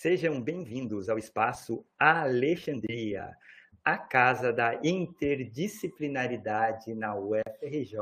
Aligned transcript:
Sejam 0.00 0.40
bem-vindos 0.40 1.08
ao 1.08 1.18
espaço 1.18 1.84
Alexandria, 1.98 3.36
a 3.84 3.98
casa 3.98 4.52
da 4.52 4.78
interdisciplinaridade 4.84 6.94
na 6.94 7.16
UFRJ. 7.16 7.98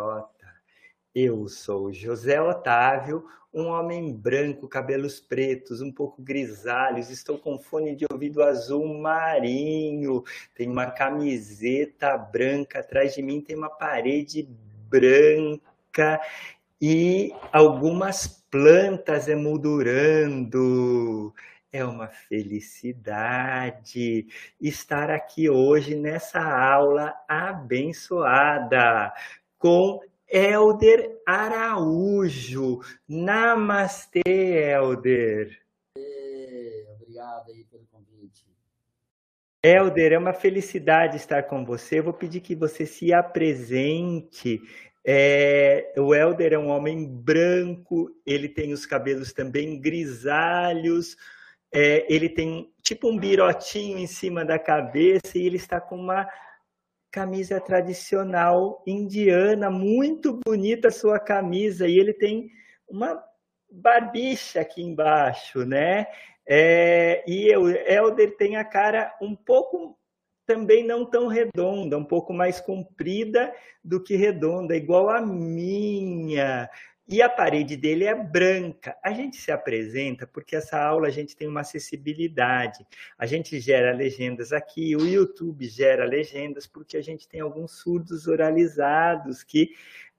Eu 1.14 1.48
sou 1.48 1.90
José 1.90 2.38
Otávio, 2.38 3.24
um 3.50 3.68
homem 3.68 4.14
branco, 4.14 4.68
cabelos 4.68 5.20
pretos, 5.20 5.80
um 5.80 5.90
pouco 5.90 6.20
grisalhos, 6.20 7.08
estou 7.08 7.38
com 7.38 7.58
fone 7.58 7.96
de 7.96 8.04
ouvido 8.12 8.42
azul 8.42 8.86
marinho, 8.98 10.22
tenho 10.54 10.72
uma 10.72 10.90
camiseta 10.90 12.14
branca, 12.18 12.80
atrás 12.80 13.14
de 13.14 13.22
mim 13.22 13.40
tem 13.40 13.56
uma 13.56 13.70
parede 13.70 14.46
branca 14.86 16.20
e 16.78 17.32
algumas 17.50 18.26
plantas 18.50 19.28
emoldurando. 19.28 21.32
É 21.38 21.55
uma 21.74 22.08
felicidade 22.08 24.26
estar 24.60 25.10
aqui 25.10 25.50
hoje 25.50 25.94
nessa 25.94 26.40
aula 26.40 27.14
abençoada 27.28 29.12
com 29.58 30.00
Elder 30.28 31.20
Araújo. 31.26 32.80
Namastê, 33.08 34.22
Elder. 34.26 35.58
Obrigado 36.94 37.50
aí 37.50 37.64
pelo 37.64 37.86
convite. 37.86 38.46
Elder, 39.62 40.12
é 40.12 40.18
uma 40.18 40.32
felicidade 40.32 41.16
estar 41.16 41.44
com 41.44 41.64
você. 41.64 41.98
Eu 41.98 42.04
vou 42.04 42.12
pedir 42.12 42.40
que 42.40 42.54
você 42.54 42.86
se 42.86 43.12
apresente. 43.12 44.60
É, 45.04 45.92
o 45.96 46.14
Elder 46.14 46.52
é 46.52 46.58
um 46.58 46.68
homem 46.68 47.06
branco, 47.06 48.10
ele 48.26 48.48
tem 48.48 48.72
os 48.72 48.84
cabelos 48.84 49.32
também 49.32 49.80
grisalhos, 49.80 51.16
é, 51.78 52.06
ele 52.08 52.30
tem 52.30 52.72
tipo 52.82 53.10
um 53.10 53.18
birotinho 53.18 53.98
em 53.98 54.06
cima 54.06 54.46
da 54.46 54.58
cabeça 54.58 55.36
e 55.36 55.44
ele 55.44 55.56
está 55.56 55.78
com 55.78 55.96
uma 55.96 56.26
camisa 57.12 57.60
tradicional 57.60 58.82
indiana, 58.86 59.68
muito 59.70 60.40
bonita 60.42 60.88
a 60.88 60.90
sua 60.90 61.20
camisa, 61.20 61.86
e 61.86 61.98
ele 61.98 62.14
tem 62.14 62.50
uma 62.88 63.22
barbicha 63.70 64.60
aqui 64.60 64.82
embaixo, 64.82 65.66
né? 65.66 66.06
É, 66.48 67.22
e 67.26 67.54
o 67.54 67.68
Elder 67.68 68.34
tem 68.38 68.56
a 68.56 68.64
cara 68.64 69.14
um 69.20 69.36
pouco 69.36 69.98
também 70.46 70.82
não 70.82 71.04
tão 71.04 71.26
redonda, 71.26 71.98
um 71.98 72.04
pouco 72.04 72.32
mais 72.32 72.58
comprida 72.58 73.52
do 73.84 74.02
que 74.02 74.16
redonda, 74.16 74.74
igual 74.74 75.10
a 75.10 75.20
minha 75.20 76.70
e 77.08 77.22
a 77.22 77.28
parede 77.28 77.76
dele 77.76 78.04
é 78.04 78.14
branca. 78.14 78.96
A 79.02 79.12
gente 79.12 79.36
se 79.36 79.52
apresenta 79.52 80.26
porque 80.26 80.56
essa 80.56 80.76
aula 80.76 81.06
a 81.06 81.10
gente 81.10 81.36
tem 81.36 81.46
uma 81.46 81.60
acessibilidade. 81.60 82.84
A 83.16 83.26
gente 83.26 83.60
gera 83.60 83.92
legendas 83.92 84.52
aqui, 84.52 84.96
o 84.96 85.06
YouTube 85.06 85.66
gera 85.68 86.04
legendas 86.04 86.66
porque 86.66 86.96
a 86.96 87.02
gente 87.02 87.28
tem 87.28 87.40
alguns 87.40 87.78
surdos 87.78 88.26
oralizados 88.26 89.44
que 89.44 89.70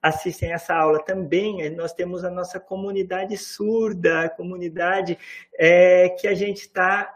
assistem 0.01 0.53
essa 0.53 0.75
aula 0.75 1.03
também. 1.03 1.69
Nós 1.75 1.93
temos 1.93 2.23
a 2.23 2.29
nossa 2.29 2.59
comunidade 2.59 3.35
surda, 3.37 4.21
a 4.21 4.29
comunidade 4.29 5.17
é, 5.55 6.09
que 6.09 6.27
a 6.27 6.33
gente 6.33 6.61
está 6.61 7.13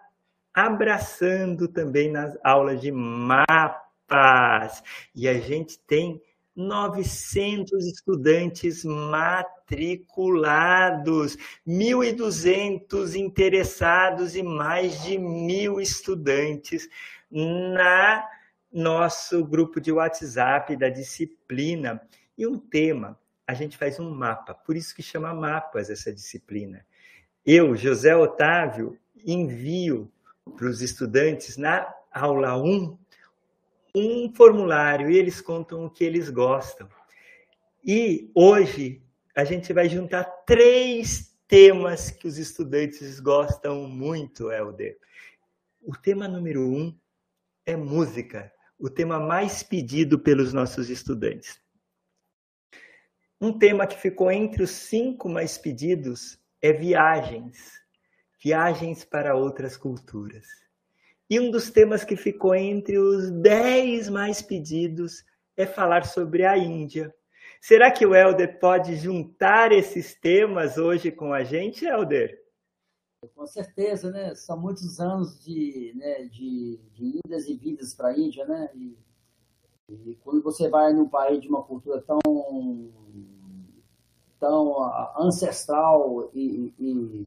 abraçando 0.53 1.69
também 1.69 2.11
nas 2.11 2.37
aulas 2.43 2.81
de 2.81 2.91
mapas. 2.91 4.83
E 5.15 5.29
a 5.29 5.39
gente 5.39 5.79
tem 5.79 6.21
900 6.67 7.85
estudantes 7.85 8.83
matriculados, 8.83 11.37
1.200 11.67 13.15
interessados 13.15 14.35
e 14.35 14.43
mais 14.43 15.01
de 15.03 15.17
mil 15.17 15.81
estudantes 15.81 16.87
na 17.31 18.27
nosso 18.71 19.43
grupo 19.43 19.81
de 19.81 19.91
WhatsApp 19.91 20.75
da 20.75 20.89
disciplina. 20.89 21.99
E 22.37 22.45
um 22.47 22.57
tema, 22.57 23.19
a 23.45 23.53
gente 23.53 23.77
faz 23.77 23.99
um 23.99 24.09
mapa, 24.09 24.53
por 24.53 24.77
isso 24.77 24.95
que 24.95 25.03
chama 25.03 25.33
mapas 25.33 25.89
essa 25.89 26.13
disciplina. 26.13 26.85
Eu, 27.45 27.75
José 27.75 28.15
Otávio, 28.15 28.97
envio 29.25 30.09
para 30.55 30.67
os 30.67 30.81
estudantes 30.81 31.57
na 31.57 31.93
aula 32.11 32.57
1 32.57 32.97
um 33.95 34.33
formulário 34.33 35.09
e 35.09 35.17
eles 35.17 35.41
contam 35.41 35.85
o 35.85 35.89
que 35.89 36.03
eles 36.03 36.29
gostam. 36.29 36.89
E 37.83 38.31
hoje 38.35 39.01
a 39.35 39.43
gente 39.43 39.73
vai 39.73 39.89
juntar 39.89 40.23
três 40.45 41.35
temas 41.47 42.11
que 42.11 42.27
os 42.27 42.37
estudantes 42.37 43.19
gostam 43.19 43.87
muito, 43.87 44.51
Helder. 44.51 44.97
O 45.81 45.95
tema 45.95 46.27
número 46.27 46.61
um 46.61 46.97
é 47.65 47.75
música, 47.75 48.51
o 48.77 48.89
tema 48.89 49.19
mais 49.19 49.63
pedido 49.63 50.19
pelos 50.19 50.53
nossos 50.53 50.89
estudantes. 50.89 51.59
Um 53.39 53.57
tema 53.57 53.87
que 53.87 53.99
ficou 53.99 54.31
entre 54.31 54.63
os 54.63 54.69
cinco 54.69 55.27
mais 55.27 55.57
pedidos 55.57 56.39
é 56.61 56.71
viagens, 56.71 57.81
viagens 58.41 59.03
para 59.03 59.35
outras 59.35 59.75
culturas. 59.75 60.45
E 61.31 61.39
um 61.39 61.49
dos 61.49 61.69
temas 61.69 62.03
que 62.03 62.17
ficou 62.17 62.53
entre 62.53 62.99
os 62.99 63.31
dez 63.31 64.09
mais 64.09 64.41
pedidos 64.41 65.23
é 65.55 65.65
falar 65.65 66.05
sobre 66.05 66.45
a 66.45 66.57
Índia. 66.57 67.15
Será 67.61 67.89
que 67.89 68.05
o 68.05 68.13
Helder 68.13 68.59
pode 68.59 68.97
juntar 68.97 69.71
esses 69.71 70.13
temas 70.13 70.77
hoje 70.77 71.09
com 71.09 71.31
a 71.31 71.41
gente, 71.41 71.85
Helder? 71.85 72.37
Com 73.33 73.47
certeza, 73.47 74.11
né? 74.11 74.35
São 74.35 74.59
muitos 74.59 74.99
anos 74.99 75.41
de, 75.41 75.93
né, 75.95 76.25
de, 76.25 76.77
de 76.91 77.21
idas 77.25 77.47
e 77.47 77.55
vindas 77.55 77.93
para 77.93 78.09
a 78.09 78.19
Índia, 78.19 78.45
né? 78.45 78.69
E, 78.75 78.97
e, 79.87 80.15
quando 80.25 80.43
você 80.43 80.67
vai 80.67 80.91
num 80.91 81.07
país 81.07 81.39
de 81.39 81.47
uma 81.47 81.63
cultura 81.63 82.01
tão, 82.01 82.19
tão 84.37 85.15
ancestral 85.17 86.29
e, 86.33 86.73
e, 86.77 87.23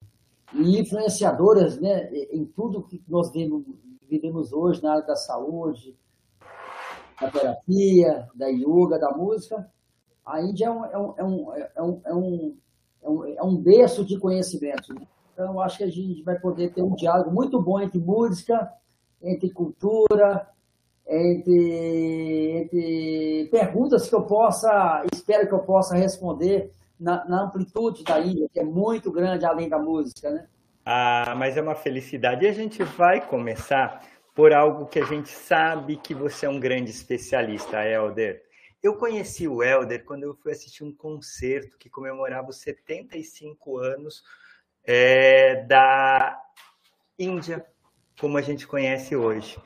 e 0.53 0.79
influenciadoras, 0.79 1.81
né? 1.81 2.13
Em 2.13 2.45
tudo 2.45 2.83
que 2.83 3.03
nós 3.09 3.33
vemos, 3.33 3.65
vivemos 4.09 4.53
hoje 4.53 4.83
na 4.83 4.93
área 4.93 5.07
da 5.07 5.17
saúde, 5.17 5.97
da 7.21 7.31
terapia, 7.31 8.29
da 8.35 8.49
yoga, 8.49 8.99
da 8.99 9.11
música, 9.11 9.71
a 10.25 10.41
Índia 10.43 10.67
é 10.67 10.71
um, 10.71 10.85
é 10.85 10.99
um, 10.99 11.15
é 11.17 11.25
um, 11.25 11.63
é 11.75 11.83
um, 11.83 12.57
é 13.03 13.09
um, 13.09 13.25
é 13.37 13.43
um 13.43 13.57
berço 13.57 14.05
de 14.05 14.19
conhecimento. 14.19 14.95
Né? 14.95 15.07
Então, 15.33 15.61
acho 15.61 15.79
que 15.79 15.85
a 15.85 15.91
gente 15.91 16.23
vai 16.23 16.39
poder 16.39 16.73
ter 16.73 16.83
um 16.83 16.95
diálogo 16.95 17.31
muito 17.31 17.61
bom 17.61 17.81
entre 17.81 17.99
música, 17.99 18.73
entre 19.23 19.51
cultura, 19.51 20.49
entre, 21.07 22.63
entre 22.63 23.49
perguntas 23.51 24.09
que 24.09 24.15
eu 24.15 24.23
possa, 24.23 25.05
espero 25.13 25.47
que 25.47 25.55
eu 25.55 25.61
possa 25.61 25.95
responder 25.95 26.73
na, 26.99 27.25
na 27.27 27.43
amplitude 27.45 28.03
da 28.05 28.21
Índia, 28.21 28.49
que 28.51 28.61
é 28.61 28.65
muito 28.65 29.13
grande 29.13 29.45
além 29.45 29.69
da 29.69 29.79
música, 29.79 30.31
né? 30.31 30.47
Ah, 30.85 31.35
mas 31.37 31.57
é 31.57 31.63
uma 31.63 31.75
felicidade. 31.75 32.45
E 32.45 32.49
a 32.49 32.53
gente 32.53 32.83
vai 32.83 33.27
começar 33.27 34.07
por 34.35 34.53
algo 34.53 34.87
que 34.87 34.99
a 34.99 35.05
gente 35.05 35.31
sabe 35.31 35.97
que 35.97 36.15
você 36.15 36.45
é 36.45 36.49
um 36.49 36.61
grande 36.61 36.91
especialista, 36.91 37.83
Helder. 37.87 38.43
Eu 38.83 38.97
conheci 38.97 39.49
o 39.49 39.63
Helder 39.63 40.05
quando 40.05 40.25
eu 40.25 40.35
fui 40.35 40.53
assistir 40.53 40.85
um 40.85 40.95
concerto 40.95 41.79
que 41.79 41.89
comemorava 41.89 42.51
os 42.51 42.61
75 42.61 43.79
anos 43.79 44.23
é, 44.85 45.65
da 45.65 46.39
Índia, 47.19 47.65
como 48.21 48.37
a 48.37 48.43
gente 48.43 48.67
conhece 48.67 49.17
hoje. 49.17 49.57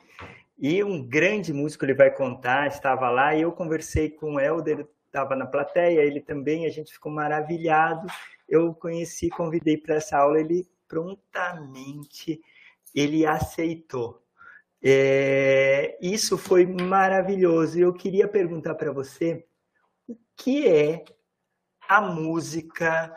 E 0.57 0.81
um 0.83 1.05
grande 1.05 1.51
músico, 1.51 1.83
ele 1.83 1.93
vai 1.93 2.11
contar, 2.11 2.67
estava 2.67 3.09
lá, 3.09 3.35
e 3.35 3.41
eu 3.41 3.51
conversei 3.51 4.09
com 4.09 4.35
o 4.35 4.39
Helder, 4.39 4.87
estava 5.05 5.35
na 5.35 5.45
plateia, 5.45 6.01
ele 6.01 6.21
também, 6.21 6.65
a 6.65 6.69
gente 6.69 6.93
ficou 6.93 7.11
maravilhado. 7.11 8.07
Eu 8.47 8.73
conheci, 8.73 9.29
convidei 9.29 9.77
para 9.77 9.95
essa 9.95 10.17
aula, 10.17 10.39
ele 10.39 10.65
prontamente 10.89 12.41
ele 12.93 13.25
aceitou. 13.25 14.21
É, 14.83 15.97
isso 16.01 16.37
foi 16.37 16.65
maravilhoso. 16.65 17.79
Eu 17.79 17.93
queria 17.93 18.27
perguntar 18.27 18.75
para 18.75 18.91
você 18.91 19.47
o 20.07 20.17
que 20.35 20.67
é 20.67 21.05
a 21.87 22.01
música 22.01 23.15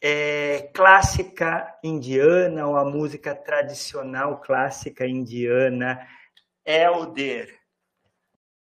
é, 0.00 0.70
clássica 0.74 1.78
indiana 1.82 2.66
ou 2.66 2.76
a 2.76 2.84
música 2.84 3.34
tradicional 3.34 4.40
clássica 4.40 5.06
indiana, 5.06 6.06
Elder. 6.64 7.60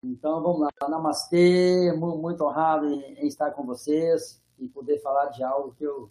Então 0.03 0.43
vamos 0.43 0.61
lá, 0.61 0.71
namastê, 0.89 1.93
muito 1.97 2.45
honrado 2.45 2.87
em 2.87 3.27
estar 3.27 3.51
com 3.51 3.65
vocês 3.65 4.43
e 4.59 4.69
poder 4.69 5.01
falar 5.01 5.27
de 5.27 5.43
algo 5.43 5.75
que 5.75 5.85
eu 5.85 6.11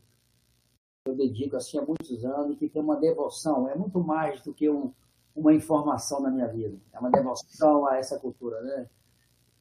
eu 1.05 1.15
dedico 1.15 1.55
assim 1.55 1.77
há 1.77 1.81
muitos 1.81 2.25
anos, 2.25 2.57
que 2.57 2.67
tem 2.67 2.81
uma 2.81 2.95
devoção, 2.95 3.69
é 3.69 3.75
muito 3.75 3.99
mais 3.99 4.41
do 4.41 4.53
que 4.53 4.69
um, 4.69 4.91
uma 5.35 5.53
informação 5.53 6.19
na 6.19 6.31
minha 6.31 6.47
vida, 6.47 6.75
é 6.91 6.99
uma 6.99 7.11
devoção 7.11 7.87
a 7.87 7.97
essa 7.97 8.19
cultura, 8.19 8.59
né? 8.61 8.87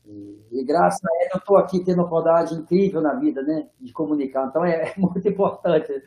E, 0.06 0.38
e 0.52 0.64
graças 0.64 1.04
a 1.04 1.22
ele 1.22 1.30
eu 1.34 1.38
estou 1.38 1.56
aqui 1.56 1.84
tendo 1.84 1.98
uma 1.98 2.06
oportunidade 2.06 2.54
incrível 2.54 3.00
na 3.00 3.14
vida, 3.14 3.42
né, 3.42 3.68
de 3.80 3.92
comunicar, 3.92 4.48
então 4.48 4.64
é, 4.64 4.92
é 4.92 4.94
muito 4.96 5.26
importante. 5.28 6.02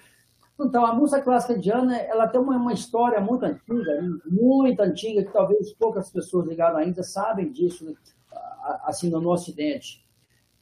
Então, 0.59 0.83
a 0.83 0.93
música 0.93 1.21
clássica 1.21 1.53
indiana, 1.53 1.95
ela 1.97 2.27
tem 2.27 2.41
uma, 2.41 2.57
uma 2.57 2.73
história 2.73 3.21
muito 3.21 3.45
antiga, 3.45 4.01
muito 4.25 4.79
antiga, 4.81 5.23
que 5.23 5.31
talvez 5.31 5.71
poucas 5.73 6.09
pessoas 6.09 6.47
ligadas 6.47 6.77
ainda 6.77 7.03
sabem 7.03 7.51
disso, 7.51 7.85
né? 7.85 7.93
assim, 8.83 9.09
no 9.09 9.29
Ocidente. 9.29 10.03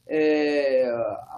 É, 0.08 0.88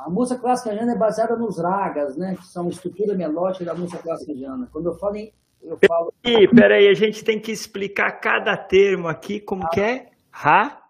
a 0.05 0.11
música 0.11 0.39
clássica 0.41 0.71
indiana 0.73 0.93
é 0.93 0.97
baseada 0.97 1.35
nos 1.37 1.59
ragas, 1.59 2.17
né, 2.17 2.37
que 2.37 2.45
são 2.47 2.67
a 2.67 2.69
estrutura 2.69 3.15
melódica 3.15 3.65
da 3.65 3.75
música 3.75 4.03
clássica 4.03 4.33
indiana. 4.33 4.69
Quando 4.71 4.91
eu 4.91 4.95
falo 4.99 5.17
em... 5.17 5.33
Eu 5.63 5.79
falo... 5.89 6.13
Peraí, 6.23 6.49
peraí, 6.49 6.89
a 6.89 6.95
gente 6.95 7.25
tem 7.25 7.41
que 7.41 7.51
explicar 7.51 8.13
cada 8.21 8.57
termo 8.57 9.09
aqui, 9.09 9.41
como 9.41 9.65
ah. 9.65 9.71
que 9.71 9.81
é? 9.81 10.11
Ra? 10.31 10.83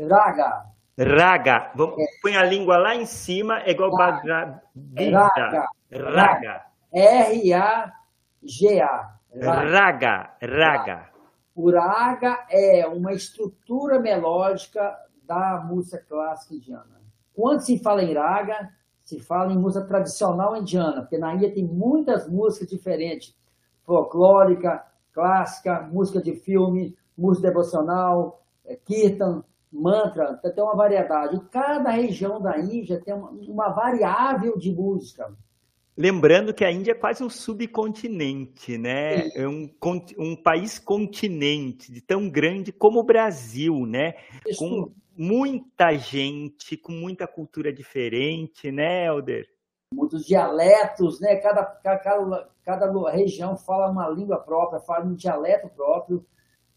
Raga. 0.00 0.64
Raga. 0.98 1.70
Vamos, 1.74 1.98
é. 1.98 2.06
Põe 2.22 2.36
a 2.36 2.42
língua 2.42 2.78
lá 2.78 2.96
em 2.96 3.04
cima, 3.06 3.60
é 3.60 3.70
igual... 3.72 3.94
Raga. 3.94 4.62
Raga. 4.96 5.68
Raga. 5.92 6.64
R-A-G-A. 6.92 8.00
Raga. 9.42 10.30
Raga. 10.42 11.10
O 11.54 11.70
raga 11.70 12.46
é 12.48 12.86
uma 12.86 13.12
estrutura 13.12 13.98
melódica 14.00 14.96
da 15.24 15.58
música 15.58 16.02
clássica 16.08 16.54
indiana. 16.54 16.99
Quando 17.40 17.60
se 17.60 17.78
fala 17.78 18.02
em 18.02 18.12
raga, 18.12 18.68
se 19.02 19.18
fala 19.18 19.50
em 19.50 19.56
música 19.56 19.86
tradicional 19.86 20.54
indiana, 20.54 21.00
porque 21.00 21.16
na 21.16 21.34
Índia 21.34 21.50
tem 21.50 21.64
muitas 21.64 22.28
músicas 22.28 22.68
diferentes, 22.68 23.34
folclórica, 23.86 24.84
clássica, 25.10 25.88
música 25.90 26.20
de 26.20 26.34
filme, 26.34 26.94
música 27.16 27.48
devocional, 27.48 28.42
é, 28.62 28.76
kirtan, 28.76 29.42
mantra, 29.72 30.36
tem 30.54 30.62
uma 30.62 30.76
variedade. 30.76 31.40
cada 31.50 31.88
região 31.88 32.42
da 32.42 32.58
Índia 32.58 33.00
tem 33.02 33.14
uma, 33.14 33.30
uma 33.30 33.68
variável 33.70 34.58
de 34.58 34.70
música. 34.70 35.32
Lembrando 35.96 36.52
que 36.52 36.64
a 36.64 36.70
Índia 36.70 36.92
é 36.92 36.94
quase 36.94 37.24
um 37.24 37.30
subcontinente, 37.30 38.76
né? 38.76 39.28
É 39.34 39.48
um, 39.48 39.70
um 40.18 40.36
país 40.36 40.78
continente, 40.78 41.90
de 41.90 42.02
tão 42.02 42.28
grande 42.28 42.70
como 42.70 43.00
o 43.00 43.04
Brasil, 43.04 43.86
né? 43.86 44.14
Isso. 44.46 44.58
Com 44.58 44.92
muita 45.20 45.92
gente, 45.98 46.78
com 46.78 46.92
muita 46.92 47.26
cultura 47.26 47.70
diferente, 47.70 48.72
né, 48.72 49.04
Helder? 49.04 49.46
Muitos 49.92 50.24
dialetos, 50.24 51.20
né? 51.20 51.36
Cada, 51.36 51.62
cada, 51.62 52.48
cada 52.64 53.10
região 53.10 53.54
fala 53.54 53.90
uma 53.90 54.08
língua 54.08 54.38
própria, 54.38 54.80
fala 54.80 55.04
um 55.04 55.14
dialeto 55.14 55.68
próprio. 55.68 56.24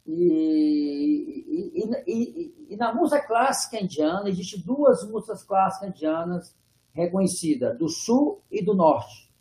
E, 0.05 1.71
e, 1.73 1.89
e, 2.05 2.73
e, 2.73 2.75
na 2.75 2.93
música 2.93 3.25
clássica 3.25 3.81
indiana, 3.81 4.27
existem 4.27 4.59
duas 4.59 5.09
músicas 5.09 5.41
clássicas 5.43 5.89
indianas 5.91 6.57
reconhecidas, 6.91 7.77
do 7.77 7.87
sul 7.87 8.41
e 8.51 8.61
do 8.61 8.73
norte. 8.73 9.31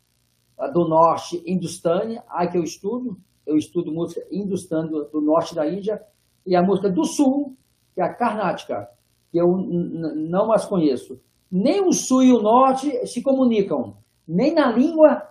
A 0.56 0.68
do 0.68 0.86
norte, 0.86 1.42
Hindustani, 1.44 2.20
a 2.28 2.46
que 2.46 2.56
eu 2.56 2.62
estudo, 2.62 3.18
eu 3.44 3.56
estudo 3.56 3.90
música 3.90 4.24
Hindustani 4.30 4.90
do 4.90 5.20
norte 5.20 5.56
da 5.56 5.68
Índia, 5.68 6.00
e 6.46 6.54
a 6.54 6.62
música 6.62 6.88
do 6.88 7.04
sul, 7.04 7.56
que 7.94 8.00
é 8.00 8.04
a 8.04 8.12
Karnática, 8.12 8.88
que 9.30 9.38
eu 9.38 9.56
não 9.56 10.52
as 10.52 10.64
conheço. 10.64 11.20
Nem 11.50 11.86
o 11.86 11.92
sul 11.92 12.22
e 12.22 12.32
o 12.32 12.40
norte 12.40 13.06
se 13.06 13.22
comunicam, 13.22 13.96
nem 14.26 14.54
na 14.54 14.70
língua, 14.70 15.28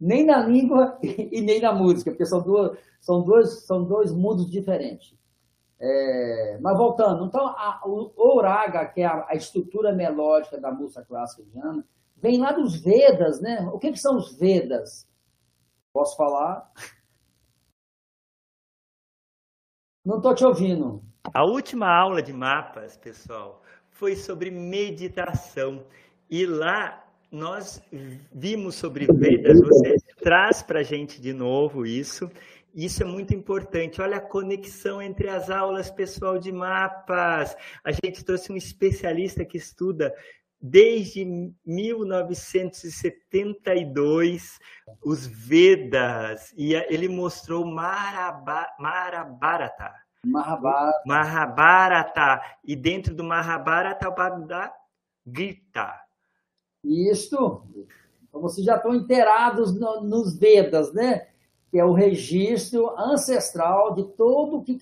nem 0.00 0.24
na 0.24 0.38
língua 0.38 0.98
e 1.02 1.40
nem 1.40 1.60
na 1.60 1.72
música, 1.72 2.10
porque 2.10 2.26
são, 2.26 2.40
duas, 2.40 2.78
são, 3.00 3.22
dois, 3.22 3.64
são 3.64 3.84
dois 3.84 4.12
mundos 4.12 4.50
diferentes. 4.50 5.16
É, 5.80 6.58
mas 6.60 6.76
voltando, 6.76 7.24
então 7.24 7.46
a, 7.46 7.80
o 7.84 8.12
Oraga, 8.16 8.84
que 8.86 9.00
é 9.00 9.06
a, 9.06 9.26
a, 9.28 9.36
estrutura 9.36 9.92
melódica 9.92 10.60
da 10.60 10.72
música 10.72 11.04
clássica 11.04 11.42
indiana, 11.42 11.86
vem 12.16 12.40
lá 12.40 12.50
dos 12.50 12.80
Vedas, 12.80 13.40
né? 13.40 13.60
O 13.72 13.78
que, 13.78 13.92
que 13.92 13.98
são 13.98 14.16
os 14.16 14.36
Vedas? 14.36 15.06
Posso 15.92 16.16
falar? 16.16 16.68
Não 20.04 20.16
estou 20.16 20.34
te 20.34 20.44
ouvindo. 20.44 21.07
A 21.34 21.44
última 21.44 21.88
aula 21.88 22.22
de 22.22 22.32
mapas, 22.32 22.96
pessoal, 22.96 23.62
foi 23.90 24.16
sobre 24.16 24.50
meditação. 24.50 25.84
E 26.30 26.46
lá 26.46 27.04
nós 27.30 27.82
vimos 28.32 28.76
sobre 28.76 29.06
Vedas, 29.06 29.60
você 29.60 29.96
traz 30.22 30.62
para 30.62 30.80
a 30.80 30.82
gente 30.82 31.20
de 31.20 31.32
novo 31.32 31.86
isso. 31.86 32.28
Isso 32.74 33.02
é 33.02 33.06
muito 33.06 33.34
importante. 33.34 34.00
Olha 34.00 34.16
a 34.18 34.20
conexão 34.20 35.02
entre 35.02 35.28
as 35.28 35.50
aulas, 35.50 35.90
pessoal, 35.90 36.38
de 36.38 36.52
mapas. 36.52 37.56
A 37.84 37.90
gente 37.92 38.24
trouxe 38.24 38.52
um 38.52 38.56
especialista 38.56 39.44
que 39.44 39.58
estuda 39.58 40.14
desde 40.60 41.24
1972 41.64 44.58
os 45.02 45.26
Vedas 45.26 46.52
e 46.56 46.74
ele 46.74 47.08
mostrou 47.08 47.64
Mahabharata. 47.64 48.48
Mahabharata. 50.24 51.02
Mahabharata. 51.06 52.42
E 52.64 52.74
dentro 52.74 53.14
do 53.14 53.24
Mahabharata, 53.24 54.08
o 54.08 54.14
Bhagavad 54.14 54.72
Gita. 55.26 56.00
Isso. 56.84 57.62
Então, 58.28 58.40
vocês 58.40 58.64
já 58.64 58.76
estão 58.76 58.94
inteirados 58.94 59.78
no, 59.78 60.00
nos 60.02 60.36
Vedas, 60.36 60.92
né? 60.92 61.28
Que 61.70 61.78
é 61.78 61.84
o 61.84 61.92
registro 61.92 62.90
ancestral 62.98 63.94
de 63.94 64.04
tudo 64.16 64.58
o 64.58 64.62
que, 64.62 64.78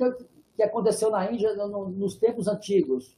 que 0.55 0.63
aconteceu 0.63 1.11
na 1.11 1.31
Índia 1.31 1.55
no, 1.55 1.89
nos 1.89 2.17
tempos 2.17 2.47
antigos. 2.49 3.17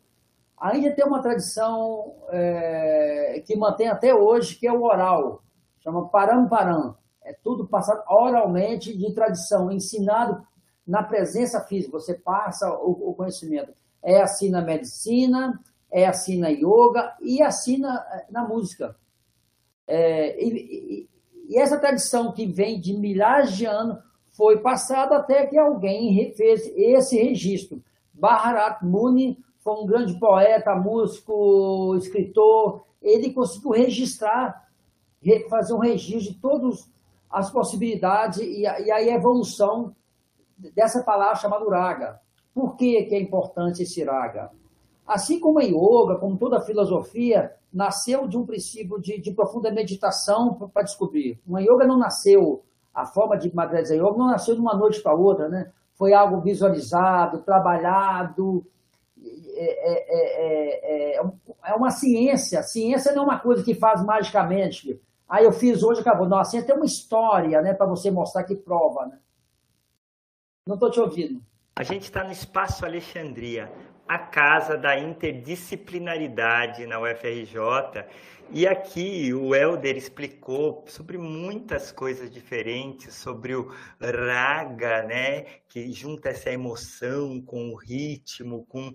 A 0.57 0.77
Índia 0.77 0.95
tem 0.95 1.05
uma 1.05 1.23
tradição 1.23 2.17
é, 2.31 3.43
que 3.47 3.55
mantém 3.57 3.89
até 3.89 4.13
hoje, 4.15 4.57
que 4.57 4.67
é 4.67 4.73
o 4.73 4.83
oral, 4.83 5.43
chama 5.81 6.09
Paramparam. 6.09 6.97
É 7.23 7.33
tudo 7.33 7.69
passado 7.69 8.03
oralmente 8.09 8.97
de 8.97 9.13
tradição, 9.13 9.71
ensinado 9.71 10.48
na 10.89 11.03
presença 11.03 11.61
física, 11.61 11.93
você 11.93 12.15
passa 12.15 12.73
o, 12.81 13.11
o 13.11 13.15
conhecimento. 13.15 13.75
É 14.03 14.23
assim 14.23 14.49
na 14.49 14.63
medicina, 14.63 15.61
é 15.91 16.07
assim 16.07 16.39
na 16.39 16.49
yoga 16.49 17.15
e 17.21 17.43
assim 17.43 17.77
na, 17.77 18.25
na 18.31 18.49
música. 18.49 18.97
É, 19.87 20.43
e, 20.43 20.49
e, 20.49 21.09
e, 21.51 21.59
essa 21.59 21.79
tradição 21.79 22.33
que 22.33 22.47
vem 22.47 22.81
de 22.81 22.95
milhares 22.97 23.53
de 23.53 23.67
anos 23.67 23.99
foi 24.31 24.61
passada 24.61 25.17
até 25.17 25.47
que 25.47 25.59
alguém 25.59 26.33
fez 26.35 26.67
esse 26.75 27.19
registro. 27.23 27.83
Bharat 28.15 28.83
Muni 28.83 29.39
foi 29.59 29.75
um 29.75 29.87
grande 29.87 30.19
poeta, 30.19 30.75
músico, 30.75 31.95
escritor, 31.97 32.87
ele 33.03 33.33
conseguiu 33.33 33.73
registrar, 33.73 34.67
fazer 35.51 35.75
um 35.75 35.79
registro 35.79 36.33
de 36.33 36.41
todas 36.41 36.91
as 37.31 37.51
possibilidades 37.51 38.39
e, 38.39 38.63
e 38.63 38.91
a 38.91 39.03
evolução 39.03 39.95
dessa 40.75 41.03
palavra 41.03 41.37
chamada 41.37 41.69
raga. 41.69 42.21
Por 42.55 42.77
que, 42.77 43.05
que 43.05 43.15
é 43.15 43.21
importante 43.21 43.83
esse 43.83 44.03
raga? 44.03 44.51
Assim 45.07 45.39
como 45.41 45.59
a 45.59 45.63
yoga, 45.63 46.17
como 46.17 46.37
toda 46.37 46.59
a 46.59 46.63
filosofia, 46.63 47.53
nasceu 47.73 48.27
de 48.27 48.37
um 48.37 48.45
princípio 48.45 49.01
de, 49.01 49.21
de 49.21 49.31
profunda 49.33 49.71
meditação 49.71 50.55
para 50.55 50.83
descobrir. 50.83 51.41
Uma 51.47 51.63
yoga 51.63 51.87
não 51.87 51.99
nasceu, 51.99 52.63
a 52.95 53.07
forma 53.07 53.39
de 53.39 53.55
Madre 53.55 53.83
Yoga 53.83 54.19
não 54.19 54.27
nasceu 54.27 54.55
de 54.55 54.61
uma 54.61 54.75
noite 54.75 55.01
para 55.01 55.15
outra, 55.15 55.49
né? 55.49 55.71
Foi 55.95 56.13
algo 56.13 56.41
visualizado, 56.41 57.43
trabalhado, 57.43 58.65
é, 59.55 61.17
é, 61.17 61.17
é, 61.17 61.23
é, 61.65 61.75
uma 61.75 61.91
ciência. 61.91 62.63
Ciência 62.63 63.13
não 63.13 63.23
é 63.23 63.27
uma 63.27 63.39
coisa 63.39 63.63
que 63.63 63.75
faz 63.75 64.05
magicamente. 64.05 65.01
Ah, 65.29 65.43
eu 65.43 65.53
fiz 65.53 65.83
hoje, 65.83 66.01
acabou. 66.01 66.29
Não, 66.29 66.39
a 66.39 66.45
ciência 66.45 66.67
tem 66.67 66.77
uma 66.77 66.87
história, 66.87 67.61
né, 67.63 67.75
para 67.75 67.87
você 67.87 68.11
mostrar 68.11 68.45
que 68.45 68.57
prova, 68.57 69.07
né? 69.07 69.19
Não 70.69 70.75
estou 70.75 70.91
te 70.91 71.01
ouvindo. 71.01 71.43
A 71.77 71.83
gente 71.83 72.03
está 72.03 72.23
no 72.23 72.31
Espaço 72.31 72.85
Alexandria, 72.85 73.73
a 74.07 74.19
casa 74.19 74.77
da 74.77 74.99
interdisciplinaridade 74.99 76.87
na 76.87 77.01
UFRJ. 77.01 78.05
E 78.51 78.67
aqui 78.67 79.33
o 79.33 79.55
Helder 79.55 79.97
explicou 79.97 80.85
sobre 80.87 81.17
muitas 81.17 81.91
coisas 81.91 82.31
diferentes, 82.31 83.15
sobre 83.15 83.55
o 83.55 83.73
raga, 83.99 85.05
né, 85.05 85.47
que 85.71 85.91
junta 85.91 86.29
essa 86.29 86.51
emoção 86.51 87.41
com 87.41 87.71
o 87.71 87.75
ritmo, 87.75 88.67
com 88.67 88.93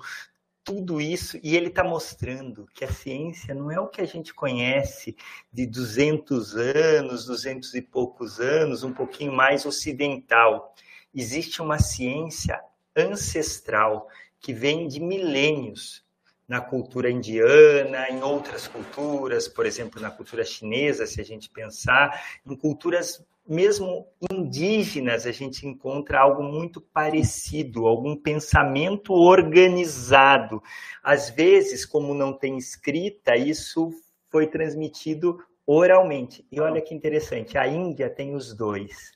tudo 0.63 1.01
isso, 1.01 1.39
e 1.42 1.58
ele 1.58 1.70
está 1.70 1.84
mostrando 1.84 2.68
que 2.75 2.86
a 2.86 2.92
ciência 2.92 3.56
não 3.56 3.72
é 3.72 3.80
o 3.80 3.88
que 3.88 4.00
a 4.00 4.06
gente 4.06 4.32
conhece 4.32 5.15
de 5.51 5.65
200 5.65 6.56
anos, 6.56 7.25
200 7.25 7.74
e 7.74 7.82
poucos 7.82 8.39
anos, 8.39 8.84
um 8.84 8.94
pouquinho 8.94 9.34
mais 9.34 9.65
ocidental. 9.65 10.75
Existe 11.13 11.62
uma 11.62 11.79
ciência 11.79 12.60
ancestral 12.96 14.08
que 14.39 14.53
vem 14.53 14.88
de 14.88 15.00
milênios 15.00 16.03
na 16.48 16.60
cultura 16.60 17.10
indiana, 17.10 18.10
em 18.10 18.22
outras 18.22 18.67
culturas, 18.67 19.48
por 19.48 19.65
exemplo, 19.65 20.01
na 20.01 20.12
cultura 20.12 20.43
chinesa, 20.43 21.08
se 21.08 21.22
a 21.22 21.24
gente 21.24 21.50
pensar, 21.50 22.22
em 22.46 22.55
culturas 22.55 23.25
mesmo 23.48 24.08
indígenas, 24.32 25.25
a 25.25 25.32
gente 25.32 25.67
encontra 25.67 26.20
algo 26.20 26.43
muito 26.43 26.79
parecido, 26.79 27.88
algum 27.88 28.15
pensamento 28.15 29.13
organizado. 29.13 30.62
Às 31.03 31.29
vezes, 31.29 31.86
como 31.86 32.13
não 32.13 32.34
tem 32.34 32.58
escrita, 32.58 33.36
isso 33.36 33.91
foi 34.29 34.48
transmitido 34.48 35.38
oralmente. 35.67 36.46
E 36.51 36.60
olha 36.60 36.82
que 36.82 36.93
interessante, 36.96 37.58
a 37.58 37.67
Índia 37.67 38.10
tem 38.10 38.34
os 38.34 38.53
dois. 38.53 39.12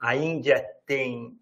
A 0.00 0.16
Índia 0.16 0.64
tem 0.86 1.38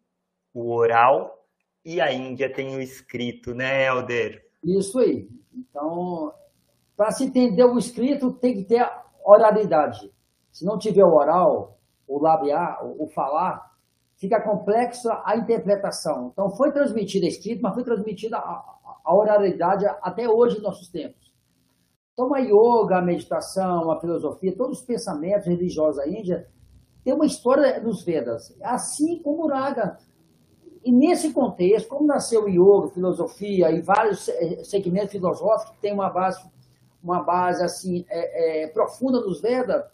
o 0.52 0.74
oral 0.74 1.46
e 1.84 2.00
a 2.00 2.12
Índia 2.12 2.52
tem 2.52 2.74
o 2.74 2.80
escrito, 2.80 3.54
né, 3.54 3.86
Helder? 3.86 4.44
Isso 4.64 4.98
aí. 4.98 5.28
Então, 5.54 6.34
para 6.96 7.12
se 7.12 7.24
entender 7.24 7.64
o 7.64 7.78
escrito, 7.78 8.32
tem 8.32 8.56
que 8.56 8.64
ter 8.64 8.84
oralidade. 9.24 10.12
Se 10.50 10.64
não 10.64 10.76
tiver 10.76 11.04
o 11.04 11.14
oral, 11.14 11.78
o 12.06 12.20
labiar, 12.20 12.84
o 12.84 13.06
falar, 13.08 13.64
fica 14.16 14.40
complexa 14.40 15.22
a 15.24 15.36
interpretação. 15.36 16.30
Então, 16.32 16.50
foi 16.50 16.72
transmitida 16.72 17.26
escrito, 17.26 17.62
mas 17.62 17.74
foi 17.74 17.84
transmitida 17.84 18.38
a, 18.38 18.78
a 19.04 19.14
oralidade 19.14 19.86
até 20.02 20.28
hoje 20.28 20.58
em 20.58 20.62
nossos 20.62 20.88
tempos. 20.88 21.32
Então, 22.12 22.34
a 22.34 22.40
yoga, 22.40 22.98
a 22.98 23.02
meditação, 23.02 23.92
a 23.92 24.00
filosofia, 24.00 24.56
todos 24.56 24.80
os 24.80 24.84
pensamentos 24.84 25.46
religiosos 25.46 25.98
da 25.98 26.08
Índia 26.08 26.48
tem 27.08 27.14
uma 27.14 27.24
história 27.24 27.80
nos 27.80 28.04
Vedas, 28.04 28.54
assim 28.62 29.22
como 29.22 29.48
Raga. 29.48 29.96
E 30.84 30.92
nesse 30.92 31.32
contexto, 31.32 31.88
como 31.88 32.06
nasceu 32.06 32.44
o 32.44 32.48
yoga, 32.50 32.92
filosofia 32.92 33.70
e 33.70 33.80
vários 33.80 34.28
eh, 34.28 34.62
segmentos 34.62 35.12
filosóficos 35.12 35.74
que 35.74 35.80
têm 35.80 35.94
uma 35.94 36.10
base, 36.10 36.38
uma 37.02 37.22
base 37.22 37.64
assim 37.64 38.04
é, 38.10 38.64
é, 38.64 38.68
profunda 38.68 39.22
nos 39.22 39.40
Vedas, 39.40 39.86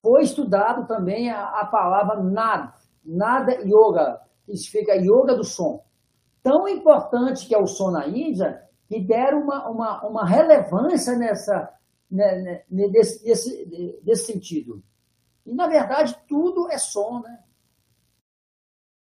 foi 0.00 0.22
estudado 0.22 0.88
também 0.88 1.28
a, 1.28 1.44
a 1.44 1.66
palavra 1.66 2.22
nada, 2.22 2.72
nada 3.04 3.52
yoga, 3.60 4.18
que 4.46 4.56
significa 4.56 4.94
yoga 4.94 5.34
do 5.34 5.44
som. 5.44 5.84
Tão 6.42 6.66
importante 6.66 7.46
que 7.46 7.54
é 7.54 7.58
o 7.58 7.66
som 7.66 7.90
na 7.90 8.08
Índia, 8.08 8.62
que 8.88 8.98
deram 8.98 9.42
uma, 9.42 9.68
uma, 9.68 10.06
uma 10.06 10.26
relevância 10.26 11.18
nessa, 11.18 11.68
né, 12.10 12.64
né, 12.70 12.88
nesse, 12.88 13.26
nesse, 13.26 14.00
nesse 14.02 14.32
sentido. 14.32 14.82
E, 15.48 15.54
na 15.54 15.66
verdade, 15.66 16.14
tudo 16.28 16.70
é 16.70 16.76
som, 16.76 17.20
né? 17.20 17.38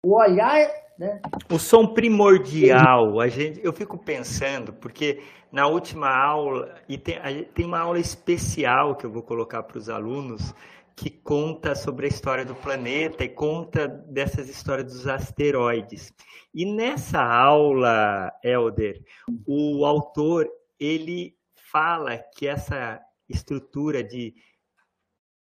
O 0.05 0.15
olhar, 0.15 0.71
né? 0.97 1.21
O 1.51 1.59
som 1.59 1.93
primordial, 1.93 3.21
a 3.21 3.27
gente, 3.27 3.61
eu 3.65 3.73
fico 3.73 3.99
pensando, 3.99 4.73
porque 4.73 5.25
na 5.51 5.67
última 5.67 6.09
aula, 6.09 6.73
e 6.89 6.97
tem, 6.97 7.19
tem 7.53 7.67
uma 7.67 7.81
aula 7.81 7.99
especial 7.99 8.95
que 8.95 9.05
eu 9.05 9.11
vou 9.11 9.25
colocar 9.25 9.65
para 9.65 9.77
os 9.77 9.89
alunos, 9.89 10.55
que 10.95 11.11
conta 11.11 11.75
sobre 11.75 12.07
a 12.07 12.09
história 12.09 12.45
do 12.45 12.55
planeta 12.55 13.25
e 13.25 13.29
conta 13.29 13.89
dessas 13.89 14.49
histórias 14.49 14.93
dos 14.93 15.09
asteroides. 15.09 16.15
E 16.55 16.65
nessa 16.65 17.21
aula, 17.21 18.33
Elder, 18.43 19.03
o 19.45 19.85
autor 19.85 20.49
ele 20.79 21.37
fala 21.73 22.17
que 22.17 22.47
essa 22.47 23.01
estrutura 23.29 24.05
de 24.05 24.33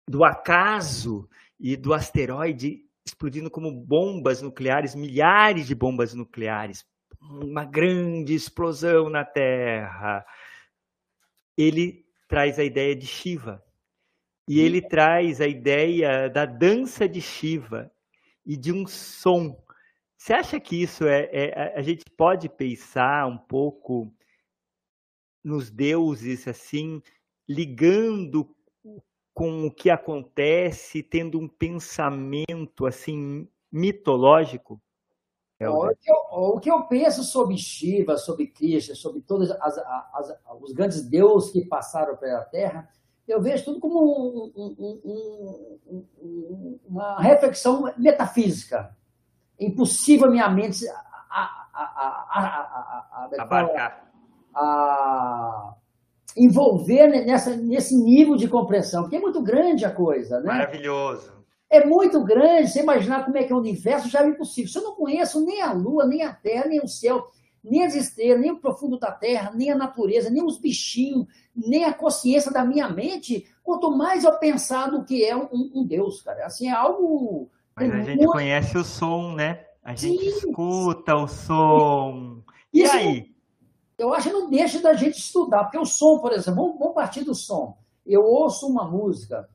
do 0.09 0.25
acaso 0.25 1.29
e 1.59 1.77
do 1.77 1.93
asteroide 1.93 2.85
explodindo 3.05 3.51
como 3.51 3.71
bombas 3.71 4.43
nucleares, 4.43 4.95
milhares 4.95 5.67
de 5.67 5.75
bombas 5.75 6.13
nucleares, 6.13 6.85
uma 7.21 7.65
grande 7.65 8.35
explosão 8.35 9.09
na 9.09 9.25
Terra. 9.25 10.25
Ele 11.57 12.05
traz 12.29 12.59
a 12.59 12.65
ideia 12.65 12.95
de 12.97 13.07
Shiva. 13.07 13.63
E 14.49 14.61
ele 14.61 14.81
traz 14.81 15.41
a 15.41 15.47
ideia 15.47 16.29
da 16.29 16.45
dança 16.45 17.09
de 17.09 17.21
Shiva 17.21 17.91
e 18.45 18.57
de 18.57 18.73
um 18.73 18.87
som 18.87 19.57
você 20.17 20.33
acha 20.33 20.59
que 20.59 20.83
isso 20.83 21.05
é, 21.07 21.29
é, 21.33 21.79
a 21.79 21.83
gente 21.83 22.05
pode 22.17 22.49
pensar 22.49 23.27
um 23.27 23.37
pouco 23.37 24.13
nos 25.45 25.71
deuses 25.71 26.49
assim, 26.49 27.01
ligando 27.49 28.56
com 29.37 29.67
o 29.67 29.71
que 29.71 29.91
acontece, 29.91 31.03
tendo 31.03 31.39
um 31.39 31.47
pensamento 31.47 32.87
assim 32.87 33.47
mitológico? 33.71 34.81
É 35.61 35.69
o, 35.69 35.95
que 35.95 36.11
eu, 36.11 36.17
o 36.33 36.59
que 36.59 36.71
eu 36.71 36.83
penso 36.85 37.23
sobre 37.23 37.59
Shiva, 37.59 38.17
sobre 38.17 38.47
Krishna, 38.47 38.95
sobre 38.95 39.21
todos 39.21 39.51
as, 39.51 39.77
as, 39.79 40.39
os 40.63 40.73
grandes 40.73 41.07
deuses 41.07 41.51
que 41.51 41.67
passaram 41.67 42.17
pela 42.17 42.47
Terra, 42.47 42.89
eu 43.29 43.43
vejo 43.43 43.67
tudo 43.67 43.79
como 43.79 44.03
um, 44.03 44.53
um, 44.57 45.79
um, 46.23 46.81
uma 46.89 47.21
reflexão 47.21 47.93
metafísica 47.99 48.97
impossível 49.61 50.29
a 50.29 50.31
minha 50.31 50.49
mente 50.49 50.89
a, 50.89 50.95
a, 51.31 51.69
a, 51.75 53.29
abarcar. 53.39 54.11
A, 54.55 55.75
envolver 56.37 57.09
nessa, 57.25 57.57
nesse 57.57 57.97
nível 57.97 58.37
de 58.37 58.49
compreensão, 58.49 59.03
porque 59.03 59.17
é 59.17 59.21
muito 59.21 59.43
grande 59.43 59.85
a 59.85 59.91
coisa, 59.91 60.41
né? 60.41 60.47
Maravilhoso. 60.47 61.33
É 61.69 61.85
muito 61.85 62.23
grande, 62.23 62.71
você 62.71 62.81
imaginar 62.81 63.25
como 63.25 63.37
é 63.37 63.45
que 63.45 63.53
é 63.53 63.57
o 63.57 63.59
universo 63.59 64.09
já 64.09 64.23
é 64.23 64.29
impossível. 64.29 64.71
Se 64.71 64.79
eu 64.79 64.85
não 64.85 64.95
conheço 64.95 65.45
nem 65.45 65.63
a 65.63 65.73
Lua, 65.73 66.07
nem 66.07 66.23
a 66.23 66.33
Terra, 66.33 66.67
nem 66.67 66.81
o 66.81 66.87
céu, 66.87 67.25
nem 67.65 67.85
as 67.85 67.95
estrelas, 67.95 68.41
nem 68.41 68.53
o 68.53 68.61
profundo 68.61 68.99
da 68.99 69.11
Terra, 69.11 69.51
nem 69.53 69.73
a 69.73 69.77
natureza, 69.77 70.31
nem 70.31 70.45
os 70.45 70.59
bichinhos, 70.59 71.27
nem 71.55 71.85
a 71.85 71.93
consciência 71.93 72.53
da 72.53 72.65
minha 72.65 72.89
mente, 72.89 73.47
quanto 73.65 73.91
mais 73.91 74.23
eu 74.23 74.33
pensar 74.39 74.93
no 74.93 75.05
que 75.05 75.25
é 75.25 75.37
um, 75.37 75.49
um 75.75 75.85
Deus, 75.85 76.23
cara. 76.23 76.47
Assim, 76.47 76.69
é 76.69 76.73
algo 76.73 77.51
mas 77.77 77.93
a 77.93 78.01
gente 78.01 78.27
conhece 78.27 78.79
o 78.79 78.85
som, 78.85 79.35
né? 79.35 79.67
A 79.85 79.95
gente 79.95 80.19
Sim. 80.19 80.29
escuta 80.29 81.15
o 81.15 81.29
som. 81.29 82.43
E 82.73 82.83
Isso, 82.83 82.97
aí? 82.97 83.36
Eu 83.99 84.13
acho 84.13 84.29
que 84.29 84.35
não 84.35 84.51
deixa 84.51 84.81
da 84.81 84.95
gente 84.95 85.19
estudar, 85.19 85.65
porque 85.65 85.79
o 85.79 85.85
som, 85.85 86.19
por 86.19 86.33
exemplo, 86.33 86.63
vamos, 86.63 86.79
vamos 86.79 86.95
partir 86.95 87.25
do 87.25 87.35
som. 87.35 87.79
Eu 88.05 88.25
ouço 88.25 88.67
uma 88.67 88.85
música. 88.85 89.49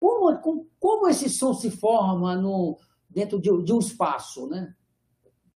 Como, 0.00 0.36
como, 0.38 0.66
como 0.78 1.08
esse 1.08 1.28
som 1.28 1.54
se 1.54 1.70
forma 1.70 2.36
no, 2.36 2.78
dentro 3.08 3.40
de, 3.40 3.50
de 3.62 3.72
um 3.72 3.78
espaço, 3.78 4.46
né? 4.46 4.74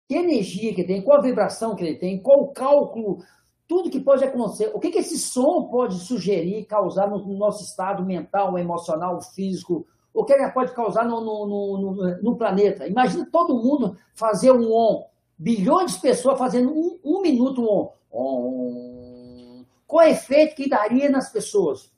Que 0.09 0.17
energia 0.17 0.75
que 0.75 0.85
tem, 0.85 1.03
qual 1.03 1.19
a 1.19 1.23
vibração 1.23 1.75
que 1.75 1.85
ele 1.85 1.97
tem, 1.97 2.21
qual 2.21 2.43
o 2.43 2.49
cálculo, 2.49 3.19
tudo 3.67 3.91
que 3.91 4.01
pode 4.01 4.25
acontecer, 4.25 4.71
o 4.75 4.81
que, 4.81 4.91
que 4.91 4.99
esse 4.99 5.19
som 5.19 5.69
pode 5.69 5.99
sugerir, 6.01 6.67
causar 6.67 7.09
no, 7.09 7.19
no 7.19 7.39
nosso 7.39 7.65
estado 7.65 8.05
mental, 8.05 8.59
emocional, 8.59 9.21
físico, 9.23 9.87
o 10.13 10.25
que 10.25 10.33
ele 10.33 10.51
pode 10.51 10.75
causar 10.75 11.05
no, 11.05 11.21
no, 11.21 11.47
no, 11.47 12.23
no, 12.23 12.37
planeta. 12.37 12.87
Imagina 12.87 13.27
todo 13.31 13.57
mundo 13.57 13.97
fazer 14.15 14.53
um 14.53 14.71
on, 14.71 15.05
bilhões 15.43 15.95
de 15.95 16.01
pessoas 16.01 16.39
fazendo 16.39 16.71
um, 16.71 17.01
um 17.05 17.21
minuto 17.21 17.65
on. 17.65 17.93
on. 18.13 19.65
Qual 19.87 20.03
é 20.03 20.09
o 20.09 20.13
efeito 20.13 20.55
que 20.55 20.69
daria 20.69 21.11
nas 21.11 21.33
pessoas? 21.33 21.93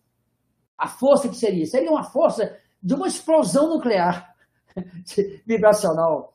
A 0.78 0.88
força 0.88 1.28
que 1.28 1.36
seria? 1.36 1.66
Seria 1.66 1.90
uma 1.90 2.04
força 2.04 2.58
de 2.82 2.94
uma 2.94 3.06
explosão 3.06 3.68
nuclear 3.68 4.34
vibracional. 5.46 6.34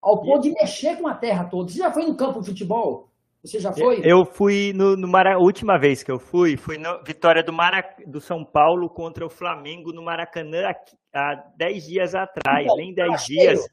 Ao 0.00 0.20
ponto 0.20 0.42
de 0.42 0.52
mexer 0.52 0.96
com 0.96 1.08
a 1.08 1.14
Terra 1.14 1.44
toda. 1.44 1.70
Você 1.70 1.78
já 1.78 1.90
foi 1.90 2.04
no 2.04 2.14
campo 2.14 2.40
de 2.40 2.46
futebol? 2.46 3.10
Você 3.42 3.58
já 3.58 3.72
foi? 3.72 4.00
Eu 4.04 4.24
fui 4.24 4.72
no, 4.74 4.96
no 4.96 5.08
Mara... 5.08 5.38
última 5.38 5.78
vez 5.78 6.02
que 6.02 6.10
eu 6.10 6.18
fui, 6.18 6.56
foi 6.56 6.76
na 6.76 6.98
vitória 6.98 7.42
do, 7.42 7.52
Marac... 7.52 8.04
do 8.06 8.20
São 8.20 8.44
Paulo 8.44 8.90
contra 8.90 9.24
o 9.24 9.30
Flamengo 9.30 9.92
no 9.92 10.02
Maracanã 10.02 10.70
há 11.14 11.34
10 11.56 11.86
dias 11.86 12.14
atrás, 12.14 12.64
então, 12.64 12.76
nem 12.76 12.92
10 12.94 13.24
dias. 13.24 13.68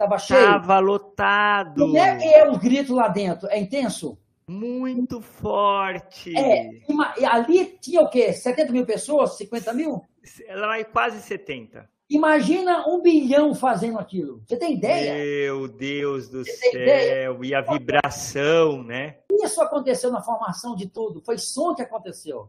Tava 0.00 0.18
cheio. 0.18 0.40
Tava 0.40 0.78
lotado. 0.78 1.82
Como 1.82 1.98
é 1.98 2.16
que 2.16 2.24
é 2.24 2.48
o 2.48 2.58
grito 2.58 2.94
lá 2.94 3.08
dentro? 3.08 3.46
É 3.48 3.60
intenso? 3.60 4.16
Muito 4.46 5.20
forte. 5.20 6.34
É, 6.34 6.70
e 7.18 7.24
ali 7.26 7.76
tinha 7.82 8.00
o 8.00 8.08
quê? 8.08 8.32
70 8.32 8.72
mil 8.72 8.86
pessoas? 8.86 9.36
50 9.36 9.74
mil? 9.74 10.02
Ela 10.48 10.68
vai 10.68 10.86
quase 10.86 11.20
70. 11.20 11.86
Imagina 12.08 12.88
um 12.88 13.02
bilhão 13.02 13.54
fazendo 13.54 13.98
aquilo. 13.98 14.42
Você 14.46 14.56
tem 14.56 14.72
ideia? 14.72 15.12
Meu 15.12 15.68
Deus 15.68 16.30
do 16.30 16.46
Você 16.46 16.72
céu! 16.72 17.44
E 17.44 17.54
a 17.54 17.60
vibração, 17.60 18.82
né? 18.82 19.18
Isso 19.30 19.60
aconteceu 19.60 20.10
na 20.10 20.22
formação 20.22 20.74
de 20.74 20.88
tudo. 20.88 21.20
Foi 21.20 21.36
som 21.36 21.74
que 21.74 21.82
aconteceu. 21.82 22.48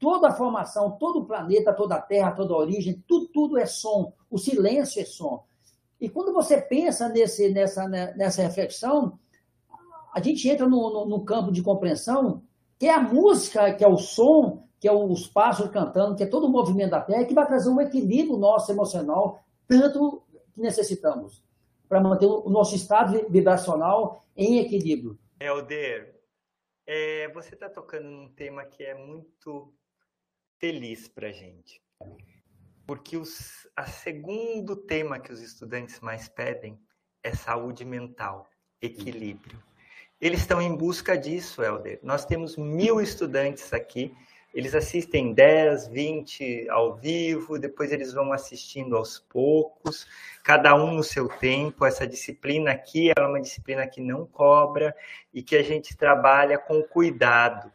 Toda 0.00 0.30
a 0.30 0.34
formação, 0.34 0.90
todo 0.98 1.20
o 1.20 1.26
planeta, 1.26 1.72
toda 1.72 1.94
a 1.94 2.02
Terra, 2.02 2.32
toda 2.32 2.52
a 2.54 2.58
origem, 2.58 3.00
tudo, 3.06 3.28
tudo 3.28 3.56
é 3.56 3.66
som. 3.66 4.12
O 4.28 4.36
silêncio 4.36 5.00
é 5.00 5.04
som. 5.04 5.44
E 6.02 6.08
quando 6.08 6.32
você 6.32 6.60
pensa 6.60 7.08
nesse, 7.08 7.48
nessa, 7.50 7.88
né, 7.88 8.12
nessa 8.16 8.42
reflexão, 8.42 9.20
a 10.12 10.20
gente 10.20 10.48
entra 10.48 10.68
no, 10.68 10.92
no, 10.92 11.06
no 11.06 11.24
campo 11.24 11.52
de 11.52 11.62
compreensão 11.62 12.42
que 12.76 12.88
é 12.88 12.92
a 12.92 13.00
música, 13.00 13.72
que 13.72 13.84
é 13.84 13.86
o 13.86 13.96
som, 13.96 14.66
que 14.80 14.88
é 14.88 14.92
os 14.92 15.28
pássaros 15.28 15.70
cantando, 15.70 16.16
que 16.16 16.24
é 16.24 16.26
todo 16.26 16.48
o 16.48 16.50
movimento 16.50 16.90
da 16.90 17.00
Terra, 17.00 17.24
que 17.24 17.32
vai 17.32 17.46
trazer 17.46 17.68
um 17.68 17.80
equilíbrio 17.80 18.36
nosso 18.36 18.72
emocional, 18.72 19.44
tanto 19.68 20.24
que 20.52 20.60
necessitamos, 20.60 21.40
para 21.88 22.00
manter 22.00 22.26
o 22.26 22.50
nosso 22.50 22.74
estado 22.74 23.24
vibracional 23.30 24.24
em 24.36 24.58
equilíbrio. 24.58 25.16
Helder, 25.38 26.20
é, 26.84 27.28
você 27.32 27.54
está 27.54 27.70
tocando 27.70 28.10
num 28.10 28.28
tema 28.30 28.64
que 28.64 28.82
é 28.82 28.96
muito 28.96 29.72
feliz 30.58 31.06
para 31.06 31.28
a 31.28 31.32
gente. 31.32 31.80
Porque 32.86 33.16
os, 33.16 33.66
a 33.76 33.86
segundo 33.86 34.76
tema 34.76 35.18
que 35.18 35.32
os 35.32 35.40
estudantes 35.40 36.00
mais 36.00 36.28
pedem 36.28 36.78
é 37.22 37.32
saúde 37.34 37.84
mental, 37.84 38.48
equilíbrio. 38.80 39.62
Eles 40.20 40.40
estão 40.40 40.60
em 40.62 40.74
busca 40.76 41.16
disso, 41.16 41.62
Helder. 41.62 41.98
Nós 42.02 42.24
temos 42.24 42.56
mil 42.56 43.00
estudantes 43.00 43.72
aqui 43.72 44.14
Eles 44.54 44.74
assistem 44.74 45.32
10, 45.32 45.88
20 45.88 46.68
ao 46.68 46.94
vivo, 46.94 47.58
depois 47.58 47.90
eles 47.90 48.12
vão 48.12 48.32
assistindo 48.34 48.96
aos 48.96 49.18
poucos, 49.18 50.06
cada 50.44 50.74
um 50.74 50.92
no 50.92 51.02
seu 51.02 51.26
tempo. 51.26 51.86
Essa 51.86 52.06
disciplina 52.06 52.70
aqui 52.70 53.10
é 53.16 53.20
uma 53.22 53.40
disciplina 53.40 53.86
que 53.86 54.00
não 54.00 54.26
cobra 54.26 54.94
e 55.32 55.42
que 55.42 55.56
a 55.56 55.62
gente 55.62 55.96
trabalha 55.96 56.58
com 56.58 56.82
cuidado. 56.82 57.72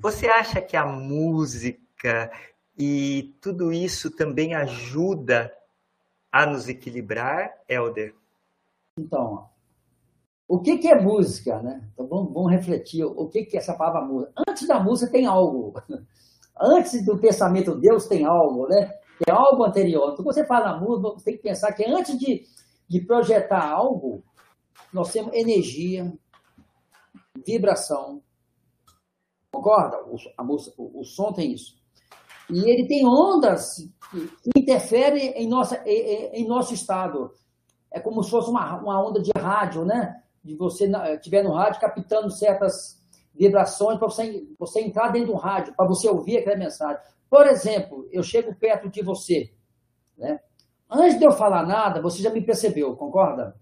Você 0.00 0.26
acha 0.26 0.62
que 0.62 0.78
a 0.78 0.86
música 0.86 2.30
e 2.76 3.36
tudo 3.40 3.72
isso 3.72 4.10
também 4.10 4.54
ajuda 4.54 5.52
a 6.30 6.46
nos 6.46 6.68
equilibrar, 6.68 7.52
Helder? 7.68 8.14
Então, 8.98 9.48
o 10.48 10.60
que, 10.60 10.78
que 10.78 10.88
é 10.88 11.00
música, 11.00 11.62
né? 11.62 11.88
Então 11.92 12.06
vamos, 12.06 12.32
vamos 12.32 12.50
refletir 12.50 13.04
o 13.04 13.28
que, 13.28 13.44
que 13.44 13.56
é 13.56 13.60
essa 13.60 13.74
palavra 13.74 14.02
música. 14.02 14.32
Antes 14.48 14.66
da 14.66 14.80
música 14.80 15.12
tem 15.12 15.26
algo. 15.26 15.74
Antes 16.60 17.04
do 17.04 17.18
pensamento 17.18 17.74
Deus 17.74 18.06
tem 18.06 18.24
algo, 18.24 18.68
né? 18.68 18.86
Tem 19.24 19.34
algo 19.34 19.64
anterior. 19.64 20.12
Então, 20.12 20.24
quando 20.24 20.34
você 20.34 20.44
fala 20.44 20.78
música, 20.78 21.10
você 21.10 21.24
tem 21.24 21.36
que 21.36 21.42
pensar 21.42 21.72
que 21.72 21.84
antes 21.84 22.18
de, 22.18 22.44
de 22.88 23.00
projetar 23.00 23.64
algo, 23.64 24.24
nós 24.92 25.12
temos 25.12 25.32
energia, 25.34 26.12
vibração. 27.44 28.22
Concorda? 29.52 30.04
O, 30.04 30.16
a 30.36 30.42
música, 30.44 30.74
o, 30.78 31.00
o 31.00 31.04
som 31.04 31.32
tem 31.32 31.52
isso. 31.52 31.83
E 32.50 32.70
ele 32.70 32.86
tem 32.86 33.06
ondas 33.06 33.76
que 34.10 34.50
interferem 34.56 35.30
em, 35.32 35.48
nossa, 35.48 35.82
em, 35.86 36.42
em 36.42 36.46
nosso 36.46 36.74
estado. 36.74 37.32
É 37.90 38.00
como 38.00 38.22
se 38.22 38.30
fosse 38.30 38.50
uma, 38.50 38.76
uma 38.76 39.02
onda 39.02 39.20
de 39.20 39.30
rádio, 39.36 39.84
né? 39.84 40.20
de 40.44 40.54
você 40.54 40.86
estiver 41.14 41.42
no 41.42 41.54
rádio 41.54 41.80
captando 41.80 42.30
certas 42.30 43.02
vibrações 43.34 43.98
para 43.98 44.08
você, 44.08 44.46
você 44.58 44.80
entrar 44.82 45.08
dentro 45.08 45.32
do 45.32 45.38
rádio, 45.38 45.74
para 45.74 45.86
você 45.86 46.06
ouvir 46.06 46.36
aquela 46.36 46.56
mensagem. 46.56 47.00
Por 47.30 47.46
exemplo, 47.46 48.06
eu 48.12 48.22
chego 48.22 48.54
perto 48.54 48.88
de 48.88 49.02
você, 49.02 49.50
né? 50.16 50.38
Antes 50.88 51.18
de 51.18 51.24
eu 51.24 51.32
falar 51.32 51.66
nada, 51.66 52.00
você 52.00 52.22
já 52.22 52.30
me 52.30 52.42
percebeu, 52.42 52.94
concorda? 52.94 53.56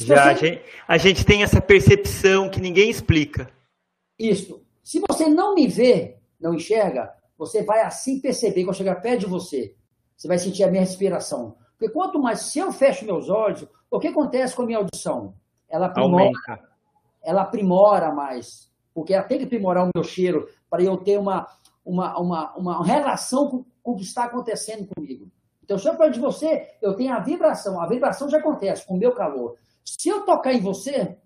já, 0.00 0.14
você... 0.14 0.28
a, 0.28 0.34
gente, 0.34 0.64
a 0.86 0.98
gente 0.98 1.24
tem 1.24 1.42
essa 1.42 1.60
percepção 1.60 2.50
que 2.50 2.60
ninguém 2.60 2.90
explica. 2.90 3.50
Isso. 4.18 4.62
Se 4.84 5.02
você 5.08 5.26
não 5.26 5.54
me 5.54 5.66
vê, 5.66 6.18
não 6.38 6.54
enxerga, 6.54 7.12
você 7.38 7.62
vai 7.62 7.82
assim 7.82 8.20
perceber 8.20 8.64
quando 8.64 8.74
eu 8.74 8.78
chegar 8.78 8.96
perto 8.96 9.20
de 9.20 9.26
você. 9.26 9.74
Você 10.16 10.26
vai 10.26 10.38
sentir 10.38 10.64
a 10.64 10.70
minha 10.70 10.82
respiração. 10.82 11.56
Porque 11.78 11.92
quanto 11.92 12.18
mais, 12.18 12.40
se 12.40 12.58
eu 12.58 12.72
fecho 12.72 13.06
meus 13.06 13.30
olhos, 13.30 13.64
o 13.88 14.00
que 14.00 14.08
acontece 14.08 14.54
com 14.56 14.62
a 14.62 14.66
minha 14.66 14.78
audição? 14.78 15.34
ela 15.68 15.86
aprimora, 15.86 16.32
ela 17.22 17.42
aprimora 17.42 18.12
mais, 18.12 18.70
porque 18.94 19.12
ela 19.12 19.24
tem 19.24 19.38
que 19.38 19.44
aprimorar 19.44 19.84
o 19.84 19.90
meu 19.94 20.02
cheiro 20.02 20.48
para 20.70 20.82
eu 20.82 20.96
ter 20.96 21.18
uma, 21.18 21.46
uma, 21.84 22.18
uma, 22.18 22.56
uma 22.56 22.84
relação 22.84 23.48
com, 23.48 23.64
com 23.82 23.92
o 23.92 23.96
que 23.96 24.02
está 24.02 24.24
acontecendo 24.24 24.88
comigo. 24.94 25.30
Então, 25.62 25.78
se 25.78 25.86
eu 25.86 25.96
falo 25.96 26.10
de 26.10 26.18
você, 26.18 26.76
eu 26.80 26.94
tenho 26.94 27.12
a 27.12 27.20
vibração. 27.20 27.78
A 27.78 27.86
vibração 27.86 28.28
já 28.30 28.38
acontece 28.38 28.86
com 28.86 28.94
o 28.94 28.98
meu 28.98 29.12
calor. 29.12 29.56
Se 29.84 30.08
eu 30.08 30.24
tocar 30.24 30.54
em 30.54 30.60
você, 30.60 31.18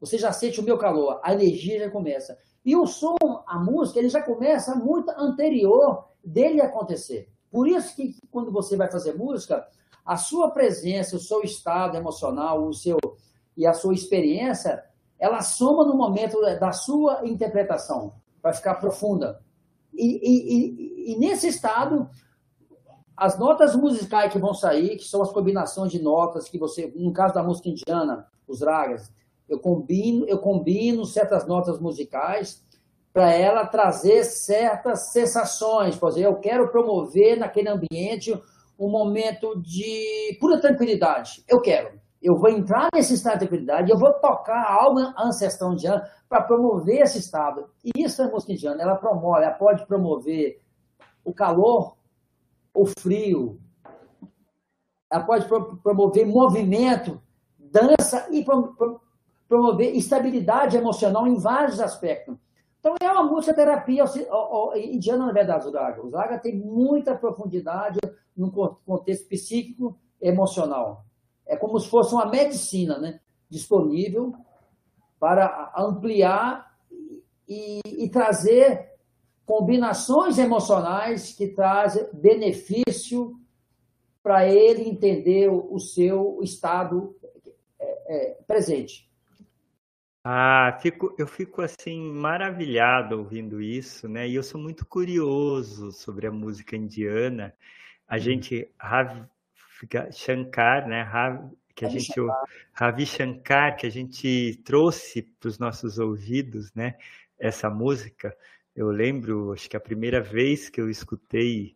você 0.00 0.18
já 0.18 0.32
sente 0.32 0.60
o 0.60 0.64
meu 0.64 0.78
calor, 0.78 1.20
a 1.22 1.32
energia 1.32 1.78
já 1.78 1.90
começa. 1.90 2.38
E 2.64 2.76
o 2.76 2.86
som, 2.86 3.16
a 3.46 3.58
música, 3.58 3.98
ele 3.98 4.08
já 4.08 4.22
começa 4.22 4.74
muito 4.74 5.10
anterior 5.10 6.04
dele 6.24 6.60
acontecer. 6.60 7.28
Por 7.50 7.66
isso 7.66 7.96
que 7.96 8.16
quando 8.30 8.52
você 8.52 8.76
vai 8.76 8.90
fazer 8.90 9.16
música, 9.16 9.66
a 10.04 10.16
sua 10.16 10.50
presença, 10.50 11.16
o 11.16 11.20
seu 11.20 11.42
estado 11.42 11.96
emocional, 11.96 12.66
o 12.66 12.72
seu, 12.72 12.98
e 13.56 13.66
a 13.66 13.72
sua 13.72 13.94
experiência, 13.94 14.84
ela 15.18 15.42
soma 15.42 15.84
no 15.84 15.94
momento 15.94 16.40
da 16.40 16.72
sua 16.72 17.26
interpretação, 17.26 18.14
para 18.40 18.52
ficar 18.52 18.76
profunda. 18.76 19.42
E, 19.92 20.06
e, 20.06 20.54
e, 20.54 21.12
e, 21.12 21.18
nesse 21.18 21.48
estado, 21.48 22.08
as 23.16 23.36
notas 23.36 23.74
musicais 23.74 24.32
que 24.32 24.38
vão 24.38 24.54
sair, 24.54 24.96
que 24.96 25.04
são 25.04 25.20
as 25.20 25.32
combinações 25.32 25.90
de 25.90 26.00
notas 26.00 26.48
que 26.48 26.56
você, 26.56 26.92
no 26.94 27.12
caso 27.12 27.34
da 27.34 27.42
música 27.42 27.68
indiana, 27.68 28.26
os 28.46 28.62
ragas, 28.62 29.12
eu 29.48 29.58
combino, 29.58 30.26
eu 30.28 30.38
combino 30.38 31.04
certas 31.04 31.46
notas 31.46 31.80
musicais 31.80 32.62
para 33.12 33.32
ela 33.32 33.66
trazer 33.66 34.24
certas 34.24 35.10
sensações. 35.10 35.96
Por 35.96 36.10
exemplo, 36.10 36.30
eu 36.30 36.40
quero 36.40 36.68
promover 36.68 37.38
naquele 37.38 37.68
ambiente 37.68 38.32
um 38.78 38.88
momento 38.88 39.60
de 39.60 40.36
pura 40.38 40.60
tranquilidade. 40.60 41.42
Eu 41.48 41.60
quero. 41.60 41.98
Eu 42.20 42.36
vou 42.36 42.50
entrar 42.50 42.88
nesse 42.92 43.14
estado 43.14 43.34
de 43.34 43.38
tranquilidade, 43.40 43.90
eu 43.90 43.98
vou 43.98 44.12
tocar 44.14 44.64
algo 44.72 44.98
ancestral 45.16 45.72
indiano 45.72 46.02
para 46.28 46.42
promover 46.42 47.02
esse 47.02 47.18
estado. 47.18 47.70
E 47.84 48.02
isso 48.02 48.20
é 48.22 48.30
música 48.30 48.52
indiana, 48.52 48.82
ela 48.82 48.96
promove, 48.96 49.44
ela 49.44 49.54
pode 49.54 49.86
promover 49.86 50.60
o 51.24 51.32
calor, 51.32 51.96
o 52.74 52.86
frio, 52.86 53.60
ela 55.10 55.24
pode 55.24 55.46
promover 55.82 56.26
movimento, 56.26 57.22
dança 57.56 58.28
e 58.30 58.44
promover 59.48 59.96
estabilidade 59.96 60.76
emocional 60.76 61.26
em 61.26 61.36
vários 61.36 61.80
aspectos. 61.80 62.36
Então 62.78 62.94
é 63.00 63.10
uma 63.10 63.24
música 63.24 63.54
terapia 63.54 64.04
indiana, 64.76 65.26
na 65.26 65.32
verdade, 65.32 65.66
o 65.66 65.72
Raga. 65.72 66.02
O 66.02 66.10
Raga 66.10 66.38
tem 66.38 66.56
muita 66.56 67.16
profundidade 67.16 67.98
no 68.36 68.52
contexto 68.52 69.28
psíquico 69.28 69.98
emocional 70.20 71.04
é 71.48 71.56
como 71.56 71.80
se 71.80 71.88
fosse 71.88 72.14
uma 72.14 72.26
medicina 72.26 72.98
né, 72.98 73.20
disponível 73.48 74.34
para 75.18 75.72
ampliar 75.76 76.76
e, 77.48 77.80
e 77.84 78.08
trazer 78.10 78.92
combinações 79.46 80.38
emocionais 80.38 81.32
que 81.32 81.48
trazem 81.48 82.06
benefício 82.12 83.34
para 84.22 84.46
ele 84.46 84.86
entender 84.86 85.48
o, 85.48 85.74
o 85.74 85.80
seu 85.80 86.38
estado 86.42 87.16
é, 87.80 88.14
é, 88.14 88.42
presente. 88.46 89.07
Ah, 90.30 90.78
fico, 90.82 91.14
eu 91.18 91.26
fico 91.26 91.62
assim 91.62 92.12
maravilhado 92.12 93.18
ouvindo 93.18 93.62
isso, 93.62 94.06
né? 94.06 94.28
E 94.28 94.34
eu 94.34 94.42
sou 94.42 94.60
muito 94.60 94.84
curioso 94.84 95.90
sobre 95.90 96.26
a 96.26 96.30
música 96.30 96.76
indiana. 96.76 97.54
A 98.06 98.16
uhum. 98.16 98.20
gente 98.20 98.70
Shankar, 100.12 100.86
né? 100.86 101.00
Ravi, 101.00 101.56
que 101.74 101.86
a 101.86 101.88
gente 101.88 102.12
Shankar. 102.12 102.42
Ravi 102.74 103.06
Shankar, 103.06 103.76
que 103.78 103.86
a 103.86 103.90
gente 103.90 104.60
trouxe 104.66 105.22
para 105.22 105.48
os 105.48 105.58
nossos 105.58 105.98
ouvidos, 105.98 106.74
né? 106.74 106.98
Essa 107.38 107.70
música, 107.70 108.36
eu 108.76 108.90
lembro, 108.90 109.54
acho 109.54 109.66
que 109.66 109.78
a 109.78 109.80
primeira 109.80 110.20
vez 110.20 110.68
que 110.68 110.78
eu 110.78 110.90
escutei, 110.90 111.74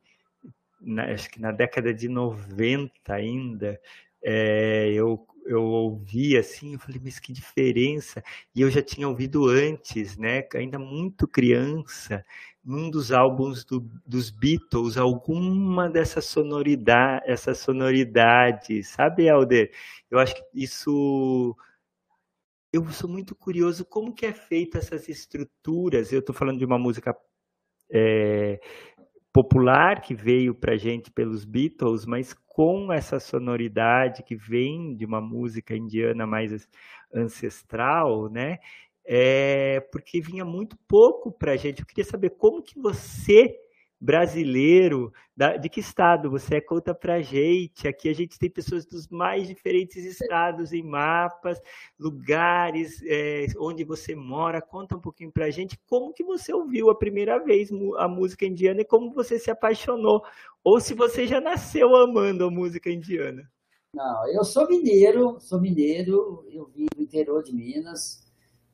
na, 0.78 1.04
acho 1.10 1.30
que 1.30 1.40
na 1.40 1.52
década 1.52 1.94
de 1.94 2.06
90 2.06 3.14
ainda, 3.14 3.80
é, 4.22 4.92
eu 4.92 5.26
ouvi 5.82 6.36
assim, 6.36 6.74
eu 6.74 6.78
falei, 6.78 7.00
mas 7.02 7.18
que 7.18 7.32
diferença! 7.32 8.22
E 8.54 8.60
eu 8.60 8.70
já 8.70 8.82
tinha 8.82 9.08
ouvido 9.08 9.46
antes, 9.48 10.16
né? 10.16 10.44
Ainda 10.54 10.78
muito 10.78 11.28
criança, 11.28 12.24
num 12.64 12.90
dos 12.90 13.12
álbuns 13.12 13.64
do, 13.64 13.80
dos 14.06 14.30
Beatles, 14.30 14.96
alguma 14.96 15.88
dessa 15.90 16.20
sonoridade, 16.20 17.24
essa 17.26 17.54
sonoridade, 17.54 18.82
sabe, 18.84 19.26
Helder? 19.26 19.72
Eu 20.10 20.18
acho 20.18 20.34
que 20.34 20.42
isso 20.54 21.56
eu 22.72 22.88
sou 22.90 23.08
muito 23.08 23.34
curioso 23.34 23.84
como 23.84 24.14
que 24.14 24.24
é 24.24 24.32
feita 24.32 24.78
essas 24.78 25.08
estruturas. 25.08 26.12
Eu 26.12 26.20
estou 26.20 26.34
falando 26.34 26.58
de 26.58 26.64
uma 26.64 26.78
música 26.78 27.14
é, 27.90 28.58
popular 29.32 30.00
que 30.00 30.14
veio 30.14 30.54
para 30.54 30.76
gente 30.76 31.10
pelos 31.10 31.44
Beatles, 31.44 32.06
mas 32.06 32.34
com 32.52 32.92
essa 32.92 33.18
sonoridade 33.18 34.22
que 34.22 34.36
vem 34.36 34.94
de 34.94 35.06
uma 35.06 35.22
música 35.22 35.74
indiana 35.74 36.26
mais 36.26 36.68
ancestral, 37.12 38.28
né? 38.28 38.58
É, 39.04 39.80
porque 39.90 40.20
vinha 40.20 40.44
muito 40.44 40.76
pouco 40.86 41.32
para 41.32 41.52
a 41.52 41.56
gente. 41.56 41.80
Eu 41.80 41.86
queria 41.86 42.04
saber 42.04 42.30
como 42.30 42.62
que 42.62 42.78
você 42.78 43.56
brasileiro, 44.02 45.12
da, 45.36 45.56
de 45.56 45.68
que 45.68 45.78
estado 45.78 46.28
você 46.28 46.56
é? 46.56 46.60
Conta 46.60 46.92
pra 46.92 47.22
gente. 47.22 47.86
Aqui 47.86 48.08
a 48.08 48.12
gente 48.12 48.36
tem 48.36 48.50
pessoas 48.50 48.84
dos 48.84 49.06
mais 49.06 49.46
diferentes 49.46 50.04
estados 50.04 50.72
em 50.72 50.82
mapas, 50.82 51.60
lugares 51.96 53.00
é, 53.06 53.46
onde 53.56 53.84
você 53.84 54.16
mora. 54.16 54.60
Conta 54.60 54.96
um 54.96 55.00
pouquinho 55.00 55.30
pra 55.30 55.50
gente 55.50 55.78
como 55.86 56.12
que 56.12 56.24
você 56.24 56.52
ouviu 56.52 56.90
a 56.90 56.98
primeira 56.98 57.38
vez 57.38 57.70
a 57.98 58.08
música 58.08 58.44
indiana 58.44 58.80
e 58.80 58.84
como 58.84 59.14
você 59.14 59.38
se 59.38 59.52
apaixonou. 59.52 60.20
Ou 60.64 60.80
se 60.80 60.94
você 60.94 61.24
já 61.24 61.40
nasceu 61.40 61.94
amando 61.94 62.44
a 62.44 62.50
música 62.50 62.90
indiana. 62.90 63.48
Não, 63.94 64.28
eu 64.34 64.42
sou 64.42 64.66
mineiro, 64.66 65.38
sou 65.38 65.60
mineiro, 65.60 66.44
eu 66.50 66.66
vim 66.74 66.86
do 66.96 67.02
interior 67.02 67.42
de 67.42 67.54
Minas, 67.54 68.21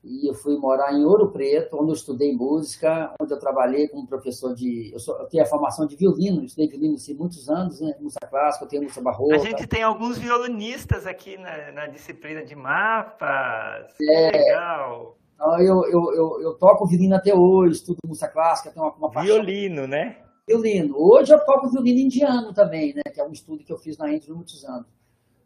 e 0.09 0.27
eu 0.27 0.35
fui 0.35 0.57
morar 0.57 0.95
em 0.95 1.05
Ouro 1.05 1.31
Preto, 1.31 1.77
onde 1.77 1.91
eu 1.91 1.95
estudei 1.95 2.35
música, 2.35 3.15
onde 3.21 3.33
eu 3.33 3.39
trabalhei 3.39 3.87
como 3.89 4.07
professor 4.07 4.55
de. 4.55 4.91
Eu, 4.93 4.99
sou, 4.99 5.19
eu 5.19 5.27
tenho 5.27 5.43
a 5.43 5.47
formação 5.47 5.87
de 5.87 5.97
violino, 5.97 6.43
estudei 6.43 6.67
violino 6.67 6.95
assim, 6.95 7.15
muitos 7.15 7.49
anos, 7.51 7.81
né? 7.81 7.95
Música 8.01 8.27
clássica, 8.27 8.65
eu 8.65 8.69
tenho 8.69 8.83
música 8.83 9.03
barroca. 9.03 9.35
A 9.35 9.39
gente 9.39 9.67
tem 9.67 9.83
alguns 9.83 10.17
violinistas 10.19 11.07
aqui 11.07 11.37
na, 11.37 11.73
na 11.73 11.87
disciplina 11.89 12.43
de 12.43 12.57
mapas. 12.57 13.95
É, 14.01 14.31
legal. 14.31 15.19
Eu, 15.61 15.85
eu, 15.85 16.15
eu, 16.15 16.43
eu 16.43 16.55
toco 16.55 16.87
violino 16.87 17.15
até 17.15 17.35
hoje, 17.35 17.75
estudo 17.75 17.99
música 18.07 18.29
clássica, 18.29 18.71
tenho 18.71 18.87
uma, 18.87 18.95
uma 18.95 19.11
paixão. 19.11 19.37
Violino, 19.37 19.87
né? 19.87 20.17
Violino. 20.49 20.97
Hoje 20.97 21.35
eu 21.35 21.45
toco 21.45 21.69
violino 21.71 22.01
indiano 22.01 22.55
também, 22.55 22.95
né? 22.95 23.03
Que 23.13 23.21
é 23.21 23.25
um 23.25 23.31
estudo 23.31 23.63
que 23.63 23.73
eu 23.73 23.79
fiz 23.79 23.99
na 23.99 24.11
Índia 24.11 24.33
há 24.33 24.35
muitos 24.35 24.65
anos. 24.65 24.87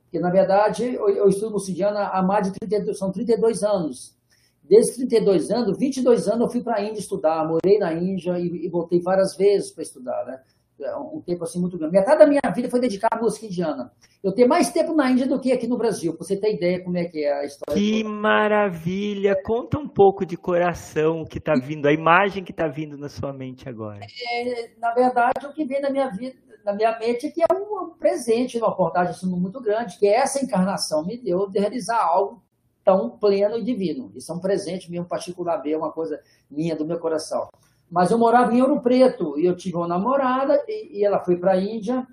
Porque, 0.04 0.20
na 0.20 0.30
verdade, 0.30 0.94
eu, 0.94 1.08
eu 1.08 1.28
estudo 1.28 1.52
música 1.52 1.72
indiana 1.72 2.08
há 2.08 2.22
mais 2.22 2.46
de 2.46 2.58
32, 2.58 2.98
são 2.98 3.10
32 3.10 3.62
anos. 3.62 4.16
Desde 4.62 4.96
32 4.96 5.50
anos, 5.50 5.78
22 5.78 6.28
anos 6.28 6.40
eu 6.40 6.50
fui 6.50 6.62
para 6.62 6.76
a 6.76 6.82
Índia 6.82 7.00
estudar, 7.00 7.46
morei 7.46 7.78
na 7.78 7.92
Índia 7.92 8.38
e, 8.38 8.66
e 8.66 8.68
voltei 8.68 9.00
várias 9.00 9.36
vezes 9.36 9.70
para 9.70 9.82
estudar, 9.82 10.24
né? 10.24 10.40
É 10.80 10.96
um 10.96 11.20
tempo 11.20 11.44
assim 11.44 11.60
muito 11.60 11.78
grande. 11.78 11.92
Metade 11.92 12.18
da 12.18 12.26
minha 12.26 12.40
vida 12.52 12.68
foi 12.68 12.80
dedicada 12.80 13.16
à 13.16 13.22
música 13.22 13.46
indiana. 13.46 13.92
Eu 14.22 14.32
tenho 14.32 14.48
mais 14.48 14.70
tempo 14.70 14.94
na 14.94 15.10
Índia 15.10 15.26
do 15.26 15.40
que 15.40 15.52
aqui 15.52 15.66
no 15.66 15.76
Brasil, 15.76 16.12
para 16.12 16.26
você 16.26 16.36
ter 16.36 16.54
ideia 16.54 16.82
como 16.82 16.96
é 16.96 17.04
que 17.04 17.24
é 17.24 17.40
a 17.40 17.44
história. 17.44 17.80
Que 17.80 18.02
maravilha! 18.02 19.36
Conta 19.44 19.78
um 19.78 19.88
pouco 19.88 20.24
de 20.26 20.36
coração 20.36 21.24
que 21.24 21.38
está 21.38 21.54
vindo, 21.54 21.86
a 21.86 21.92
imagem 21.92 22.42
que 22.42 22.50
está 22.50 22.66
vindo 22.66 22.96
na 22.96 23.08
sua 23.08 23.32
mente 23.32 23.68
agora. 23.68 24.00
É, 24.00 24.70
na 24.78 24.92
verdade, 24.92 25.46
o 25.46 25.52
que 25.52 25.64
vem 25.64 25.80
na 25.80 25.90
minha 25.90 26.08
vida, 26.10 26.34
na 26.64 26.72
minha 26.72 26.98
mente, 26.98 27.26
é 27.26 27.30
que 27.30 27.42
é 27.42 27.54
um 27.54 27.90
presente, 27.90 28.58
uma 28.58 28.74
portagem 28.74 29.12
assim, 29.12 29.26
muito 29.28 29.60
grande, 29.60 29.98
que 29.98 30.08
essa 30.08 30.42
encarnação 30.42 31.04
me 31.04 31.16
deu 31.16 31.48
de 31.48 31.60
realizar 31.60 32.02
algo 32.02 32.41
tão 32.84 33.10
pleno 33.10 33.56
e 33.56 33.62
divino. 33.62 34.12
Isso 34.14 34.32
é 34.32 34.34
um 34.34 34.40
presente 34.40 34.90
mesmo 34.90 35.06
particular, 35.06 35.62
é 35.66 35.76
uma 35.76 35.90
coisa 35.90 36.20
minha, 36.50 36.76
do 36.76 36.84
meu 36.84 36.98
coração. 36.98 37.48
Mas 37.90 38.10
eu 38.10 38.18
morava 38.18 38.54
em 38.54 38.62
Ouro 38.62 38.80
Preto 38.80 39.38
e 39.38 39.44
eu 39.44 39.56
tive 39.56 39.76
uma 39.76 39.86
namorada 39.86 40.62
e, 40.66 40.98
e 40.98 41.04
ela 41.04 41.20
foi 41.20 41.36
para 41.36 41.52
a 41.52 41.60
Índia. 41.60 42.06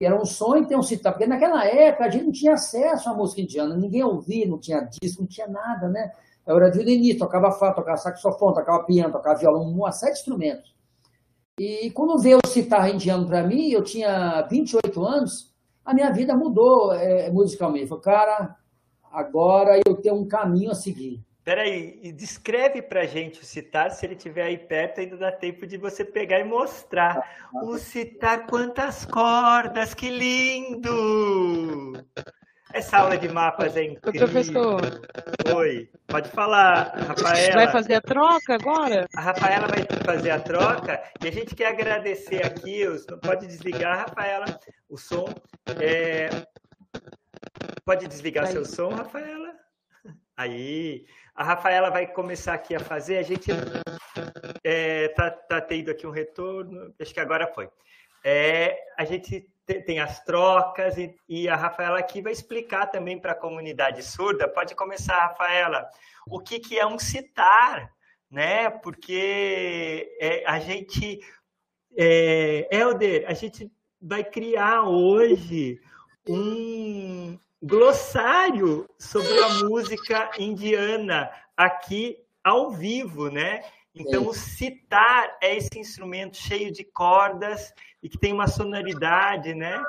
Era 0.00 0.20
um 0.20 0.24
sonho 0.24 0.66
ter 0.66 0.76
um 0.76 0.82
citar, 0.82 1.12
porque 1.12 1.26
naquela 1.26 1.64
época 1.64 2.04
a 2.04 2.10
gente 2.10 2.24
não 2.24 2.32
tinha 2.32 2.54
acesso 2.54 3.08
à 3.08 3.14
música 3.14 3.40
indiana, 3.40 3.74
ninguém 3.76 4.02
ouvia, 4.02 4.46
não 4.46 4.58
tinha 4.58 4.80
disco, 5.00 5.22
não 5.22 5.28
tinha 5.28 5.46
nada, 5.46 5.88
né? 5.88 6.12
Eu 6.46 6.56
era 6.56 6.70
violinista, 6.70 7.24
tocava 7.24 7.50
fato, 7.50 7.76
tocava 7.76 7.96
saxofone, 7.96 8.54
tocava 8.54 8.84
piano, 8.84 9.12
tocava 9.12 9.38
violão, 9.38 9.62
uma 9.62 9.90
série 9.92 10.12
de 10.12 10.18
instrumentos. 10.18 10.76
E 11.58 11.90
quando 11.90 12.18
veio 12.18 12.38
o 12.44 12.48
citar 12.48 12.94
indiano 12.94 13.26
para 13.26 13.42
mim, 13.42 13.70
eu 13.70 13.82
tinha 13.82 14.42
28 14.42 15.04
anos, 15.04 15.54
a 15.84 15.94
minha 15.94 16.10
vida 16.12 16.36
mudou 16.36 16.92
é, 16.92 17.30
musicalmente. 17.30 17.84
Eu 17.84 17.88
falei, 17.88 18.04
cara, 18.04 18.56
agora 19.16 19.80
eu 19.86 19.94
tenho 19.96 20.14
um 20.16 20.28
caminho 20.28 20.70
a 20.70 20.74
seguir. 20.74 21.20
Peraí, 21.42 22.12
descreve 22.12 22.82
pra 22.82 23.06
gente 23.06 23.40
o 23.40 23.44
citar, 23.44 23.92
se 23.92 24.04
ele 24.04 24.16
tiver 24.16 24.42
aí 24.42 24.58
perto, 24.58 25.00
ainda 25.00 25.16
dá 25.16 25.30
tempo 25.30 25.64
de 25.64 25.76
você 25.76 26.04
pegar 26.04 26.40
e 26.40 26.44
mostrar. 26.44 27.22
O 27.62 27.78
citar, 27.78 28.46
quantas 28.46 29.04
cordas, 29.04 29.94
que 29.94 30.10
lindo! 30.10 31.92
Essa 32.74 32.98
aula 32.98 33.16
de 33.16 33.28
mapas 33.28 33.76
é 33.76 33.84
incrível. 33.84 34.28
Professor. 34.28 34.80
Oi, 35.54 35.88
pode 36.08 36.28
falar, 36.30 36.92
Rafaela. 36.94 37.54
Vai 37.54 37.68
fazer 37.68 37.94
a 37.94 38.00
troca 38.00 38.54
agora? 38.54 39.06
A 39.14 39.20
Rafaela 39.20 39.68
vai 39.68 39.86
fazer 40.04 40.30
a 40.32 40.40
troca 40.40 41.00
e 41.22 41.28
a 41.28 41.32
gente 41.32 41.54
quer 41.54 41.68
agradecer 41.68 42.44
aqui, 42.44 42.82
pode 43.22 43.46
desligar, 43.46 44.08
Rafaela, 44.08 44.46
o 44.90 44.98
som. 44.98 45.26
É... 45.80 46.28
Pode 47.86 48.08
desligar 48.08 48.48
seu 48.48 48.64
som, 48.64 48.88
Rafaela? 48.88 49.54
Aí, 50.36 51.06
a 51.32 51.44
Rafaela 51.44 51.88
vai 51.88 52.04
começar 52.04 52.52
aqui 52.52 52.74
a 52.74 52.80
fazer. 52.80 53.16
A 53.16 53.22
gente 53.22 53.48
é, 54.64 55.06
tá, 55.10 55.30
tá 55.30 55.60
tendo 55.60 55.92
aqui 55.92 56.04
um 56.04 56.10
retorno, 56.10 56.92
acho 57.00 57.14
que 57.14 57.20
agora 57.20 57.46
foi. 57.46 57.70
É, 58.24 58.76
a 58.98 59.04
gente 59.04 59.48
tem 59.86 60.00
as 60.00 60.24
trocas 60.24 60.98
e, 60.98 61.14
e, 61.28 61.48
a 61.48 61.54
Rafaela 61.54 62.00
aqui 62.00 62.20
vai 62.20 62.32
explicar 62.32 62.86
também 62.86 63.20
para 63.20 63.32
a 63.32 63.36
comunidade 63.36 64.02
surda. 64.02 64.48
Pode 64.48 64.74
começar, 64.74 65.28
Rafaela. 65.28 65.88
O 66.26 66.40
que, 66.40 66.58
que 66.58 66.76
é 66.76 66.84
um 66.84 66.98
citar, 66.98 67.94
né? 68.28 68.68
Porque 68.68 70.12
é, 70.20 70.44
a 70.44 70.58
gente, 70.58 71.20
é, 71.96 72.66
Helder, 72.68 73.26
a 73.28 73.32
gente 73.32 73.70
vai 74.02 74.24
criar 74.24 74.82
hoje 74.82 75.80
um, 76.28 77.38
glossário 77.66 78.86
sobre 78.98 79.38
a 79.42 79.48
música 79.64 80.30
indiana 80.38 81.30
aqui 81.56 82.16
ao 82.44 82.70
vivo, 82.70 83.28
né? 83.28 83.60
Então, 83.94 84.26
o 84.26 84.34
citar 84.34 85.36
é 85.42 85.56
esse 85.56 85.78
instrumento 85.78 86.36
cheio 86.36 86.70
de 86.70 86.84
cordas 86.84 87.72
e 88.02 88.08
que 88.08 88.18
tem 88.18 88.32
uma 88.32 88.46
sonoridade, 88.46 89.54
né? 89.54 89.82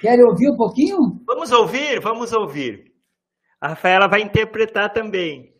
Quer 0.00 0.22
ouvir 0.24 0.50
um 0.50 0.56
pouquinho? 0.56 1.20
Vamos 1.26 1.50
ouvir, 1.50 2.00
vamos 2.00 2.32
ouvir. 2.32 2.92
A 3.60 3.68
Rafaela 3.68 4.06
vai 4.06 4.22
interpretar 4.22 4.92
também. 4.92 5.54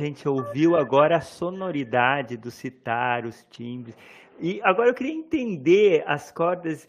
Gente 0.00 0.28
ouviu 0.28 0.76
agora 0.76 1.18
a 1.18 1.20
sonoridade 1.20 2.36
do 2.36 2.50
citar, 2.50 3.26
os 3.26 3.44
timbres. 3.50 3.94
E 4.38 4.60
agora 4.62 4.88
eu 4.88 4.94
queria 4.94 5.12
entender 5.12 6.02
as 6.06 6.32
cordas 6.32 6.88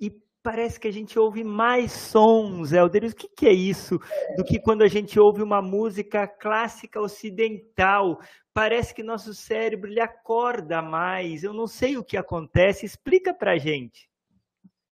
e 0.00 0.12
parece 0.42 0.78
que 0.78 0.86
a 0.86 0.92
gente 0.92 1.18
ouve 1.18 1.42
mais 1.42 1.92
sons, 1.92 2.72
Helder. 2.72 3.04
O 3.04 3.14
que, 3.14 3.28
que 3.28 3.46
é 3.46 3.52
isso 3.52 3.98
do 4.36 4.44
que 4.44 4.60
quando 4.60 4.82
a 4.82 4.88
gente 4.88 5.18
ouve 5.18 5.42
uma 5.42 5.62
música 5.62 6.28
clássica 6.28 7.00
ocidental? 7.00 8.20
Parece 8.52 8.94
que 8.94 9.02
nosso 9.02 9.32
cérebro 9.32 9.90
ele 9.90 10.00
acorda 10.00 10.82
mais. 10.82 11.42
Eu 11.42 11.54
não 11.54 11.66
sei 11.66 11.96
o 11.96 12.04
que 12.04 12.16
acontece. 12.16 12.84
Explica 12.84 13.32
pra 13.32 13.56
gente. 13.56 14.09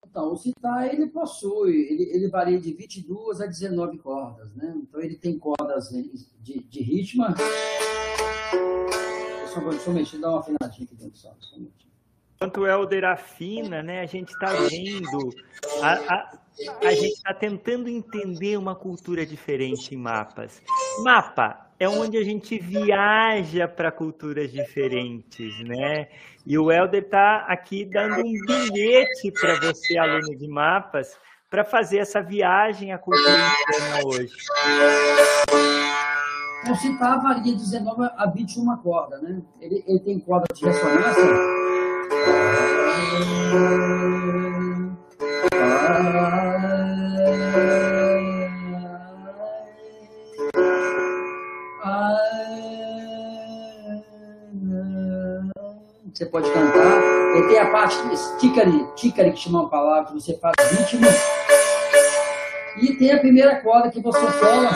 Então, 0.10 0.32
o 0.32 0.38
citar, 0.38 0.88
ele 0.92 1.08
possui, 1.08 1.76
ele, 1.76 2.04
ele 2.12 2.30
varia 2.30 2.60
de 2.60 2.74
22 2.74 3.42
a 3.42 3.46
19 3.46 3.98
cordas, 3.98 4.54
né? 4.56 4.74
Então, 4.78 5.02
ele 5.02 5.16
tem 5.16 5.38
cordas 5.38 5.90
de, 5.90 6.12
de 6.42 6.66
eu, 9.60 9.70
deixa 9.70 9.90
eu 9.90 9.94
mexer, 9.94 10.18
dar 10.20 10.30
uma 10.30 10.40
afinadinha 10.40 10.86
aqui 10.86 10.96
dentro 10.96 11.18
só. 11.18 11.36
Enquanto 12.36 12.62
o 12.62 12.68
Helder 12.68 13.04
afina, 13.06 13.82
né, 13.82 14.02
a 14.02 14.06
gente 14.06 14.30
está 14.30 14.54
vendo, 14.54 15.30
a, 15.82 15.94
a, 15.94 16.40
a 16.84 16.92
gente 16.92 17.14
está 17.14 17.34
tentando 17.34 17.90
entender 17.90 18.58
uma 18.58 18.76
cultura 18.76 19.26
diferente 19.26 19.94
em 19.94 19.98
mapas. 19.98 20.62
Mapa 21.04 21.67
é 21.80 21.88
onde 21.88 22.18
a 22.18 22.24
gente 22.24 22.58
viaja 22.58 23.68
para 23.68 23.92
culturas 23.92 24.52
diferentes, 24.52 25.60
né? 25.64 26.08
E 26.46 26.58
o 26.58 26.72
Helder 26.72 27.04
está 27.04 27.46
aqui 27.48 27.86
dando 27.86 28.20
um 28.20 28.46
bilhete 28.46 29.32
para 29.32 29.60
você, 29.60 29.98
aluno 29.98 30.36
de 30.36 30.48
mapas, 30.48 31.16
para 31.50 31.64
fazer 31.64 32.00
essa 32.00 32.22
viagem 32.22 32.92
à 32.92 32.98
cultura 32.98 33.30
interna 33.30 34.08
hoje. 34.08 34.34
Citar 36.82 37.22
varia 37.22 37.44
de 37.44 37.56
19 37.56 38.10
a 38.18 38.26
21 38.26 38.78
cordas, 38.78 39.22
né? 39.22 39.42
Ele, 39.62 39.84
ele 39.88 40.00
tem 40.00 40.20
corda 40.20 40.48
de 40.54 40.66
ressonância. 40.66 41.24
você 45.88 46.37
pode 56.28 56.52
cantar. 56.52 57.02
E 57.38 57.48
tem 57.48 57.60
a 57.60 57.72
parte 57.72 57.96
tícari, 58.40 58.88
tícari 58.96 59.32
que 59.32 59.40
chama 59.40 59.62
uma 59.62 59.70
palavra, 59.70 60.06
que 60.06 60.14
você 60.14 60.38
faz 60.38 60.56
ritmo. 60.72 61.08
E 62.82 62.94
tem 62.96 63.12
a 63.12 63.20
primeira 63.20 63.62
corda 63.62 63.90
que 63.90 64.00
você 64.02 64.20
sola. 64.20 64.70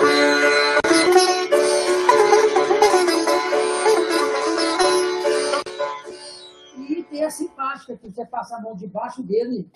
E 6.77 7.03
tem 7.03 7.23
a 7.23 7.29
simpática, 7.29 7.97
que 7.97 8.09
você 8.09 8.25
passa 8.25 8.57
a 8.57 8.61
mão 8.61 8.75
debaixo 8.75 9.21
dele. 9.21 9.67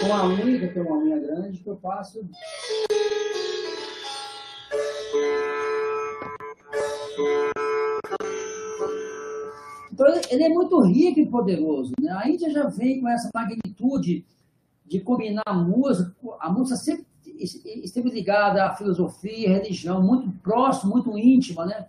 Com 0.00 0.14
a 0.14 0.26
unha, 0.26 0.58
que 0.58 0.64
eu 0.64 0.72
tenho 0.72 0.86
uma 0.86 0.96
unha 0.98 1.18
grande, 1.18 1.58
que 1.58 1.68
eu 1.68 1.76
passo. 1.76 2.20
Então, 9.98 10.06
ele 10.30 10.44
é 10.44 10.48
muito 10.48 10.80
rico 10.80 11.18
e 11.18 11.26
poderoso. 11.26 11.92
Né? 12.00 12.08
A 12.12 12.28
Índia 12.28 12.48
já 12.50 12.68
vem 12.68 13.00
com 13.00 13.08
essa 13.08 13.28
magnitude 13.34 14.24
de 14.86 15.00
combinar 15.00 15.42
a 15.44 15.52
música, 15.52 16.14
a 16.38 16.50
música 16.50 16.76
sempre 16.76 17.04
esteve 17.24 18.08
ligada 18.08 18.64
à 18.64 18.76
filosofia, 18.76 19.50
à 19.50 19.52
religião, 19.54 20.00
muito 20.00 20.30
próximo, 20.40 20.92
muito 20.92 21.18
íntima, 21.18 21.66
né? 21.66 21.86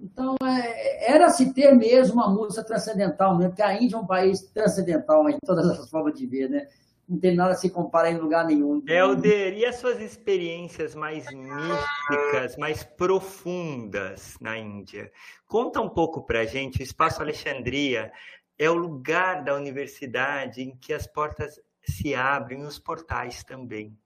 Então, 0.00 0.34
é, 0.42 1.12
era 1.12 1.28
se 1.28 1.52
ter 1.52 1.72
mesmo 1.72 2.14
uma 2.14 2.28
música 2.28 2.64
transcendental, 2.64 3.38
né? 3.38 3.48
porque 3.48 3.62
a 3.62 3.80
Índia 3.80 3.96
é 3.96 3.98
um 3.98 4.06
país 4.06 4.40
transcendental 4.52 5.28
em 5.28 5.38
todas 5.44 5.66
as 5.66 5.88
formas 5.88 6.18
de 6.18 6.26
ver, 6.26 6.48
né? 6.48 6.66
Não 7.08 7.18
tem 7.18 7.34
nada 7.34 7.52
a 7.52 7.56
se 7.56 7.70
comparar 7.70 8.10
em 8.10 8.18
lugar 8.18 8.44
nenhum. 8.44 8.82
Helder, 8.86 9.56
e 9.56 9.64
as 9.64 9.76
suas 9.76 10.00
experiências 10.00 10.94
mais 10.94 11.24
místicas, 11.32 12.56
mais 12.56 12.82
profundas 12.82 14.36
na 14.40 14.58
Índia? 14.58 15.12
Conta 15.46 15.80
um 15.80 15.88
pouco 15.88 16.26
para 16.26 16.44
gente. 16.44 16.80
O 16.80 16.82
Espaço 16.82 17.22
Alexandria 17.22 18.12
é 18.58 18.68
o 18.68 18.74
lugar 18.74 19.44
da 19.44 19.54
universidade 19.54 20.62
em 20.62 20.76
que 20.76 20.92
as 20.92 21.06
portas 21.06 21.60
se 21.82 22.14
abrem, 22.14 22.64
os 22.64 22.78
portais 22.78 23.44
também 23.44 23.96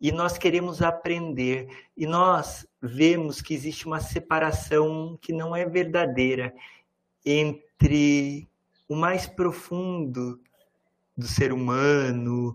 e 0.00 0.12
nós 0.12 0.36
queremos 0.38 0.82
aprender. 0.82 1.68
E 1.96 2.06
nós 2.06 2.66
vemos 2.80 3.40
que 3.40 3.54
existe 3.54 3.86
uma 3.86 4.00
separação 4.00 5.18
que 5.20 5.32
não 5.32 5.54
é 5.54 5.64
verdadeira 5.64 6.54
entre 7.24 8.48
o 8.88 8.94
mais 8.94 9.26
profundo 9.26 10.40
do 11.16 11.26
ser 11.26 11.52
humano, 11.52 12.54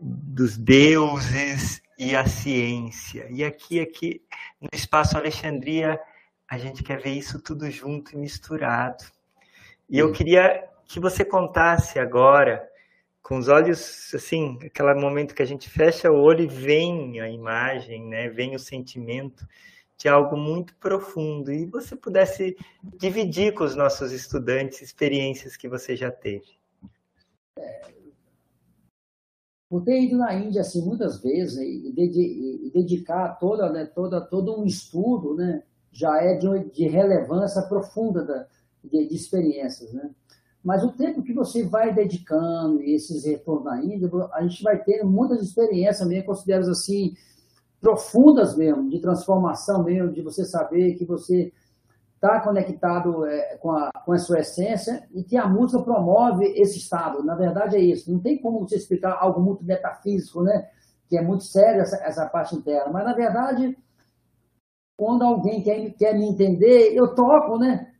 dos 0.00 0.56
deuses 0.56 1.82
e 1.98 2.14
a 2.14 2.26
ciência. 2.26 3.26
E 3.30 3.44
aqui, 3.44 3.80
aqui 3.80 4.22
no 4.60 4.68
Espaço 4.72 5.16
Alexandria, 5.16 5.98
a 6.48 6.58
gente 6.58 6.82
quer 6.82 7.00
ver 7.00 7.12
isso 7.12 7.40
tudo 7.40 7.70
junto 7.70 8.12
e 8.12 8.16
misturado. 8.16 9.04
E 9.88 9.98
eu 9.98 10.12
queria 10.12 10.68
que 10.86 11.00
você 11.00 11.24
contasse 11.24 11.98
agora 11.98 12.68
com 13.22 13.38
os 13.38 13.48
olhos, 13.48 14.14
assim, 14.14 14.58
aquele 14.62 14.94
momento 14.94 15.34
que 15.34 15.42
a 15.42 15.46
gente 15.46 15.70
fecha 15.70 16.10
o 16.10 16.20
olho 16.20 16.44
e 16.44 16.46
vem 16.46 17.20
a 17.20 17.28
imagem, 17.28 18.06
né? 18.06 18.28
Vem 18.28 18.54
o 18.54 18.58
sentimento 18.58 19.46
de 19.96 20.08
algo 20.08 20.36
muito 20.36 20.74
profundo. 20.76 21.50
E 21.50 21.64
você 21.64 21.96
pudesse 21.96 22.56
dividir 22.82 23.54
com 23.54 23.64
os 23.64 23.74
nossos 23.74 24.12
estudantes 24.12 24.82
experiências 24.82 25.56
que 25.56 25.68
você 25.68 25.96
já 25.96 26.10
teve. 26.10 26.58
É, 27.58 27.94
por 29.68 29.82
ter 29.82 30.02
ido 30.02 30.16
na 30.16 30.34
Índia 30.34 30.60
assim 30.60 30.84
muitas 30.84 31.20
vezes 31.20 31.56
né, 31.56 31.64
e, 31.64 32.70
dedicar 32.72 33.38
toda, 33.40 33.72
né, 33.72 33.84
toda, 33.86 34.20
todo 34.20 34.56
um 34.56 34.64
estudo, 34.64 35.34
né, 35.34 35.62
já 35.90 36.16
é 36.22 36.36
de, 36.36 36.70
de 36.70 36.86
relevância 36.86 37.62
profunda 37.62 38.24
da, 38.24 38.46
de, 38.82 39.06
de 39.08 39.14
experiências, 39.14 39.92
né? 39.92 40.10
Mas 40.62 40.82
o 40.82 40.92
tempo 40.92 41.22
que 41.22 41.34
você 41.34 41.62
vai 41.62 41.92
dedicando 41.92 42.80
e 42.82 42.94
esses 42.94 43.24
retornos 43.24 43.66
ainda, 43.66 44.10
a 44.32 44.42
gente 44.46 44.62
vai 44.62 44.82
ter 44.82 45.04
muitas 45.04 45.42
experiências 45.42 46.08
mesmo, 46.08 46.24
considero 46.24 46.70
assim, 46.70 47.14
profundas 47.80 48.56
mesmo, 48.56 48.88
de 48.88 48.98
transformação 48.98 49.84
mesmo, 49.84 50.10
de 50.10 50.22
você 50.22 50.42
saber 50.44 50.94
que 50.94 51.04
você 51.04 51.52
está 52.24 52.40
conectado 52.40 53.26
é, 53.26 53.56
com, 53.58 53.70
a, 53.70 53.90
com 53.92 54.12
a 54.12 54.18
sua 54.18 54.40
essência 54.40 55.06
e 55.12 55.22
que 55.22 55.36
a 55.36 55.46
música 55.46 55.82
promove 55.82 56.46
esse 56.56 56.78
estado. 56.78 57.22
Na 57.22 57.34
verdade 57.34 57.76
é 57.76 57.80
isso. 57.80 58.10
Não 58.10 58.18
tem 58.18 58.40
como 58.40 58.60
você 58.60 58.76
explicar 58.76 59.18
algo 59.20 59.40
muito 59.42 59.62
metafísico, 59.62 60.42
né? 60.42 60.66
Que 61.08 61.18
é 61.18 61.22
muito 61.22 61.44
sério 61.44 61.82
essa, 61.82 61.96
essa 61.96 62.26
parte 62.26 62.56
interna. 62.56 62.90
Mas 62.90 63.04
na 63.04 63.12
verdade, 63.12 63.76
quando 64.96 65.22
alguém 65.22 65.62
quer, 65.62 65.90
quer 65.92 66.14
me 66.14 66.26
entender, 66.26 66.94
eu 66.94 67.14
toco, 67.14 67.58
né? 67.58 67.92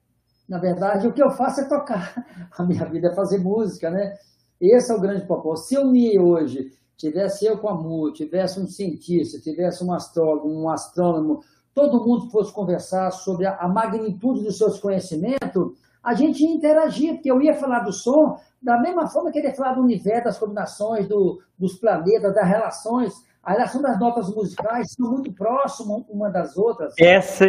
Na 0.49 0.59
verdade, 0.59 1.07
o 1.07 1.13
que 1.13 1.23
eu 1.23 1.31
faço 1.31 1.61
é 1.61 1.69
tocar. 1.69 2.15
A 2.57 2.65
minha 2.65 2.85
vida 2.87 3.09
é 3.09 3.15
fazer 3.15 3.39
música, 3.39 3.91
né? 3.91 4.15
Esse 4.59 4.91
é 4.91 4.95
o 4.95 5.01
grande 5.01 5.27
propósito. 5.27 5.69
Se 5.69 5.75
eu 5.75 5.91
me 5.91 6.19
hoje 6.19 6.73
tivesse 6.97 7.45
eu 7.45 7.59
com 7.59 7.69
a 7.69 7.75
Mu, 7.75 8.13
tivesse 8.13 8.59
um 8.61 8.67
cientista, 8.67 9.41
tivesse 9.41 9.85
um 9.85 9.93
astrólogo, 9.93 10.49
um 10.49 10.71
astrônomo, 10.71 11.41
todo 11.75 12.05
mundo 12.05 12.31
fosse 12.31 12.53
conversar 12.53 13.11
sobre 13.11 13.47
a, 13.47 13.67
magnitude 13.69 14.45
dos 14.45 14.57
seus 14.57 14.79
conhecimentos, 14.79 15.73
a 16.03 16.15
gente 16.15 16.45
ia 16.45 16.55
interagir, 16.55 17.15
porque 17.15 17.31
eu 17.31 17.43
ia 17.43 17.55
falar 17.55 17.81
do 17.81 17.93
som 17.93 18.39
da 18.63 18.79
mesma 18.81 19.07
forma 19.09 19.31
que 19.31 19.39
ele 19.39 19.49
ia 19.49 19.55
falar 19.55 19.75
do 19.75 19.83
universo, 19.83 20.25
das 20.25 20.39
combinações, 20.39 21.07
do, 21.07 21.41
dos 21.59 21.75
planetas, 21.75 22.35
das 22.35 22.49
relações. 22.49 23.13
A 23.43 23.53
relação 23.53 23.83
das 23.83 23.99
notas 24.01 24.35
musicais 24.35 24.95
são 24.97 25.11
muito 25.11 25.31
próximas 25.33 26.03
uma 26.09 26.31
das 26.31 26.57
outras. 26.57 26.95
Essa, 26.99 27.45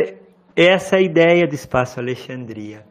essa 0.55 0.97
é 0.97 0.99
a 0.99 1.01
ideia 1.01 1.47
do 1.47 1.55
Espaço 1.55 2.01
Alexandria. 2.01 2.85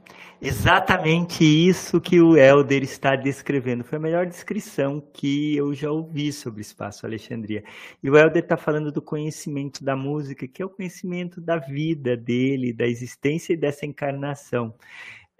Exatamente 0.46 1.42
isso 1.42 1.98
que 1.98 2.20
o 2.20 2.36
Helder 2.36 2.82
está 2.82 3.16
descrevendo. 3.16 3.82
Foi 3.82 3.96
a 3.96 4.00
melhor 4.00 4.26
descrição 4.26 5.00
que 5.00 5.56
eu 5.56 5.72
já 5.72 5.90
ouvi 5.90 6.30
sobre 6.34 6.60
o 6.60 6.62
Espaço 6.62 7.06
Alexandria. 7.06 7.64
E 8.02 8.10
o 8.10 8.14
Helder 8.14 8.42
está 8.42 8.54
falando 8.54 8.92
do 8.92 9.00
conhecimento 9.00 9.82
da 9.82 9.96
música, 9.96 10.46
que 10.46 10.60
é 10.60 10.66
o 10.66 10.68
conhecimento 10.68 11.40
da 11.40 11.56
vida 11.56 12.14
dele, 12.14 12.74
da 12.74 12.86
existência 12.86 13.54
e 13.54 13.56
dessa 13.56 13.86
encarnação. 13.86 14.74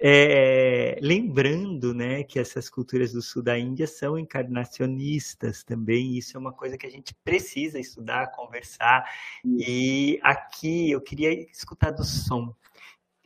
É, 0.01 0.99
lembrando 1.03 1.93
né, 1.93 2.23
que 2.23 2.39
essas 2.39 2.71
culturas 2.71 3.13
do 3.13 3.21
sul 3.21 3.43
da 3.43 3.59
Índia 3.59 3.87
são 3.87 4.19
encarnacionistas 4.19 5.63
também, 5.63 6.17
isso 6.17 6.35
é 6.37 6.41
uma 6.41 6.53
coisa 6.53 6.79
que 6.79 6.87
a 6.87 6.91
gente 6.91 7.15
precisa 7.23 7.79
estudar, 7.79 8.31
conversar. 8.33 9.05
E 9.45 10.19
aqui 10.23 10.91
eu 10.91 11.01
queria 11.03 11.31
escutar 11.51 11.91
do 11.91 12.05
som. 12.05 12.55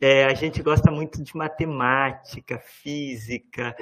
É, 0.01 0.25
a 0.25 0.33
gente 0.33 0.61
gosta 0.61 0.89
muito 0.89 1.21
de 1.21 1.35
matemática, 1.35 2.57
física, 2.59 3.75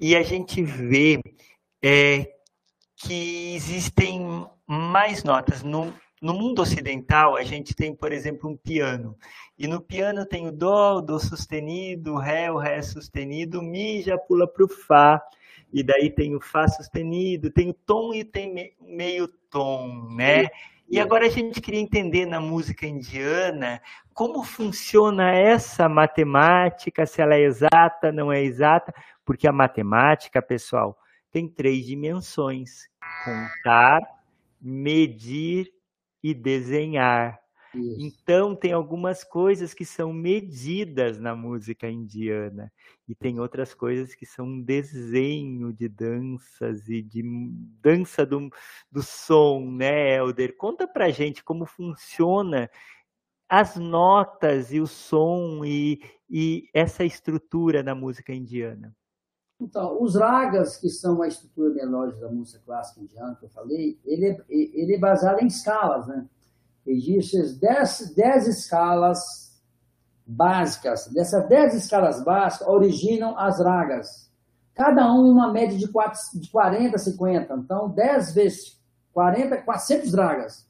e 0.00 0.16
a 0.16 0.22
gente 0.22 0.62
vê 0.62 1.20
é, 1.82 2.32
que 2.96 3.54
existem 3.54 4.46
mais 4.66 5.22
notas. 5.22 5.62
No, 5.62 5.92
no 6.22 6.34
mundo 6.34 6.62
ocidental, 6.62 7.36
a 7.36 7.42
gente 7.42 7.74
tem, 7.74 7.94
por 7.94 8.12
exemplo, 8.12 8.50
um 8.50 8.56
piano. 8.56 9.16
E 9.58 9.66
no 9.66 9.80
piano 9.80 10.24
tem 10.24 10.46
o 10.46 10.52
dó, 10.52 10.96
o 10.96 11.00
dó 11.00 11.18
sustenido, 11.18 12.14
o 12.14 12.18
ré, 12.18 12.50
o 12.50 12.56
ré 12.56 12.80
sustenido, 12.80 13.58
o 13.58 13.62
mi 13.62 14.02
já 14.02 14.16
pula 14.16 14.46
para 14.46 14.64
o 14.64 14.68
fá. 14.68 15.22
E 15.72 15.82
daí 15.82 16.10
tem 16.10 16.34
o 16.34 16.40
fá 16.40 16.66
sustenido, 16.66 17.50
tem 17.50 17.70
o 17.70 17.74
tom 17.74 18.14
e 18.14 18.24
tem 18.24 18.74
meio 18.80 19.28
tom, 19.50 20.08
né? 20.14 20.48
E 20.90 20.98
agora 20.98 21.26
a 21.26 21.28
gente 21.28 21.60
queria 21.60 21.80
entender 21.80 22.24
na 22.24 22.40
música 22.40 22.86
indiana 22.86 23.80
como 24.14 24.42
funciona 24.42 25.30
essa 25.32 25.86
matemática, 25.86 27.04
se 27.04 27.20
ela 27.20 27.34
é 27.34 27.42
exata, 27.42 28.10
não 28.10 28.32
é 28.32 28.42
exata, 28.42 28.92
porque 29.22 29.46
a 29.46 29.52
matemática, 29.52 30.40
pessoal, 30.40 30.98
tem 31.30 31.46
três 31.46 31.84
dimensões: 31.84 32.88
contar, 33.22 34.00
medir 34.60 35.70
e 36.22 36.32
desenhar. 36.32 37.38
Isso. 37.78 38.00
Então, 38.00 38.54
tem 38.56 38.72
algumas 38.72 39.22
coisas 39.22 39.72
que 39.72 39.84
são 39.84 40.12
medidas 40.12 41.18
na 41.18 41.34
música 41.34 41.88
indiana, 41.88 42.72
e 43.06 43.14
tem 43.14 43.40
outras 43.40 43.72
coisas 43.72 44.14
que 44.14 44.26
são 44.26 44.46
um 44.46 44.62
desenho 44.62 45.72
de 45.72 45.88
danças 45.88 46.88
e 46.88 47.00
de 47.00 47.22
dança 47.80 48.26
do, 48.26 48.50
do 48.90 49.02
som, 49.02 49.70
né, 49.70 50.16
Helder? 50.16 50.56
Conta 50.56 50.86
pra 50.86 51.10
gente 51.10 51.42
como 51.42 51.64
funciona 51.64 52.68
as 53.48 53.76
notas 53.76 54.72
e 54.72 54.80
o 54.80 54.86
som 54.86 55.64
e, 55.64 56.02
e 56.28 56.68
essa 56.74 57.04
estrutura 57.04 57.82
na 57.82 57.94
música 57.94 58.34
indiana. 58.34 58.94
Então, 59.60 60.00
os 60.00 60.14
ragas, 60.14 60.76
que 60.76 60.88
são 60.88 61.20
a 61.20 61.26
estrutura 61.26 61.74
melódica 61.74 62.20
da 62.20 62.30
música 62.30 62.62
clássica 62.64 63.00
indiana 63.00 63.34
que 63.34 63.44
eu 63.44 63.48
falei, 63.48 63.98
ele 64.04 64.26
é, 64.26 64.44
ele 64.48 64.94
é 64.94 64.98
baseado 64.98 65.40
em 65.40 65.46
escalas, 65.46 66.06
né? 66.06 66.28
Existem 66.88 67.58
10, 67.58 68.14
10 68.14 68.48
escalas 68.48 69.18
básicas. 70.26 71.06
Dessas 71.08 71.48
10 71.48 71.74
escalas 71.74 72.24
básicas 72.24 72.66
originam 72.66 73.38
as 73.38 73.60
ragas. 73.60 74.28
Cada 74.74 75.12
um 75.12 75.30
uma 75.30 75.52
média 75.52 75.76
de, 75.76 75.88
4, 75.88 76.40
de 76.40 76.50
40, 76.50 76.96
50. 76.98 77.54
Então, 77.54 77.90
10 77.90 78.34
vezes 78.34 78.80
40, 79.12 79.62
400 79.62 80.14
ragas. 80.14 80.68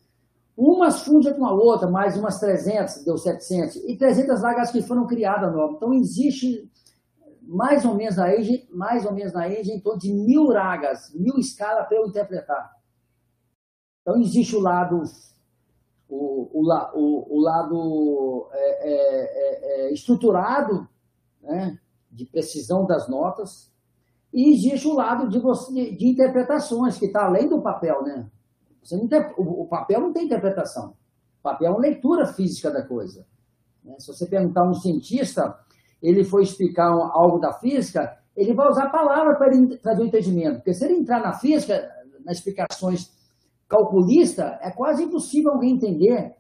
Umas 0.57 1.03
fundem 1.03 1.35
com 1.35 1.47
a 1.47 1.53
outra, 1.53 1.89
mais 1.89 2.17
umas 2.17 2.41
300, 2.41 3.05
deu 3.05 3.17
700. 3.17 3.77
E 3.77 3.97
300 3.97 4.43
ragas 4.43 4.73
que 4.73 4.83
foram 4.83 5.07
criadas 5.07 5.53
novas. 5.53 5.77
Então, 5.77 5.95
existe 5.95 6.69
mais 7.49 7.85
ou 7.85 7.95
menos 7.95 8.17
na 8.17 8.37
Índia, 8.37 8.63
mais 8.71 9.07
ou 9.07 9.13
menos 9.13 9.33
na 9.33 9.49
Índia, 9.49 9.73
em 9.73 9.81
torno 9.81 9.99
de 9.99 10.13
mil 10.13 10.49
ragas, 10.53 11.11
mil 11.15 11.39
escalas 11.39 11.89
para 11.89 11.97
eu 11.97 12.07
interpretar. 12.07 12.77
Então 14.03 14.21
existe 14.21 14.55
o 14.55 14.61
lado 14.61 15.03
o, 16.09 16.51
o, 16.53 16.63
o, 16.95 17.37
o 17.37 17.41
lado 17.41 18.49
é, 18.53 18.91
é, 18.91 18.93
é, 18.93 19.89
é, 19.89 19.93
estruturado, 19.93 20.89
né, 21.43 21.79
de 22.11 22.25
precisão 22.25 22.87
das 22.87 23.09
notas, 23.09 23.71
e 24.33 24.55
existe 24.55 24.87
o 24.89 24.95
lado 24.95 25.29
de, 25.29 25.39
você, 25.39 25.91
de, 25.93 26.07
interpretações, 26.07 26.99
que 26.99 27.07
está 27.07 27.25
além 27.25 27.49
do 27.49 27.61
papel, 27.61 28.03
né? 28.03 28.29
Você 28.83 28.97
não 28.97 29.07
tem, 29.07 29.21
o, 29.37 29.63
o, 29.63 29.67
papel 29.67 30.01
não 30.01 30.13
tem 30.13 30.25
interpretação. 30.25 30.95
O 31.41 31.43
papel 31.43 31.69
é 31.69 31.71
uma 31.71 31.81
leitura 31.81 32.27
física 32.27 32.71
da 32.71 32.83
coisa. 32.83 33.27
Né? 33.85 33.95
Se 33.99 34.07
você 34.07 34.27
perguntar 34.27 34.63
a 34.63 34.69
um 34.69 34.75
cientista, 34.75 35.59
ele 36.03 36.25
for 36.25 36.43
explicar 36.43 36.89
algo 36.89 37.39
da 37.39 37.53
física, 37.55 38.19
ele 38.37 38.55
vai 38.55 38.69
usar 38.69 38.91
palavras 38.91 39.37
para 39.37 39.55
ele 39.55 39.77
trazer 39.79 40.03
o 40.03 40.07
entendimento. 40.07 40.57
Porque 40.57 40.75
se 40.75 40.85
ele 40.85 40.95
entrar 40.95 41.21
na 41.21 41.33
física, 41.33 41.91
nas 42.25 42.39
explicações 42.39 43.11
calculista, 43.69 44.59
é 44.63 44.71
quase 44.71 45.05
impossível 45.05 45.53
alguém 45.53 45.75
entender. 45.75 46.35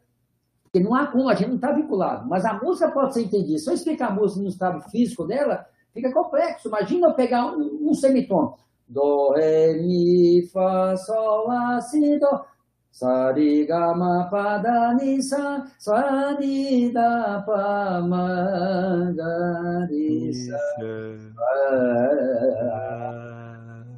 Porque 0.62 0.81
não 0.81 0.95
há 0.95 1.07
como, 1.07 1.29
a 1.29 1.35
gente 1.35 1.49
não 1.49 1.57
está 1.57 1.73
vinculado. 1.73 2.29
Mas 2.29 2.45
a 2.45 2.55
música 2.55 2.91
pode 2.91 3.14
ser 3.14 3.23
entendida. 3.23 3.59
Se 3.59 3.71
eu 3.71 3.75
explicar 3.75 4.09
a 4.09 4.14
música 4.14 4.43
no 4.43 4.49
estado 4.49 4.81
físico 4.91 5.27
dela, 5.27 5.67
fica 5.93 6.12
complexo. 6.12 6.69
Imagina 6.69 7.09
eu 7.09 7.14
pegar 7.14 7.47
um, 7.57 7.88
um 7.88 7.95
semitom. 7.95 8.55
Do, 8.87 9.33
ré, 9.35 9.75
mi, 9.75 10.47
fá, 10.53 10.97
sol, 10.97 11.47
lá, 11.47 11.81
si, 11.81 12.19
do. 12.19 12.59
Sa, 12.91 13.33
ri, 13.33 13.67
ga, 13.67 13.95
ma, 13.95 14.29
pa, 14.31 14.59
da, 14.59 14.95
ni, 14.95 15.23
sa, 15.23 15.64
sa, 15.79 16.37
ni, 16.41 16.91
da, 16.93 17.45
pa, 17.47 18.01
ma, 18.01 19.12
ga, 19.12 19.87
ri, 19.91 20.33
sa. 20.35 20.59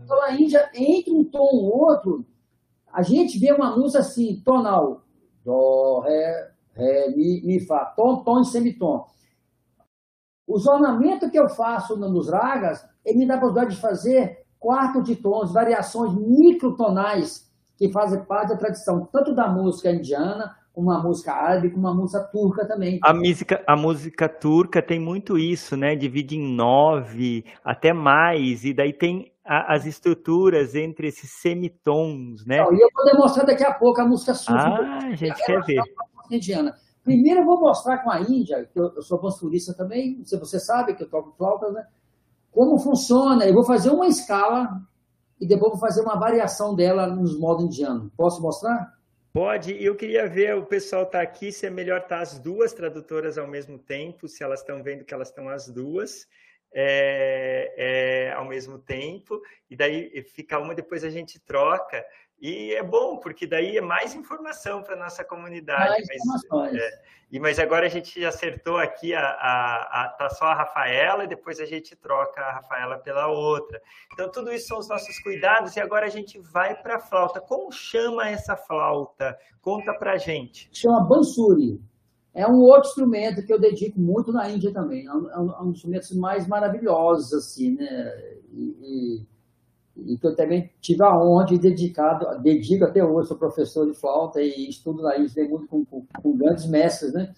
Então 0.05 0.23
a 0.23 0.35
Índia, 0.35 0.69
entre 0.75 1.12
um 1.12 1.25
tom 1.25 1.49
e 1.53 1.71
outro, 1.73 2.27
a 2.92 3.03
gente 3.03 3.38
vê 3.38 3.53
uma 3.53 3.76
música 3.76 4.00
assim, 4.00 4.42
tonal. 4.44 5.03
Dó, 5.44 6.00
ré, 6.00 6.50
ré, 6.74 7.09
mi, 7.16 7.42
mi, 7.44 7.66
fá. 7.66 7.85
Tom, 7.96 8.22
tom 8.22 8.40
e 8.40 8.44
semitom. 8.44 9.05
Os 10.46 10.66
ornamentos 10.66 11.31
que 11.31 11.38
eu 11.38 11.48
faço 11.48 11.96
nos 11.96 12.29
ragas, 12.29 12.85
ele 13.05 13.18
me 13.18 13.26
dá 13.26 13.37
a 13.37 13.38
possibilidade 13.38 13.76
de 13.76 13.81
fazer 13.81 14.44
quarto 14.59 15.03
de 15.03 15.16
tons, 15.16 15.53
variações 15.53 16.12
microtonais 16.14 17.50
que 17.79 17.90
fazem 17.90 18.22
parte 18.24 18.50
da 18.50 18.57
tradição, 18.57 19.09
tanto 19.11 19.35
da 19.35 19.48
música 19.48 19.90
indiana, 19.90 20.55
como 20.72 20.90
a 20.92 21.03
música 21.03 21.33
árabe, 21.33 21.70
como 21.70 21.88
a 21.88 21.94
música 21.94 22.22
turca 22.24 22.66
também. 22.66 23.00
A 23.03 23.14
música, 23.14 23.62
a 23.66 23.76
música 23.76 24.29
turca 24.29 24.83
tem 24.83 25.00
muito 25.00 25.38
isso, 25.38 25.76
né? 25.76 25.96
Divide 25.96 26.37
em 26.37 26.55
nove, 26.55 27.44
até 27.64 27.92
mais, 27.92 28.64
e 28.64 28.74
daí 28.74 28.92
tem 28.92 29.30
a, 29.44 29.74
as 29.74 29.87
estruturas 29.87 30.74
entre 30.74 31.09
esses 31.09 31.31
semitons, 31.31 32.44
né? 32.46 32.59
Não, 32.59 32.72
e 32.74 32.81
eu 32.81 32.88
vou 32.94 33.05
demonstrar 33.05 33.46
daqui 33.46 33.64
a 33.64 33.72
pouco 33.72 34.00
a 34.00 34.07
música 34.07 34.35
sufi. 34.35 34.53
Ah, 34.53 34.98
a 35.07 35.14
gente 35.14 35.44
quer 35.44 35.62
ver. 35.64 35.83
Indiana. 36.31 36.74
Primeiro 37.03 37.40
eu 37.40 37.44
vou 37.44 37.61
mostrar 37.61 37.98
com 37.98 38.11
a 38.11 38.20
Índia, 38.20 38.68
que 38.72 38.79
eu, 38.79 38.92
eu 38.94 39.03
sou 39.03 39.18
posturista 39.18 39.74
também, 39.74 40.22
se 40.24 40.38
você 40.38 40.61
sabe 40.61 40.94
que 40.94 41.03
eu 41.03 41.09
toco 41.09 41.35
flauta, 41.37 41.70
né? 41.72 41.87
Como 42.53 42.79
funciona. 42.79 43.44
Eu 43.44 43.55
vou 43.55 43.64
fazer 43.64 43.90
uma 43.90 44.07
escala 44.07 44.68
e 45.40 45.46
depois 45.46 45.72
vou 45.72 45.81
fazer 45.81 46.03
uma 46.03 46.18
variação 46.18 46.74
dela 46.74 47.07
nos 47.07 47.38
modos 47.38 47.64
indianos. 47.64 48.12
Posso 48.16 48.42
mostrar? 48.42 48.94
Pode, 49.33 49.83
eu 49.83 49.94
queria 49.94 50.29
ver, 50.29 50.57
o 50.57 50.66
pessoal 50.66 51.05
está 51.05 51.22
aqui, 51.22 51.53
se 51.53 51.64
é 51.64 51.70
melhor 51.70 52.00
estar 52.00 52.16
tá 52.16 52.22
as 52.22 52.38
duas 52.38 52.72
tradutoras 52.72 53.38
ao 53.38 53.46
mesmo 53.46 53.79
tempo, 53.79 54.26
se 54.26 54.42
elas 54.42 54.61
estão 54.61 54.83
vendo 54.83 55.05
que 55.05 55.14
elas 55.14 55.29
estão 55.29 55.48
as 55.48 55.68
duas 55.68 56.26
é, 56.73 57.75
é, 57.77 58.33
ao 58.33 58.45
mesmo 58.45 58.79
tempo, 58.79 59.41
e 59.69 59.77
daí 59.77 60.23
fica 60.23 60.59
uma, 60.59 60.75
depois 60.75 61.05
a 61.05 61.11
gente 61.11 61.39
troca, 61.41 62.05
e 62.41 62.73
é 62.75 62.83
bom, 62.83 63.19
porque 63.19 63.47
daí 63.47 63.77
é 63.77 63.83
mais 63.83 64.15
informação 64.15 64.83
para 64.83 64.95
a 64.95 64.99
nossa 64.99 65.23
comunidade. 65.23 66.03
Mais 66.07 66.45
mas, 66.51 66.75
é, 66.75 67.03
e, 67.31 67.39
mas 67.39 67.59
agora 67.59 67.85
a 67.85 67.89
gente 67.91 68.25
acertou 68.25 68.79
aqui, 68.79 69.15
a, 69.15 69.21
a, 69.21 70.05
a, 70.05 70.09
tá 70.09 70.31
só 70.31 70.47
a 70.47 70.55
Rafaela, 70.55 71.25
e 71.25 71.29
depois 71.29 71.61
a 71.61 71.67
gente 71.67 71.95
troca 71.95 72.41
a 72.41 72.53
Rafaela 72.53 72.99
pela 72.99 73.27
outra. 73.27 73.81
Então, 74.15 74.31
tudo 74.31 74.51
isso 74.51 74.69
são 74.69 74.79
os 74.79 74.89
nossos 74.89 75.19
cuidados, 75.21 75.77
e 75.77 75.81
agora 75.81 76.07
a 76.07 76.11
gente 76.11 76.39
vai 76.39 76.75
para 76.75 76.97
a 76.97 77.01
flauta. 77.01 77.43
Como 77.43 77.71
chama 77.71 78.31
essa 78.31 78.57
flauta? 78.57 79.39
Conta 79.61 79.93
para 79.93 80.17
gente. 80.17 80.71
Chama 80.73 81.03
Bansuri. 81.03 81.79
É 82.33 82.47
um 82.47 82.61
outro 82.61 82.88
instrumento 82.88 83.45
que 83.45 83.53
eu 83.53 83.59
dedico 83.59 84.01
muito 84.01 84.33
na 84.33 84.49
Índia 84.49 84.73
também. 84.73 85.07
É 85.07 85.12
um, 85.12 85.31
é 85.31 85.40
um 85.40 85.51
é 85.51 85.64
dos 85.64 85.77
instrumentos 85.77 86.16
mais 86.16 86.47
maravilhosos, 86.47 87.33
assim, 87.33 87.75
né? 87.75 88.35
E, 88.53 88.77
e 88.83 89.27
e 89.97 90.16
que 90.16 90.27
eu 90.27 90.35
também 90.35 90.71
tive 90.81 91.03
a 91.03 91.16
honra 91.16 91.47
de 91.47 91.59
dedicado, 91.59 92.40
dedico 92.43 92.85
até 92.85 93.05
hoje, 93.05 93.29
sou 93.29 93.37
professor 93.37 93.87
de 93.87 93.95
flauta 93.99 94.40
e 94.40 94.69
estudo 94.69 95.03
na 95.03 95.19
Índia 95.19 95.49
muito 95.49 95.66
com, 95.66 95.85
com, 95.85 96.07
com, 96.23 96.37
grandes 96.37 96.66
mestres, 96.66 97.12
né? 97.12 97.35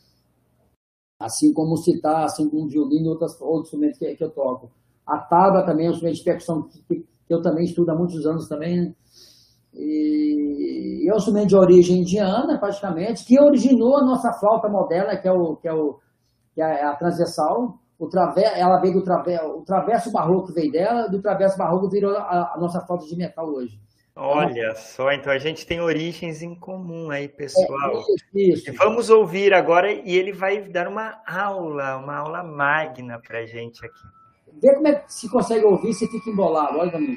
Assim 1.18 1.52
como 1.52 1.76
citar, 1.76 2.24
assim 2.24 2.48
como 2.48 2.64
o 2.64 2.68
violino 2.68 3.06
e 3.06 3.08
outros, 3.08 3.40
outros 3.40 3.66
instrumentos 3.68 3.98
que, 3.98 4.14
que, 4.14 4.24
eu 4.24 4.30
toco. 4.30 4.70
A 5.06 5.18
tábua 5.18 5.64
também 5.64 5.86
é 5.86 5.88
um 5.88 5.92
instrumento 5.92 6.16
de 6.16 6.24
percussão 6.24 6.62
que, 6.62 6.82
que, 6.82 7.06
eu 7.28 7.40
também 7.40 7.64
estudo 7.64 7.90
há 7.90 7.94
muitos 7.94 8.26
anos 8.26 8.48
também, 8.48 8.80
né? 8.80 8.94
E 9.74 11.08
é 11.08 11.12
um 11.12 11.16
instrumento 11.16 11.48
de 11.48 11.56
origem 11.56 12.00
indiana, 12.00 12.58
praticamente, 12.58 13.24
que 13.24 13.40
originou 13.40 13.96
a 13.96 14.04
nossa 14.04 14.32
flauta 14.32 14.68
moderna, 14.68 15.16
que 15.16 15.26
é, 15.26 15.32
o, 15.32 15.56
que 15.56 15.68
é, 15.68 15.72
o, 15.72 15.98
que 16.54 16.60
é 16.60 16.84
a 16.84 16.94
transversal, 16.94 17.78
o 17.98 18.08
traver, 18.08 18.52
ela 18.56 18.80
veio 18.80 18.94
do 18.94 19.04
traver, 19.04 19.40
o 19.42 19.62
traverso 19.62 20.10
barroco 20.10 20.52
veio 20.52 20.72
dela, 20.72 21.08
do 21.08 21.22
traverso 21.22 21.56
barroco 21.56 21.88
virou 21.88 22.16
a, 22.16 22.52
a 22.54 22.58
nossa 22.58 22.80
falta 22.80 23.06
de 23.06 23.16
metal 23.16 23.46
hoje. 23.48 23.80
Olha 24.14 24.74
só, 24.74 25.10
então 25.10 25.32
a 25.32 25.38
gente 25.38 25.66
tem 25.66 25.80
origens 25.80 26.42
em 26.42 26.54
comum 26.54 27.10
aí, 27.10 27.28
pessoal. 27.28 27.92
É, 27.92 27.98
isso, 27.98 28.68
isso. 28.68 28.72
Vamos 28.76 29.08
ouvir 29.08 29.54
agora 29.54 29.90
e 29.90 30.14
ele 30.14 30.32
vai 30.32 30.60
dar 30.68 30.86
uma 30.86 31.22
aula, 31.26 31.96
uma 31.96 32.16
aula 32.18 32.42
magna 32.42 33.18
para 33.18 33.46
gente 33.46 33.84
aqui. 33.84 34.02
Vê 34.60 34.74
como 34.74 34.88
é 34.88 34.96
que 34.96 35.12
se 35.12 35.30
consegue 35.30 35.64
ouvir, 35.64 35.94
se 35.94 36.06
fica 36.08 36.28
embolado, 36.28 36.78
olha 36.78 36.92
também. 36.92 37.16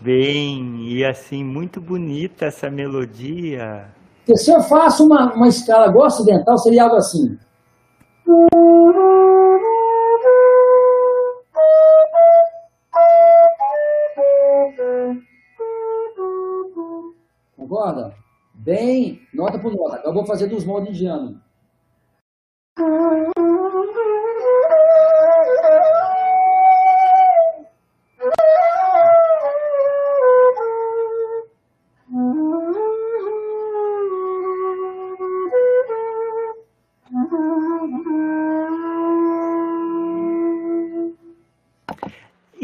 Bem 0.00 0.88
e 0.88 1.04
assim, 1.04 1.44
muito 1.44 1.80
bonita 1.80 2.46
essa 2.46 2.68
melodia. 2.70 3.86
Se 4.34 4.50
eu 4.50 4.60
faço 4.62 5.06
uma, 5.06 5.32
uma 5.34 5.48
escala 5.48 5.88
igual 5.88 6.06
ocidental, 6.06 6.58
seria 6.58 6.84
algo 6.84 6.96
assim. 6.96 7.38
Concorda? 17.56 18.14
Bem, 18.54 19.20
nota 19.32 19.58
por 19.58 19.72
nota. 19.72 19.96
Agora 19.96 20.08
eu 20.08 20.14
vou 20.14 20.26
fazer 20.26 20.48
dos 20.48 20.64
modos 20.64 20.88
indianos. 20.90 21.47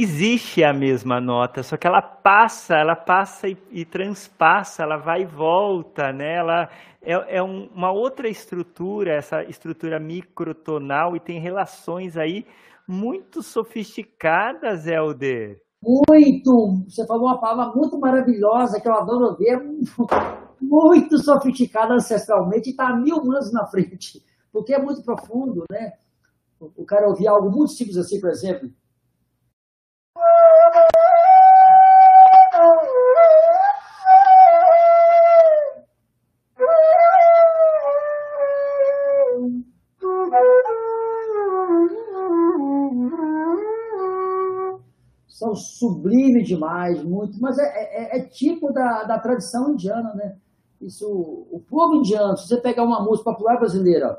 Existe 0.05 0.63
a 0.63 0.73
mesma 0.73 1.21
nota, 1.21 1.63
só 1.63 1.77
que 1.77 1.87
ela 1.87 2.01
passa, 2.01 2.75
ela 2.75 2.95
passa 2.95 3.49
e, 3.49 3.57
e 3.71 3.85
transpassa, 3.85 4.83
ela 4.83 4.99
vai 4.99 5.23
e 5.23 5.27
volta, 5.27 6.13
né? 6.13 6.37
Ela 6.37 6.69
é, 7.03 7.39
é 7.39 7.43
um, 7.43 7.69
uma 7.75 7.91
outra 7.91 8.29
estrutura, 8.29 9.15
essa 9.15 9.43
estrutura 9.45 9.99
microtonal 9.99 11.17
e 11.17 11.21
tem 11.21 11.41
relações 11.41 12.17
aí 12.17 12.47
muito 12.87 13.43
sofisticadas, 13.43 14.87
Helder. 14.87 15.61
Muito! 15.83 16.85
Você 16.89 17.07
falou 17.07 17.27
uma 17.27 17.41
palavra 17.41 17.75
muito 17.75 17.99
maravilhosa 17.99 18.81
que 18.81 18.89
eu 18.89 18.95
adoro 18.95 19.37
ver, 19.37 19.59
muito 20.61 21.19
sofisticada 21.19 21.95
ancestralmente 21.95 22.71
está 22.71 22.95
mil 22.97 23.17
anos 23.17 23.53
na 23.53 23.67
frente, 23.67 24.23
porque 24.53 24.75
é 24.75 24.81
muito 24.81 25.03
profundo, 25.03 25.65
né? 25.71 25.93
O 26.61 26.85
cara 26.85 27.09
ouvir 27.09 27.27
algo 27.27 27.51
muito 27.51 27.73
simples 27.73 27.97
assim, 27.99 28.21
por 28.21 28.31
exemplo, 28.31 28.71
são 45.55 45.91
sublimes 45.91 46.47
demais, 46.47 47.03
muito, 47.03 47.41
mas 47.41 47.59
é, 47.59 47.63
é, 47.65 48.19
é, 48.19 48.21
tipo 48.29 48.73
da, 48.73 49.05
da 49.05 49.19
tradição 49.19 49.73
indiana, 49.73 50.13
né? 50.15 50.37
Isso, 50.81 51.07
o 51.09 51.61
povo 51.61 51.97
indiano, 51.97 52.37
se 52.37 52.49
você 52.49 52.61
pegar 52.61 52.85
uma 52.85 53.03
música 53.03 53.31
popular 53.31 53.59
brasileira 53.59 54.19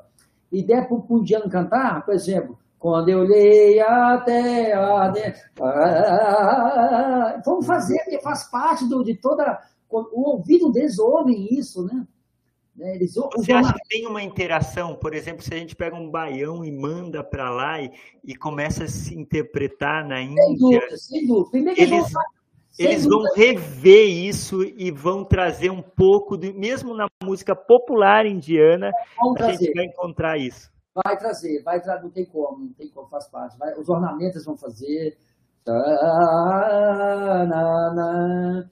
e 0.52 0.64
der 0.64 0.88
para 0.88 0.98
o 0.98 1.20
indiano 1.20 1.50
cantar, 1.50 2.04
por 2.06 2.14
exemplo, 2.14 2.58
quando 2.80 3.10
eu 3.10 3.20
olhei 3.20 3.80
até 3.80 4.74
a... 4.74 5.12
Vamos 7.46 7.66
fazer, 7.66 7.98
faz 8.22 8.50
parte 8.50 8.88
do, 8.88 9.04
de 9.04 9.16
toda... 9.20 9.60
O 9.90 10.32
ouvido 10.32 10.72
deles 10.72 10.98
isso, 11.52 11.84
né? 11.86 12.06
Né, 12.76 12.96
eles, 12.96 13.14
Você 13.14 13.54
acha 13.54 13.74
que 13.74 13.88
tem 13.88 14.06
uma 14.06 14.22
interação, 14.22 14.96
por 14.96 15.14
exemplo, 15.14 15.42
se 15.42 15.54
a 15.54 15.58
gente 15.58 15.76
pega 15.76 15.96
um 15.96 16.10
baião 16.12 16.66
e 16.66 16.72
manda 16.72 17.24
para 17.24 17.50
lá 17.50 17.82
e, 17.82 17.90
e, 18.22 18.36
começa 18.36 18.84
a 18.84 18.88
se 18.88 19.18
interpretar 19.18 20.06
na 20.06 20.22
Índia? 20.22 20.44
Sem 20.44 20.58
dúvida, 20.58 20.98
sem 20.98 21.28
dúvida. 21.28 21.74
Eles, 21.78 22.14
eles 22.78 23.06
vão 23.06 23.24
rever 23.34 24.10
isso 24.10 24.62
e 24.64 24.92
vão 24.92 25.24
trazer 25.24 25.70
um 25.70 25.82
pouco, 25.82 26.38
de, 26.38 26.52
mesmo 26.52 26.94
na 26.94 27.08
música 27.24 27.56
popular 27.56 28.26
indiana, 28.26 28.92
a 29.18 29.34
trazer. 29.34 29.66
gente 29.66 29.74
vai 29.74 29.86
encontrar 29.86 30.38
isso. 30.38 30.70
Vai 30.94 31.18
trazer, 31.18 31.64
vai 31.64 31.82
trazer, 31.82 32.04
não 32.04 32.10
tem 32.10 32.26
como, 32.26 32.66
não 32.66 32.74
tem 32.74 32.90
como, 32.90 33.08
faz 33.08 33.28
parte. 33.28 33.58
Vai, 33.58 33.74
os 33.80 33.88
ornamentos 33.88 34.44
vão 34.44 34.58
fazer, 34.58 35.18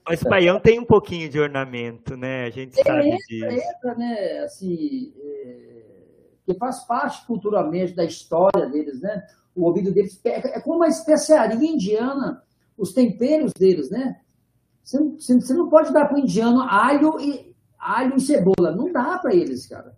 Mas 0.06 0.22
o 0.22 0.28
baião 0.28 0.60
tem 0.60 0.78
um 0.78 0.84
pouquinho 0.84 1.28
de 1.28 1.40
ornamento, 1.40 2.16
né? 2.16 2.44
A 2.44 2.50
gente 2.50 2.80
sabe 2.80 3.16
disso. 3.28 3.44
Entra, 3.44 3.94
né? 3.96 4.38
Assim, 4.44 5.12
é, 5.18 5.82
que 6.46 6.54
faz 6.54 6.84
parte 6.84 7.26
culturalmente 7.26 7.94
da 7.94 8.04
história 8.04 8.66
deles, 8.70 9.00
né? 9.00 9.26
O 9.54 9.64
ouvido 9.64 9.92
deles 9.92 10.20
é 10.24 10.60
como 10.60 10.76
uma 10.76 10.88
especiaria 10.88 11.68
indiana, 11.68 12.42
os 12.78 12.92
temperos 12.92 13.52
deles, 13.52 13.90
né? 13.90 14.20
Você 14.82 14.98
não, 15.00 15.18
você 15.18 15.54
não 15.54 15.68
pode 15.68 15.92
dar 15.92 16.06
para 16.06 16.16
o 16.16 16.20
indiano 16.20 16.60
alho 16.60 17.18
e, 17.18 17.54
alho 17.78 18.16
e 18.16 18.20
cebola. 18.20 18.70
Não 18.70 18.92
dá 18.92 19.18
para 19.18 19.34
eles, 19.34 19.66
cara. 19.66 19.96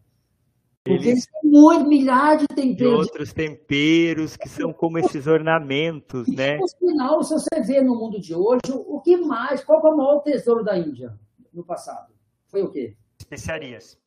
Porque 0.86 1.08
eles 1.08 1.26
têm 1.26 1.50
muito, 1.50 1.88
milhares 1.88 2.42
de 2.42 2.46
temperos. 2.48 2.76
De 2.76 2.84
outros 2.86 3.32
temperos 3.32 4.36
que 4.36 4.48
são 4.48 4.72
como 4.72 4.98
esses 4.98 5.26
ornamentos, 5.26 6.28
e, 6.28 6.36
né? 6.36 6.58
No 6.58 6.68
final, 6.68 7.22
se 7.22 7.34
você 7.34 7.60
vê 7.62 7.80
no 7.80 7.96
mundo 7.96 8.20
de 8.20 8.34
hoje, 8.34 8.60
o 8.70 9.00
que 9.00 9.16
mais, 9.16 9.64
qual 9.64 9.80
foi 9.80 9.90
o 9.90 9.96
maior 9.96 10.20
tesouro 10.20 10.64
da 10.64 10.78
Índia 10.78 11.18
no 11.52 11.64
passado? 11.64 12.12
Foi 12.46 12.62
o 12.62 12.70
quê? 12.70 12.96
Especiarias. 13.18 13.98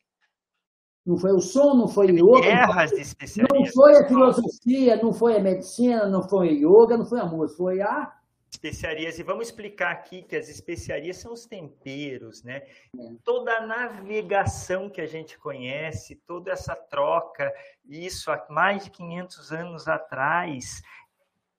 Não 1.04 1.16
foi 1.16 1.32
o 1.32 1.40
som, 1.40 1.74
não 1.74 1.88
foi 1.88 2.12
o 2.12 2.16
yoga. 2.16 2.40
Guerras 2.40 2.90
de 2.90 3.00
especiarias. 3.00 3.58
Não 3.58 3.72
foi 3.72 3.96
a 3.96 4.08
filosofia, 4.08 5.02
não 5.02 5.12
foi 5.12 5.36
a 5.36 5.40
medicina, 5.40 6.06
não 6.08 6.22
foi 6.22 6.64
o 6.64 6.82
yoga, 6.82 6.96
não 6.96 7.04
foi 7.04 7.20
a 7.20 7.26
música, 7.26 7.56
foi 7.56 7.80
a 7.80 8.12
especiarias 8.50 9.18
e 9.18 9.22
vamos 9.22 9.46
explicar 9.46 9.92
aqui 9.92 10.22
que 10.22 10.34
as 10.34 10.48
especiarias 10.48 11.18
são 11.18 11.32
os 11.32 11.46
temperos, 11.46 12.42
né? 12.42 12.62
Toda 13.24 13.52
a 13.52 13.66
navegação 13.66 14.90
que 14.90 15.00
a 15.00 15.06
gente 15.06 15.38
conhece, 15.38 16.16
toda 16.26 16.50
essa 16.50 16.74
troca, 16.74 17.52
isso 17.88 18.30
há 18.30 18.44
mais 18.50 18.84
de 18.84 18.90
500 18.90 19.52
anos 19.52 19.88
atrás, 19.88 20.82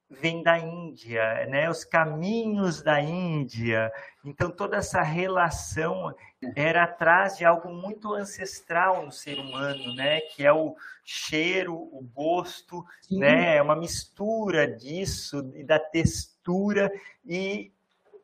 vem 0.09 0.43
da 0.43 0.59
Índia, 0.59 1.45
né? 1.47 1.69
Os 1.69 1.85
caminhos 1.85 2.81
da 2.81 2.99
Índia. 2.99 3.89
Então 4.25 4.51
toda 4.51 4.75
essa 4.75 5.01
relação 5.01 6.13
era 6.55 6.83
atrás 6.83 7.37
de 7.37 7.45
algo 7.45 7.73
muito 7.73 8.13
ancestral 8.13 9.05
no 9.05 9.11
ser 9.11 9.39
humano, 9.39 9.95
né? 9.95 10.19
Que 10.19 10.45
é 10.45 10.51
o 10.51 10.75
cheiro, 11.05 11.73
o 11.73 12.01
gosto, 12.13 12.83
Sim. 13.01 13.19
né? 13.19 13.55
É 13.55 13.61
uma 13.61 13.77
mistura 13.77 14.67
disso 14.67 15.49
e 15.55 15.63
da 15.63 15.79
textura 15.79 16.30
e 17.25 17.71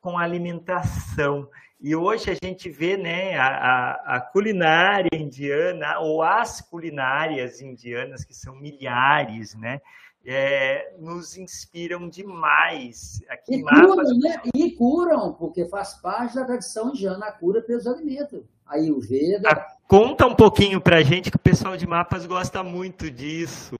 com 0.01 0.17
alimentação. 0.17 1.49
E 1.79 1.95
hoje 1.95 2.31
a 2.31 2.33
gente 2.33 2.69
vê 2.69 2.97
né, 2.97 3.37
a, 3.37 4.15
a, 4.15 4.21
culinária 4.21 5.09
indiana, 5.13 5.99
ou 5.99 6.23
as 6.23 6.59
culinárias 6.59 7.61
indianas, 7.61 8.25
que 8.25 8.33
são 8.33 8.55
milhares, 8.55 9.53
né? 9.55 9.79
é, 10.27 10.93
nos 10.99 11.37
inspiram 11.37 12.09
demais. 12.09 13.21
Aqui 13.29 13.55
e, 13.55 13.63
curam, 13.63 14.19
né? 14.19 14.41
e 14.53 14.71
curam, 14.71 15.33
porque 15.33 15.65
faz 15.65 15.93
parte 15.93 16.35
da 16.35 16.43
tradição 16.43 16.89
indiana 16.89 17.27
a 17.27 17.31
cura 17.31 17.61
pelos 17.61 17.87
alimentos. 17.87 18.43
Aí 18.65 18.91
o 18.91 18.99
Veda. 18.99 19.49
Ah, 19.49 19.65
conta 19.87 20.27
um 20.27 20.35
pouquinho 20.35 20.81
para 20.81 20.97
a 20.97 21.03
gente 21.03 21.31
que 21.31 21.37
o 21.37 21.39
pessoal 21.39 21.77
de 21.77 21.87
mapas 21.87 22.25
gosta 22.25 22.61
muito 22.61 23.09
disso. 23.09 23.73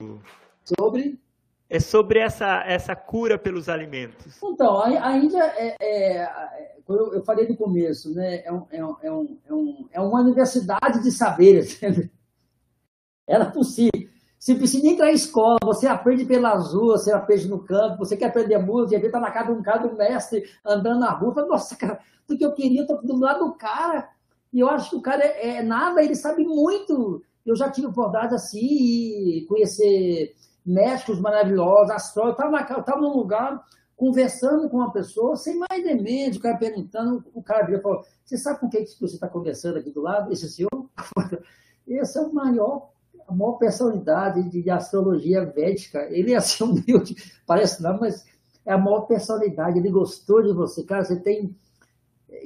Sobre? 0.64 1.20
É 1.70 1.80
sobre 1.80 2.20
essa, 2.20 2.64
essa 2.66 2.96
cura 2.96 3.38
pelos 3.38 3.68
alimentos. 3.68 4.38
Então, 4.42 4.78
a, 4.80 5.08
a 5.08 5.18
Índia 5.18 5.44
é, 5.58 5.76
é, 5.80 6.18
é 6.22 6.78
eu, 6.88 7.14
eu 7.16 7.24
falei 7.24 7.48
no 7.48 7.58
começo, 7.58 8.14
né? 8.14 8.42
É, 8.46 8.54
um, 8.54 8.66
é, 8.72 8.86
um, 8.86 8.98
é, 9.04 9.54
um, 9.54 9.90
é 9.92 10.02
uma 10.02 10.22
universidade 10.22 11.04
de 11.04 11.12
saberes. 11.12 11.80
Ela 13.28 13.52
por 13.52 13.66
si 13.66 13.90
você 14.40 14.56
precisa 14.56 14.84
nem 14.84 14.94
entrar 14.94 15.10
em 15.12 15.16
escola, 15.16 15.58
você 15.64 15.88
aprende 15.88 16.24
pelas 16.24 16.74
ruas, 16.74 17.04
você 17.04 17.12
aprende 17.12 17.50
no 17.50 17.60
campo, 17.60 17.98
você 17.98 18.16
quer 18.16 18.28
aprender 18.28 18.58
música, 18.60 18.96
e 18.96 19.06
está 19.06 19.20
na 19.20 19.32
casa 19.32 19.52
de 19.52 19.60
um 19.60 19.64
cara, 19.64 19.88
do 19.88 19.98
mestre, 19.98 20.50
andando 20.64 21.00
na 21.00 21.12
rua, 21.12 21.34
fala, 21.34 21.48
nossa, 21.48 21.76
cara, 21.76 22.00
tudo 22.26 22.38
que 22.38 22.46
eu 22.46 22.54
queria, 22.54 22.84
estou 22.84 23.02
do 23.02 23.18
lado 23.18 23.46
do 23.46 23.56
cara, 23.56 24.08
e 24.54 24.60
eu 24.60 24.70
acho 24.70 24.92
que 24.92 24.96
o 24.96 25.02
cara 25.02 25.24
é, 25.24 25.58
é 25.58 25.64
nada, 25.64 26.04
ele 26.04 26.16
sabe 26.16 26.46
muito. 26.46 27.22
Eu 27.46 27.56
já 27.56 27.70
tive 27.70 27.88
oportunidade 27.88 28.36
assim, 28.36 28.60
e 28.60 29.46
conhecer 29.48 30.36
médicos 30.68 31.20
maravilhosos, 31.20 31.92
astrólogos, 31.92 32.44
eu 32.70 32.80
estava 32.80 33.02
num 33.02 33.16
lugar 33.16 33.64
conversando 33.96 34.70
com 34.70 34.78
uma 34.78 34.92
pessoa, 34.92 35.36
sem 35.36 35.58
mais 35.58 35.84
demente, 35.84 36.38
o 36.38 36.42
cara 36.42 36.58
perguntando, 36.58 37.24
o 37.34 37.42
cara 37.42 37.66
vira 37.66 37.80
e 37.80 37.82
falou, 37.82 38.04
você 38.24 38.38
sabe 38.38 38.60
com 38.60 38.70
quem 38.70 38.84
que 38.84 39.00
você 39.00 39.16
está 39.16 39.28
conversando 39.28 39.80
aqui 39.80 39.90
do 39.90 40.02
lado? 40.02 40.32
Esse 40.32 40.48
senhor? 40.50 40.70
Esse 41.88 42.20
é 42.20 42.22
o 42.22 42.34
maior 42.34 42.92
a 43.28 43.34
maior 43.34 43.54
personalidade 43.54 44.50
de 44.50 44.70
astrologia 44.70 45.46
védica. 45.46 46.08
Ele 46.10 46.34
é 46.34 46.38
assim 46.38 46.64
humilde, 46.64 47.16
parece 47.46 47.84
não, 47.84 48.00
mas 48.00 48.26
é 48.66 48.72
a 48.72 48.78
maior 48.78 49.02
personalidade. 49.02 49.78
Ele 49.78 49.90
gostou 49.90 50.42
de 50.42 50.54
você, 50.54 50.84
cara. 50.84 51.04
Você 51.04 51.20
tem. 51.20 51.56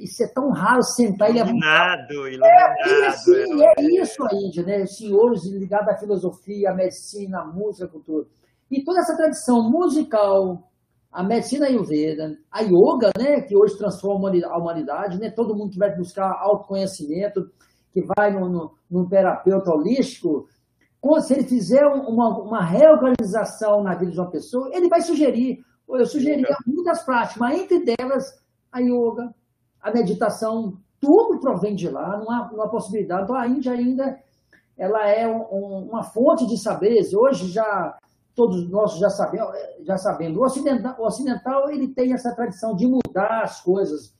Isso 0.02 0.22
é 0.22 0.26
tão 0.26 0.50
raro 0.50 0.82
sentar 0.82 1.30
e 1.30 1.38
iluminado, 1.38 2.28
iluminado. 2.28 2.88
É, 2.88 3.06
assim, 3.06 3.62
é, 3.62 3.74
é 3.78 4.02
isso 4.02 4.24
a 4.24 4.34
Índia, 4.34 4.62
né? 4.64 4.84
Senhores 4.86 5.44
ligados 5.44 5.88
à 5.88 5.96
filosofia, 5.96 6.70
à 6.70 6.74
medicina, 6.74 7.40
à 7.40 7.44
música, 7.44 7.84
à 7.84 7.88
cultura. 7.88 8.26
E 8.70 8.82
toda 8.82 9.00
essa 9.00 9.16
tradição 9.16 9.70
musical, 9.70 10.68
a 11.12 11.22
medicina 11.22 11.66
ayurveda, 11.66 12.36
a 12.50 12.62
yoga, 12.62 13.12
né, 13.18 13.42
que 13.42 13.54
hoje 13.54 13.76
transforma 13.76 14.32
a 14.46 14.58
humanidade, 14.58 15.18
né? 15.18 15.30
Todo 15.30 15.54
mundo 15.54 15.70
que 15.70 15.78
vai 15.78 15.94
buscar 15.94 16.32
autoconhecimento, 16.40 17.50
que 17.92 18.02
vai 18.16 18.32
num 18.32 19.08
terapeuta 19.08 19.70
holístico, 19.70 20.48
se 21.20 21.34
ele 21.34 21.44
fizer 21.44 21.84
uma, 21.86 22.40
uma 22.40 22.64
reorganização 22.64 23.82
na 23.82 23.94
vida 23.94 24.12
de 24.12 24.18
uma 24.18 24.30
pessoa, 24.30 24.70
ele 24.72 24.88
vai 24.88 25.00
sugerir, 25.00 25.64
eu 25.88 26.06
sugeriria 26.06 26.56
muitas 26.66 27.04
práticas, 27.04 27.36
mas 27.36 27.60
entre 27.60 27.84
delas 27.84 28.24
a 28.70 28.80
yoga, 28.80 29.34
a 29.82 29.90
meditação, 29.90 30.78
tudo 31.00 31.40
provém 31.40 31.74
de 31.74 31.88
lá, 31.88 32.16
não 32.16 32.30
há, 32.30 32.50
não 32.52 32.62
há 32.62 32.68
possibilidade. 32.68 33.24
Então 33.24 33.36
a 33.36 33.48
Índia 33.48 33.72
ainda 33.72 34.18
ela 34.78 35.06
é 35.06 35.26
um, 35.26 35.88
uma 35.90 36.02
fonte 36.02 36.46
de 36.46 36.56
saberes. 36.56 37.12
Hoje 37.12 37.48
já 37.48 37.98
todos 38.34 38.68
nós 38.70 38.96
já 38.98 39.10
sabemos, 39.10 39.54
já 39.82 39.98
sabemos. 39.98 40.38
O 40.38 40.44
ocidental, 40.44 40.96
o 40.98 41.06
ocidental 41.06 41.70
ele 41.70 41.88
tem 41.88 42.14
essa 42.14 42.34
tradição 42.34 42.74
de 42.74 42.86
mudar 42.86 43.42
as 43.42 43.60
coisas 43.60 44.14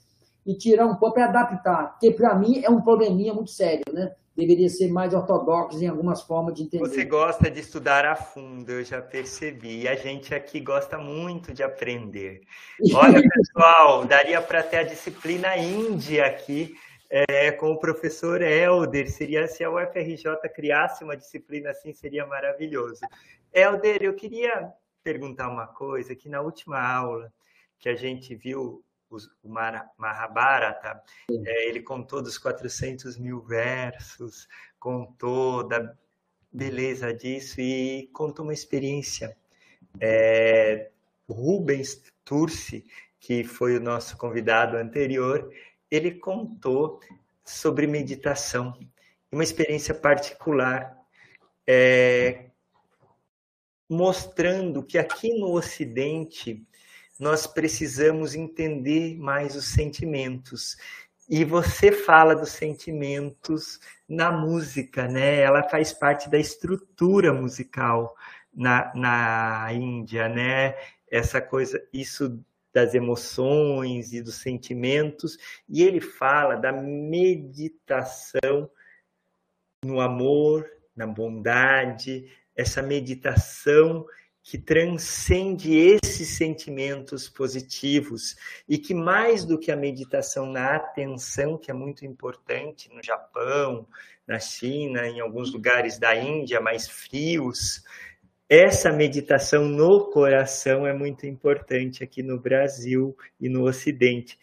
e 0.44 0.54
tirar 0.54 0.86
um 0.86 0.96
pouco 0.96 1.14
para 1.14 1.28
adaptar, 1.28 1.96
que 1.98 2.10
para 2.10 2.34
mim 2.34 2.62
é 2.62 2.68
um 2.68 2.82
probleminha 2.82 3.32
muito 3.32 3.50
sério, 3.50 3.84
né? 3.92 4.12
Deveria 4.36 4.68
ser 4.68 4.90
mais 4.90 5.12
ortodoxo 5.12 5.82
em 5.82 5.86
algumas 5.86 6.22
formas 6.22 6.54
de 6.54 6.62
entender. 6.62 6.88
Você 6.88 7.04
gosta 7.04 7.50
de 7.50 7.60
estudar 7.60 8.04
a 8.04 8.16
fundo, 8.16 8.70
eu 8.72 8.84
já 8.84 9.00
percebi. 9.00 9.82
E 9.82 9.88
a 9.88 9.94
gente 9.94 10.34
aqui 10.34 10.60
gosta 10.60 10.98
muito 10.98 11.52
de 11.52 11.62
aprender. 11.62 12.40
Olha, 12.94 13.20
pessoal, 13.22 14.04
daria 14.04 14.40
para 14.40 14.62
ter 14.62 14.78
a 14.78 14.82
disciplina 14.82 15.56
índia 15.56 16.26
aqui 16.26 16.74
é, 17.10 17.52
com 17.52 17.72
o 17.72 17.78
professor 17.78 18.40
Helder. 18.40 19.10
Seria 19.10 19.46
se 19.46 19.62
a 19.62 19.70
UFRJ 19.70 20.48
criasse 20.54 21.04
uma 21.04 21.16
disciplina 21.16 21.70
assim, 21.70 21.92
seria 21.92 22.26
maravilhoso. 22.26 23.00
Helder, 23.52 24.02
eu 24.02 24.14
queria 24.14 24.72
perguntar 25.04 25.48
uma 25.48 25.66
coisa, 25.66 26.14
que 26.14 26.28
na 26.28 26.40
última 26.40 26.80
aula 26.80 27.30
que 27.78 27.88
a 27.88 27.94
gente 27.94 28.34
viu 28.34 28.82
o 29.42 29.48
Mahabharata, 29.48 31.02
é, 31.30 31.68
ele 31.68 31.80
contou 31.80 32.22
dos 32.22 32.38
400 32.38 33.16
mil 33.18 33.40
versos, 33.42 34.48
contou 34.78 35.66
da 35.66 35.94
beleza 36.52 37.12
disso 37.14 37.60
e 37.60 38.08
contou 38.12 38.44
uma 38.44 38.52
experiência. 38.52 39.36
É, 40.00 40.90
Rubens 41.28 42.02
Turci, 42.24 42.84
que 43.18 43.44
foi 43.44 43.76
o 43.76 43.80
nosso 43.80 44.16
convidado 44.16 44.76
anterior, 44.76 45.50
ele 45.90 46.12
contou 46.12 47.00
sobre 47.44 47.86
meditação, 47.86 48.78
uma 49.30 49.42
experiência 49.42 49.94
particular, 49.94 50.96
é, 51.66 52.50
mostrando 53.88 54.82
que 54.82 54.98
aqui 54.98 55.38
no 55.38 55.52
Ocidente 55.52 56.66
nós 57.22 57.46
precisamos 57.46 58.34
entender 58.34 59.16
mais 59.16 59.54
os 59.54 59.66
sentimentos. 59.66 60.76
E 61.28 61.44
você 61.44 61.92
fala 61.92 62.34
dos 62.34 62.50
sentimentos 62.50 63.78
na 64.08 64.32
música, 64.32 65.06
né? 65.06 65.38
Ela 65.38 65.62
faz 65.62 65.92
parte 65.92 66.28
da 66.28 66.36
estrutura 66.36 67.32
musical 67.32 68.16
na, 68.52 68.92
na 68.96 69.72
Índia, 69.72 70.28
né? 70.28 70.74
Essa 71.08 71.40
coisa, 71.40 71.80
isso 71.92 72.44
das 72.74 72.92
emoções 72.92 74.12
e 74.12 74.20
dos 74.20 74.40
sentimentos, 74.40 75.38
e 75.68 75.80
ele 75.84 76.00
fala 76.00 76.56
da 76.56 76.72
meditação 76.72 78.68
no 79.84 80.00
amor, 80.00 80.68
na 80.96 81.06
bondade, 81.06 82.28
essa 82.56 82.82
meditação 82.82 84.04
que 84.42 84.58
transcende 84.58 85.76
esses 85.76 86.36
sentimentos 86.36 87.28
positivos 87.28 88.36
e 88.68 88.76
que 88.76 88.92
mais 88.92 89.44
do 89.44 89.58
que 89.58 89.70
a 89.70 89.76
meditação 89.76 90.46
na 90.46 90.76
atenção, 90.76 91.56
que 91.56 91.70
é 91.70 91.74
muito 91.74 92.04
importante 92.04 92.90
no 92.92 93.02
Japão, 93.02 93.86
na 94.26 94.38
China, 94.38 95.06
em 95.06 95.20
alguns 95.20 95.52
lugares 95.52 95.98
da 95.98 96.14
Índia 96.16 96.60
mais 96.60 96.88
frios, 96.88 97.82
essa 98.48 98.92
meditação 98.92 99.64
no 99.64 100.10
coração 100.10 100.86
é 100.86 100.92
muito 100.92 101.26
importante 101.26 102.04
aqui 102.04 102.22
no 102.22 102.38
Brasil 102.38 103.16
e 103.40 103.48
no 103.48 103.64
Ocidente. 103.64 104.38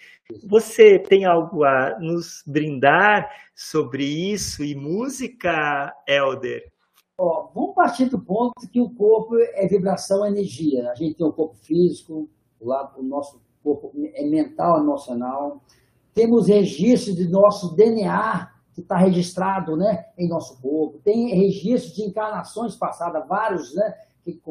Você 0.46 0.98
tem 0.98 1.26
algo 1.26 1.64
a 1.64 2.00
nos 2.00 2.44
brindar 2.48 3.30
sobre 3.54 4.04
isso 4.04 4.64
e 4.64 4.74
música, 4.74 5.94
Elder? 6.08 6.72
Ó, 7.20 7.50
vamos 7.54 7.76
partir 7.76 8.06
do 8.06 8.18
ponto 8.18 8.54
que 8.72 8.80
o 8.80 8.90
corpo 8.90 9.38
é 9.38 9.68
vibração, 9.68 10.26
energia. 10.26 10.90
A 10.90 10.96
gente 10.96 11.16
tem 11.16 11.28
o 11.28 11.34
corpo 11.34 11.56
físico, 11.58 12.30
o, 12.58 12.66
lado, 12.66 12.98
o 12.98 13.04
nosso 13.04 13.42
corpo 13.62 13.92
é 14.14 14.26
mental, 14.26 14.80
emocional. 14.80 15.62
Temos 16.14 16.48
registros 16.48 17.18
de 17.18 17.28
nosso 17.28 17.76
DNA 17.76 18.50
que 18.74 18.80
está 18.80 18.96
registrado 18.96 19.76
né, 19.76 20.06
em 20.18 20.30
nosso 20.30 20.62
corpo, 20.62 21.02
tem 21.04 21.36
registros 21.36 21.94
de 21.94 22.04
encarnações 22.04 22.78
passadas, 22.78 23.28
vários, 23.28 23.76
né, 23.76 23.94
que, 24.24 24.42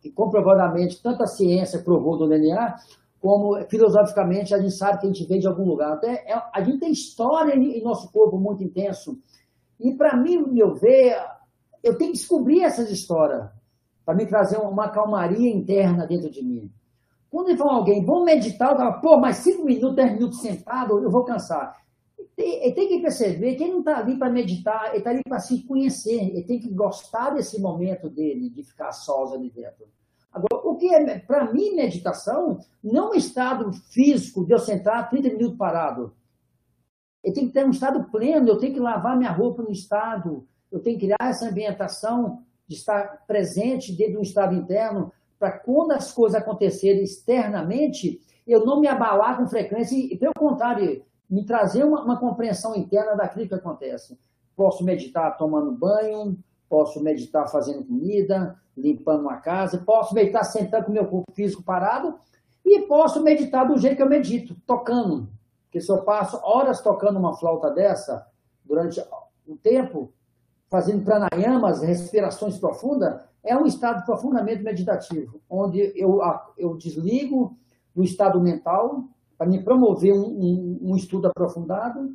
que 0.00 0.10
comprovadamente 0.10 1.02
tanto 1.02 1.22
a 1.22 1.26
ciência 1.26 1.82
provou 1.82 2.16
do 2.16 2.26
DNA, 2.26 2.76
como 3.20 3.60
filosoficamente 3.68 4.54
a 4.54 4.58
gente 4.58 4.72
sabe 4.72 5.00
que 5.00 5.06
a 5.06 5.12
gente 5.12 5.26
vem 5.26 5.40
de 5.40 5.46
algum 5.46 5.66
lugar. 5.66 5.98
Então, 5.98 6.08
é, 6.08 6.42
a 6.54 6.62
gente 6.62 6.78
tem 6.78 6.90
história 6.90 7.54
em, 7.54 7.78
em 7.78 7.82
nosso 7.82 8.10
corpo 8.10 8.38
muito 8.38 8.64
intenso. 8.64 9.18
E 9.78 9.92
para 9.92 10.16
mim, 10.16 10.38
meu 10.38 10.74
ver, 10.74 11.18
eu 11.82 11.96
tenho 11.96 12.12
que 12.12 12.18
descobrir 12.18 12.62
essas 12.62 12.90
histórias 12.90 13.48
para 14.04 14.14
me 14.14 14.26
trazer 14.26 14.58
uma 14.58 14.88
calmaria 14.88 15.50
interna 15.50 16.06
dentro 16.06 16.30
de 16.30 16.42
mim. 16.42 16.70
Quando 17.30 17.48
ele 17.48 17.58
fala 17.58 17.74
alguém, 17.74 18.04
vamos 18.04 18.24
meditar, 18.24 18.72
eu 18.72 18.76
falo, 18.76 19.00
pô, 19.00 19.18
mais 19.18 19.36
cinco 19.36 19.64
minutos, 19.64 19.94
dez 19.94 20.12
minutos 20.12 20.40
sentado, 20.40 20.98
eu 20.98 21.10
vou 21.10 21.24
cansar. 21.24 21.80
Ele 22.36 22.72
tem 22.72 22.88
que 22.88 23.00
perceber 23.00 23.54
que 23.54 23.62
ele 23.62 23.72
não 23.72 23.78
está 23.80 23.98
ali 23.98 24.18
para 24.18 24.30
meditar, 24.30 24.88
ele 24.88 24.98
está 24.98 25.10
ali 25.10 25.22
para 25.22 25.38
se 25.38 25.62
conhecer, 25.62 26.30
ele 26.30 26.42
tem 26.42 26.58
que 26.58 26.70
gostar 26.70 27.30
desse 27.30 27.60
momento 27.60 28.08
dele, 28.08 28.50
de 28.50 28.62
ficar 28.64 28.92
sós 28.92 29.32
ali 29.32 29.50
dentro. 29.50 29.86
Agora, 30.32 30.66
o 30.66 30.76
que 30.76 30.92
é, 30.92 31.18
para 31.18 31.52
mim, 31.52 31.74
meditação, 31.74 32.58
não 32.82 33.08
é 33.08 33.10
um 33.10 33.14
estado 33.14 33.72
físico 33.72 34.44
de 34.44 34.52
eu 34.52 34.58
sentar 34.58 35.08
30 35.10 35.28
minutos 35.30 35.58
parado. 35.58 36.14
Ele 37.22 37.34
tem 37.34 37.46
que 37.46 37.52
ter 37.52 37.66
um 37.66 37.70
estado 37.70 38.10
pleno, 38.10 38.48
eu 38.48 38.58
tenho 38.58 38.74
que 38.74 38.80
lavar 38.80 39.16
minha 39.16 39.32
roupa 39.32 39.62
no 39.62 39.70
estado, 39.70 40.46
eu 40.70 40.80
tenho 40.80 40.98
que 40.98 41.06
criar 41.06 41.30
essa 41.30 41.48
ambientação 41.48 42.42
de 42.66 42.76
estar 42.76 43.24
presente 43.26 43.92
dentro 43.92 44.12
de 44.12 44.18
um 44.18 44.22
estado 44.22 44.54
interno, 44.54 45.12
para 45.38 45.52
quando 45.52 45.92
as 45.92 46.12
coisas 46.12 46.40
acontecerem 46.40 47.02
externamente, 47.02 48.20
eu 48.46 48.64
não 48.64 48.80
me 48.80 48.86
abalar 48.86 49.38
com 49.38 49.48
frequência, 49.48 49.96
e 49.96 50.16
pelo 50.16 50.34
contrário, 50.34 51.02
me 51.28 51.44
trazer 51.44 51.84
uma, 51.84 52.04
uma 52.04 52.20
compreensão 52.20 52.76
interna 52.76 53.16
daquilo 53.16 53.48
que 53.48 53.54
acontece. 53.54 54.18
Posso 54.54 54.84
meditar 54.84 55.36
tomando 55.36 55.72
banho, 55.72 56.38
posso 56.68 57.02
meditar 57.02 57.48
fazendo 57.48 57.84
comida, 57.84 58.56
limpando 58.76 59.22
uma 59.22 59.38
casa, 59.38 59.78
posso 59.78 60.14
meditar 60.14 60.44
sentando 60.44 60.84
com 60.84 60.90
o 60.90 60.94
meu 60.94 61.06
corpo 61.06 61.32
físico 61.32 61.62
parado 61.62 62.16
e 62.64 62.82
posso 62.82 63.22
meditar 63.22 63.66
do 63.66 63.78
jeito 63.78 63.96
que 63.96 64.02
eu 64.02 64.08
medito, 64.08 64.54
tocando. 64.66 65.28
Porque 65.64 65.80
se 65.80 65.90
eu 65.90 66.02
passo 66.02 66.38
horas 66.42 66.80
tocando 66.80 67.18
uma 67.18 67.36
flauta 67.36 67.70
dessa, 67.70 68.26
durante 68.64 69.02
um 69.46 69.56
tempo, 69.56 70.12
fazendo 70.70 71.04
pranayamas, 71.04 71.82
respirações 71.82 72.56
profundas, 72.56 73.20
é 73.42 73.56
um 73.56 73.66
estado 73.66 74.04
profundamente 74.04 74.62
meditativo, 74.62 75.40
onde 75.50 75.92
eu, 75.96 76.20
eu 76.56 76.76
desligo 76.76 77.58
do 77.94 78.04
estado 78.04 78.40
mental 78.40 79.04
para 79.36 79.48
me 79.48 79.62
promover 79.62 80.12
um, 80.12 80.22
um, 80.22 80.78
um, 80.82 80.96
estudo 80.96 81.26
aprofundado, 81.26 82.14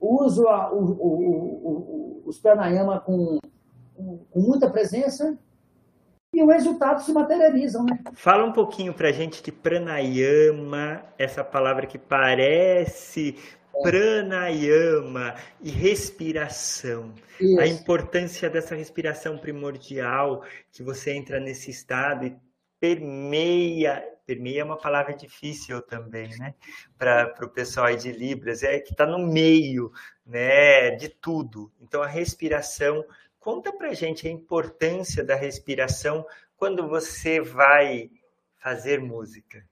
uso 0.00 0.48
a, 0.48 0.72
o, 0.72 0.84
o, 0.84 2.22
o, 2.22 2.22
os 2.24 2.38
pranayama 2.38 3.00
com, 3.00 3.38
com 3.94 4.40
muita 4.40 4.70
presença 4.70 5.36
e 6.32 6.42
o 6.42 6.46
resultado 6.46 7.02
se 7.02 7.12
materializa. 7.12 7.82
Né? 7.82 7.98
Fala 8.12 8.44
um 8.44 8.52
pouquinho 8.52 8.94
para 8.94 9.08
a 9.08 9.12
gente 9.12 9.42
de 9.42 9.50
pranayama, 9.50 11.02
essa 11.18 11.42
palavra 11.42 11.86
que 11.86 11.98
parece. 11.98 13.36
Pranayama 13.82 15.34
e 15.60 15.70
respiração. 15.70 17.14
Isso. 17.40 17.60
A 17.60 17.66
importância 17.66 18.48
dessa 18.48 18.74
respiração 18.74 19.38
primordial, 19.38 20.44
que 20.72 20.82
você 20.82 21.12
entra 21.12 21.40
nesse 21.40 21.70
estado 21.70 22.26
e 22.26 22.36
permeia 22.80 24.02
permeia 24.26 24.62
é 24.62 24.64
uma 24.64 24.76
palavra 24.76 25.14
difícil 25.14 25.80
também, 25.80 26.36
né? 26.36 26.54
Para 26.98 27.32
o 27.42 27.48
pessoal 27.48 27.86
aí 27.86 27.96
de 27.96 28.10
Libras, 28.10 28.62
é 28.64 28.80
que 28.80 28.90
está 28.90 29.06
no 29.06 29.20
meio 29.20 29.92
né, 30.26 30.90
de 30.90 31.08
tudo. 31.08 31.72
Então, 31.80 32.02
a 32.02 32.08
respiração. 32.08 33.04
Conta 33.38 33.72
para 33.72 33.94
gente 33.94 34.26
a 34.26 34.30
importância 34.30 35.22
da 35.22 35.36
respiração 35.36 36.26
quando 36.56 36.88
você 36.88 37.40
vai 37.40 38.10
fazer 38.58 39.00
música. 39.00 39.64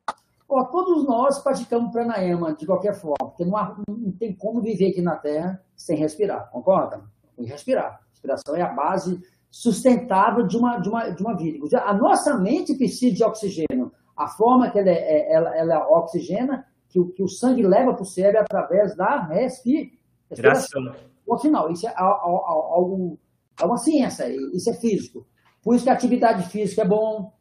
Ó, 0.48 0.64
todos 0.64 1.04
nós 1.06 1.38
praticamos 1.38 1.90
pranayama 1.90 2.54
de 2.54 2.66
qualquer 2.66 2.94
forma, 2.94 3.16
porque 3.30 3.44
não, 3.44 3.56
há, 3.56 3.76
não 3.88 4.12
tem 4.12 4.34
como 4.34 4.60
viver 4.60 4.90
aqui 4.90 5.00
na 5.00 5.16
Terra 5.16 5.62
sem 5.74 5.96
respirar, 5.96 6.50
concorda? 6.50 7.02
Tem 7.36 7.44
que 7.44 7.50
respirar. 7.50 8.00
Respiração 8.10 8.56
é 8.56 8.62
a 8.62 8.72
base 8.72 9.20
sustentável 9.50 10.46
de 10.46 10.56
uma, 10.56 10.78
de 10.78 10.88
uma, 10.88 11.08
de 11.10 11.22
uma 11.22 11.36
vida. 11.36 11.80
A 11.84 11.94
nossa 11.94 12.36
mente 12.36 12.74
precisa 12.74 13.14
de 13.14 13.24
oxigênio 13.24 13.92
a 14.16 14.28
forma 14.28 14.70
que 14.70 14.78
ela, 14.78 14.90
é, 14.90 14.94
é, 14.94 15.32
ela, 15.32 15.56
ela 15.56 15.88
oxigena, 15.88 16.66
que 16.88 17.00
o, 17.00 17.10
que 17.10 17.22
o 17.22 17.28
sangue 17.28 17.62
leva 17.62 17.92
para 17.92 18.02
o 18.02 18.06
cérebro 18.06 18.42
através 18.42 18.96
da 18.96 19.26
respiração. 19.26 20.94
No 21.26 21.38
final, 21.38 21.70
isso 21.70 21.86
é 21.88 21.94
algo, 21.96 23.18
é 23.60 23.64
uma 23.64 23.76
ciência, 23.76 24.28
isso 24.52 24.70
é 24.70 24.74
físico. 24.74 25.26
Por 25.62 25.74
isso 25.74 25.84
que 25.84 25.90
a 25.90 25.94
atividade 25.94 26.48
física 26.50 26.82
é 26.82 26.86
bom, 26.86 27.32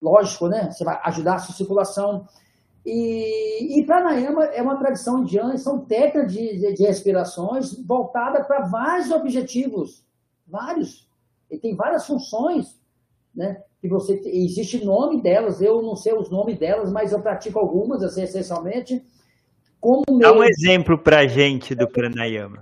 lógico, 0.00 0.48
né? 0.48 0.70
Você 0.70 0.84
vai 0.84 1.00
ajudar 1.04 1.34
a 1.34 1.38
sua 1.38 1.54
circulação. 1.54 2.26
E, 2.84 3.78
e 3.78 3.84
pranayama 3.84 4.44
é 4.46 4.62
uma 4.62 4.78
tradição 4.78 5.22
indiana, 5.22 5.56
são 5.58 5.80
técnicas 5.80 6.32
de, 6.32 6.58
de, 6.58 6.72
de 6.74 6.82
respirações 6.82 7.74
voltadas 7.84 8.46
para 8.46 8.66
vários 8.66 9.10
objetivos, 9.10 10.04
vários. 10.46 11.06
E 11.50 11.58
tem 11.58 11.74
várias 11.74 12.06
funções, 12.06 12.80
né? 13.34 13.62
que 13.80 13.88
você 13.88 14.20
existe 14.26 14.84
nome 14.84 15.22
delas, 15.22 15.60
eu 15.62 15.80
não 15.80 15.96
sei 15.96 16.12
os 16.12 16.30
nomes 16.30 16.58
delas, 16.58 16.92
mas 16.92 17.12
eu 17.12 17.20
pratico 17.20 17.58
algumas, 17.58 18.02
assim, 18.02 18.22
essencialmente. 18.22 19.02
Como 19.80 20.04
Dá 20.18 20.32
um 20.32 20.44
exemplo 20.44 20.98
para 20.98 21.20
a 21.20 21.26
gente 21.26 21.74
do 21.74 21.88
pranayama. 21.88 22.58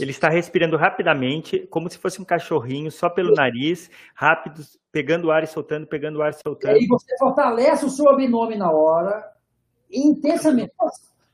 Ele 0.00 0.10
está 0.10 0.28
respirando 0.28 0.76
rapidamente, 0.76 1.66
como 1.70 1.88
se 1.90 1.98
fosse 1.98 2.20
um 2.20 2.24
cachorrinho, 2.24 2.90
só 2.90 3.10
pelo 3.10 3.34
nariz, 3.34 3.90
rápido, 4.14 4.62
pegando 4.90 5.26
o 5.26 5.30
ar 5.30 5.42
e 5.42 5.46
soltando, 5.46 5.86
pegando 5.86 6.18
o 6.18 6.22
ar 6.22 6.30
e 6.30 6.40
soltando. 6.42 6.76
E 6.76 6.80
aí 6.80 6.86
você 6.86 7.16
fortalece 7.18 7.84
o 7.84 7.90
seu 7.90 8.08
abdômen 8.08 8.58
na 8.58 8.70
hora, 8.70 9.22
intensamente. 9.90 10.72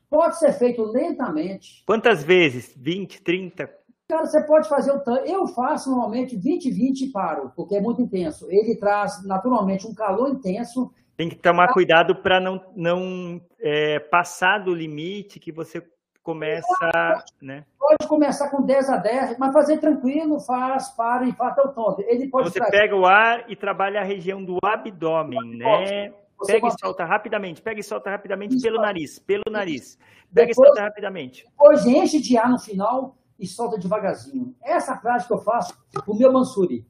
Pode 0.09 0.39
ser 0.39 0.51
feito 0.53 0.81
lentamente. 0.83 1.83
Quantas 1.85 2.23
vezes? 2.23 2.73
20, 2.75 3.21
30, 3.21 3.69
Cara, 4.09 4.25
você 4.25 4.41
pode 4.41 4.67
fazer 4.67 4.91
o 4.91 4.99
tanto. 5.01 5.23
Eu 5.27 5.45
faço 5.49 5.91
normalmente 5.91 6.35
20, 6.35 6.71
20 6.71 7.01
e 7.01 7.11
paro, 7.11 7.51
porque 7.55 7.75
é 7.75 7.79
muito 7.79 8.01
intenso. 8.01 8.47
Ele 8.49 8.75
traz 8.75 9.23
naturalmente 9.23 9.85
um 9.85 9.93
calor 9.93 10.29
intenso. 10.29 10.91
Tem 11.15 11.29
que 11.29 11.35
tomar 11.35 11.71
cuidado 11.71 12.15
para 12.15 12.39
não, 12.39 12.59
não 12.75 13.39
é, 13.59 13.99
passar 13.99 14.63
do 14.63 14.73
limite 14.73 15.39
que 15.39 15.51
você 15.51 15.83
começa. 16.29 16.67
Pode, 16.93 17.33
né? 17.41 17.65
pode 17.79 18.07
começar 18.07 18.49
com 18.49 18.61
10 18.61 18.89
a 18.89 18.97
10, 18.97 19.37
mas 19.39 19.51
fazer 19.51 19.79
tranquilo, 19.79 20.39
faz, 20.39 20.89
para 20.89 21.25
e 21.27 21.35
até 21.39 21.61
o 21.61 21.69
tonto. 21.69 22.01
Ele 22.01 22.27
pode 22.27 22.51
você 22.51 22.59
pega 22.69 22.95
o 22.95 23.05
ar 23.05 23.49
e 23.49 23.55
trabalha 23.55 24.01
a 24.01 24.03
região 24.03 24.43
do 24.43 24.57
abdômen, 24.63 25.57
né? 25.57 26.13
Você 26.37 26.53
pega 26.53 26.67
e 26.67 26.79
solta 26.79 27.03
rapidamente, 27.03 27.61
pega 27.61 27.79
e 27.79 27.83
solta 27.83 28.11
rapidamente 28.11 28.55
Isso. 28.55 28.63
pelo 28.63 28.79
nariz, 28.79 29.19
pelo 29.19 29.43
nariz. 29.49 29.97
Pega 30.33 30.47
depois, 30.47 30.67
e 30.67 30.69
solta 30.69 30.83
rapidamente. 30.83 31.45
Depois 31.45 31.85
enche 31.85 32.21
de 32.21 32.37
ar 32.37 32.49
no 32.49 32.59
final 32.59 33.17
e 33.37 33.47
solta 33.47 33.77
devagarzinho. 33.77 34.55
Essa 34.63 34.95
frase 34.97 35.27
que 35.27 35.33
eu 35.33 35.39
faço 35.39 35.73
o 36.07 36.15
meu 36.15 36.31
Mansuri. 36.31 36.85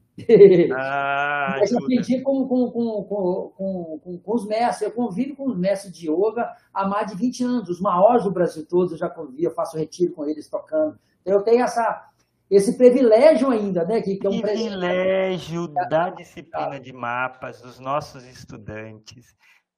Ah, 0.76 1.56
Mas 1.58 1.72
aprendi 1.72 2.20
com, 2.20 2.46
com, 2.46 2.70
com, 2.70 4.20
com, 4.22 4.34
os 4.34 4.46
mestres. 4.46 4.88
Eu 4.88 4.94
convivo 4.94 5.36
com 5.36 5.48
os 5.48 5.58
mestres 5.58 5.92
de 5.92 6.10
yoga 6.10 6.50
há 6.72 6.86
mais 6.86 7.10
de 7.10 7.16
20 7.16 7.44
anos. 7.44 7.68
Os 7.68 7.80
maiores 7.80 8.24
do 8.24 8.30
Brasil 8.30 8.66
todos 8.66 8.92
eu 8.92 8.98
já 8.98 9.08
convivo, 9.08 9.42
eu 9.42 9.54
faço 9.54 9.76
retiro 9.76 10.12
com 10.12 10.24
eles 10.26 10.48
tocando. 10.48 10.98
Então, 11.22 11.34
eu 11.34 11.42
tenho 11.42 11.62
essa, 11.62 12.08
esse 12.50 12.76
privilégio 12.76 13.50
ainda, 13.50 13.84
né? 13.84 14.00
Que, 14.00 14.16
que 14.16 14.26
é 14.26 14.30
um 14.30 14.40
privilégio 14.40 15.68
da 15.68 16.10
disciplina 16.10 16.80
de 16.80 16.92
mapas 16.92 17.60
dos 17.60 17.78
nossos 17.78 18.24
estudantes 18.24 19.34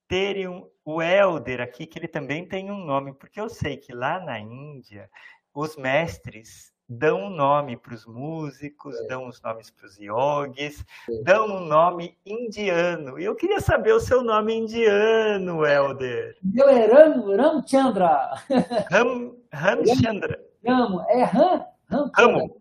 terem 0.09 0.47
o 0.85 1.03
Elder 1.03 1.61
aqui, 1.61 1.87
que 1.87 1.99
ele 1.99 2.09
também 2.09 2.47
tem 2.47 2.71
um 2.71 2.85
nome, 2.85 3.15
porque 3.15 3.41
eu 3.41 3.49
sei 3.49 3.77
que 3.77 3.95
lá 3.95 4.21
na 4.21 4.39
Índia 4.39 5.09
os 5.55 5.77
mestres 5.77 6.72
dão 6.99 7.25
um 7.25 7.31
nome 7.31 7.77
para 7.77 7.95
os 7.95 8.07
músicos, 8.07 8.95
é. 9.01 9.07
dão 9.07 9.27
os 9.27 9.41
nomes 9.43 9.71
para 9.71 9.87
os 9.87 9.99
yogis, 9.99 10.85
é. 11.09 11.23
dão 11.23 11.47
um 11.47 11.61
nome 11.61 12.17
indiano. 12.25 13.19
E 13.19 13.25
eu 13.25 13.35
queria 13.35 13.61
saber 13.61 13.93
o 13.93 14.01
seu 14.01 14.23
nome 14.23 14.55
indiano, 14.55 15.65
Helder. 15.65 16.37
Meu 16.43 16.69
é 16.69 16.87
Ram, 16.87 17.37
Ramchandra. 17.37 18.31
Ram, 18.91 19.35
Ramchandra. 19.53 20.41
Ramo, 20.67 21.05
é 21.09 21.25
Ram, 21.25 21.67
Ramo. 22.15 22.57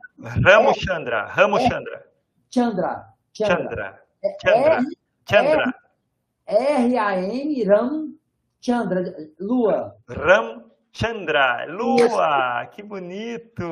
Ramo 0.46 0.74
Chandra. 0.76 1.26
Ramo 1.26 1.60
Chandra. 1.60 2.06
Chandra. 2.50 3.08
Chandra. 3.34 4.04
Chandra. 4.42 4.84
Chandra. 5.28 5.76
R-A-M, 6.46 7.64
Ram 7.64 8.14
Chandra. 8.60 9.04
Lua. 9.40 9.96
Ram 10.08 10.71
Chandra, 10.94 11.66
Lua, 11.66 12.66
que 12.68 12.84
bonito! 12.84 13.64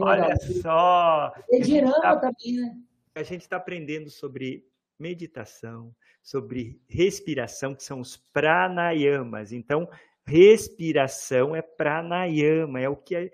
Olha 0.00 0.34
só. 0.62 1.32
Edirama 1.50 2.00
tá, 2.00 2.16
também, 2.16 2.56
né? 2.56 2.76
A 3.14 3.22
gente 3.22 3.42
está 3.42 3.56
aprendendo 3.58 4.08
sobre 4.08 4.66
meditação, 4.98 5.94
sobre 6.22 6.80
respiração, 6.88 7.74
que 7.74 7.84
são 7.84 8.00
os 8.00 8.16
pranayamas. 8.16 9.52
Então, 9.52 9.86
respiração 10.24 11.54
é 11.54 11.60
pranayama, 11.60 12.80
é 12.80 12.88
o 12.88 12.96
que 12.96 13.14
é 13.14 13.30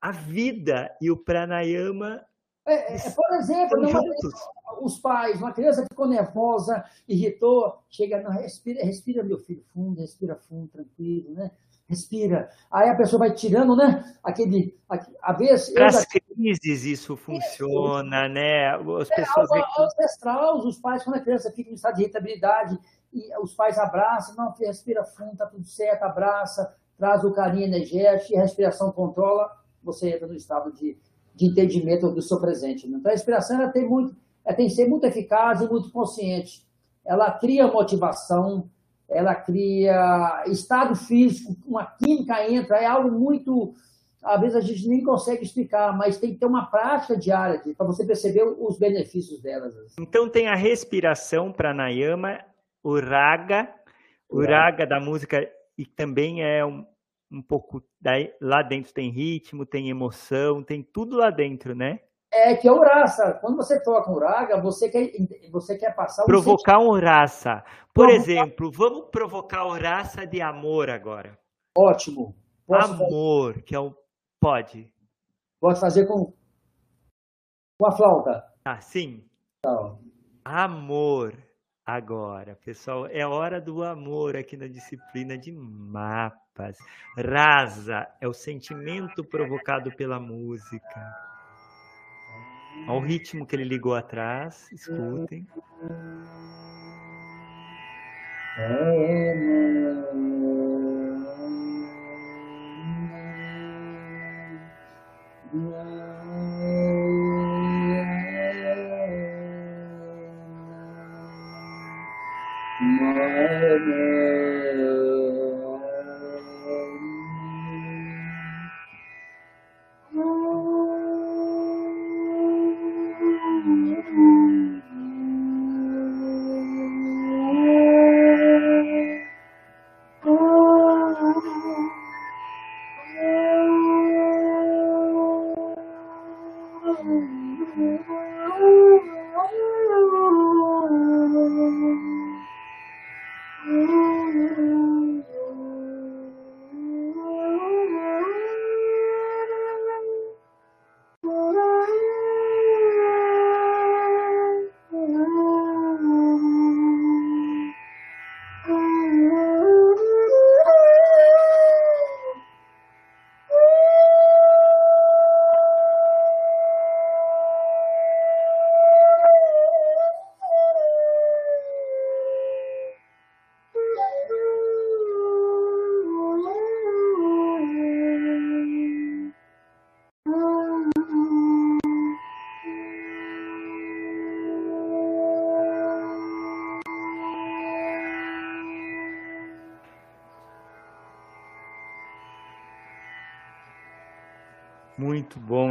a 0.00 0.10
vida 0.10 0.94
e 1.00 1.10
o 1.10 1.16
pranayama. 1.16 2.24
É, 2.66 2.96
é, 2.96 3.10
por 3.10 3.36
exemplo, 3.36 3.80
numa, 3.80 4.02
os 4.80 4.98
pais, 4.98 5.40
uma 5.40 5.52
criança 5.52 5.84
ficou 5.88 6.06
nervosa, 6.06 6.84
irritou, 7.08 7.78
chega, 7.88 8.22
não, 8.22 8.30
respira, 8.30 8.84
respira, 8.84 9.22
meu 9.22 9.38
filho, 9.38 9.62
fundo, 9.72 10.00
respira 10.00 10.36
fundo, 10.36 10.68
tranquilo, 10.68 11.32
né? 11.32 11.50
respira. 11.88 12.50
Aí 12.70 12.88
a 12.88 12.94
pessoa 12.94 13.20
vai 13.20 13.32
tirando, 13.32 13.76
né? 13.76 14.04
Aquele, 14.22 14.76
a 15.22 15.32
vez. 15.32 15.70
Para 15.70 15.86
as 15.86 16.04
crises 16.04 16.84
isso 16.84 17.16
funciona, 17.16 18.28
né? 18.28 18.74
As 18.74 19.10
é, 19.10 19.16
pessoas. 19.16 19.50
É, 19.52 19.82
ancestral, 19.82 20.58
os 20.58 20.78
pais, 20.78 21.04
quando 21.04 21.16
a 21.16 21.20
criança 21.20 21.50
fica 21.52 21.70
em 21.70 21.74
estado 21.74 21.96
de 21.96 22.02
irritabilidade, 22.02 22.78
e 23.12 23.30
os 23.40 23.54
pais 23.54 23.78
abraçam, 23.78 24.34
não, 24.34 24.52
respira 24.52 25.04
fundo, 25.04 25.36
tá 25.36 25.46
tudo 25.46 25.64
certo, 25.64 26.02
abraça, 26.02 26.74
traz 26.98 27.24
o 27.24 27.32
carinho 27.32 27.64
energético, 27.64 28.32
e 28.32 28.36
a 28.36 28.42
respiração 28.42 28.92
controla, 28.92 29.50
você 29.82 30.10
entra 30.10 30.26
no 30.26 30.34
estado 30.34 30.72
de, 30.72 30.98
de 31.34 31.46
entendimento 31.46 32.10
do 32.10 32.20
seu 32.20 32.40
presente. 32.40 32.88
Né? 32.88 32.98
Então 32.98 33.10
a 33.10 33.14
respiração 33.14 33.60
ela 33.60 33.70
tem, 33.70 33.88
muito, 33.88 34.14
ela 34.46 34.56
tem 34.56 34.68
que 34.68 34.74
ser 34.74 34.88
muito 34.88 35.04
eficaz 35.04 35.60
e 35.60 35.68
muito 35.68 35.90
consciente. 35.90 36.64
Ela 37.04 37.32
cria 37.32 37.66
motivação, 37.66 38.70
ela 39.08 39.34
cria 39.34 40.44
estado 40.46 40.94
físico, 40.94 41.56
uma 41.66 41.84
química 41.84 42.48
entra, 42.48 42.76
é 42.76 42.86
algo 42.86 43.10
muito. 43.10 43.74
Às 44.22 44.40
vezes 44.40 44.56
a 44.56 44.60
gente 44.60 44.88
nem 44.88 45.02
consegue 45.02 45.44
explicar, 45.44 45.96
mas 45.96 46.18
tem 46.18 46.32
que 46.32 46.38
ter 46.38 46.46
uma 46.46 46.66
prática 46.66 47.16
diária 47.16 47.60
para 47.76 47.86
você 47.86 48.04
perceber 48.04 48.44
os 48.44 48.78
benefícios 48.78 49.42
delas. 49.42 49.74
Então 49.98 50.28
tem 50.28 50.46
a 50.46 50.54
respiração 50.54 51.52
pranayama, 51.52 52.40
o 52.82 52.98
raga, 53.00 53.68
o 54.28 54.42
raga 54.42 54.86
da 54.86 55.00
música 55.00 55.48
e 55.76 55.84
também 55.84 56.42
é 56.42 56.64
um, 56.64 56.84
um 57.30 57.42
pouco 57.42 57.82
daí, 58.00 58.32
lá 58.40 58.62
dentro 58.62 58.92
tem 58.92 59.10
ritmo, 59.10 59.66
tem 59.66 59.90
emoção, 59.90 60.62
tem 60.62 60.82
tudo 60.82 61.16
lá 61.16 61.30
dentro, 61.30 61.74
né? 61.74 62.00
É 62.32 62.54
que 62.54 62.68
é 62.68 62.72
o 62.72 62.80
raça. 62.80 63.34
Quando 63.40 63.56
você 63.56 63.82
toca 63.82 64.10
um 64.10 64.18
raga, 64.18 64.60
você 64.60 64.88
quer, 64.88 65.10
você 65.50 65.78
quer 65.78 65.94
passar 65.94 66.24
um 66.24 66.26
Provocar 66.26 66.78
um 66.78 66.98
raça. 66.98 67.62
Por 67.94 68.06
provocar... 68.06 68.14
exemplo, 68.14 68.70
vamos 68.72 69.08
provocar 69.10 69.64
o 69.64 69.72
raça 69.72 70.26
de 70.26 70.42
amor 70.42 70.90
agora. 70.90 71.38
Ótimo. 71.76 72.36
Posso 72.66 72.92
amor, 72.94 73.52
fazer? 73.52 73.62
que 73.64 73.74
é 73.74 73.80
o. 73.80 73.94
Pode. 74.40 74.92
Pode 75.60 75.80
fazer 75.80 76.06
com. 76.06 76.32
Com 77.78 77.86
a 77.86 77.92
flauta. 77.92 78.44
Ah, 78.64 78.80
sim. 78.80 79.24
Tá. 79.62 79.96
Amor. 80.44 81.34
Agora, 81.84 82.56
pessoal, 82.56 83.06
é 83.06 83.24
hora 83.24 83.60
do 83.60 83.84
amor 83.84 84.36
aqui 84.36 84.56
na 84.56 84.66
disciplina 84.66 85.38
de 85.38 85.52
mapas. 85.52 86.76
Rasa 87.16 88.08
é 88.20 88.26
o 88.26 88.32
sentimento 88.32 89.22
provocado 89.22 89.94
pela 89.94 90.18
música. 90.18 91.14
Olha 92.84 92.98
o 92.98 93.00
ritmo 93.00 93.46
que 93.46 93.56
ele 93.56 93.64
ligou 93.64 93.94
atrás, 93.94 94.70
escutem. 94.72 95.46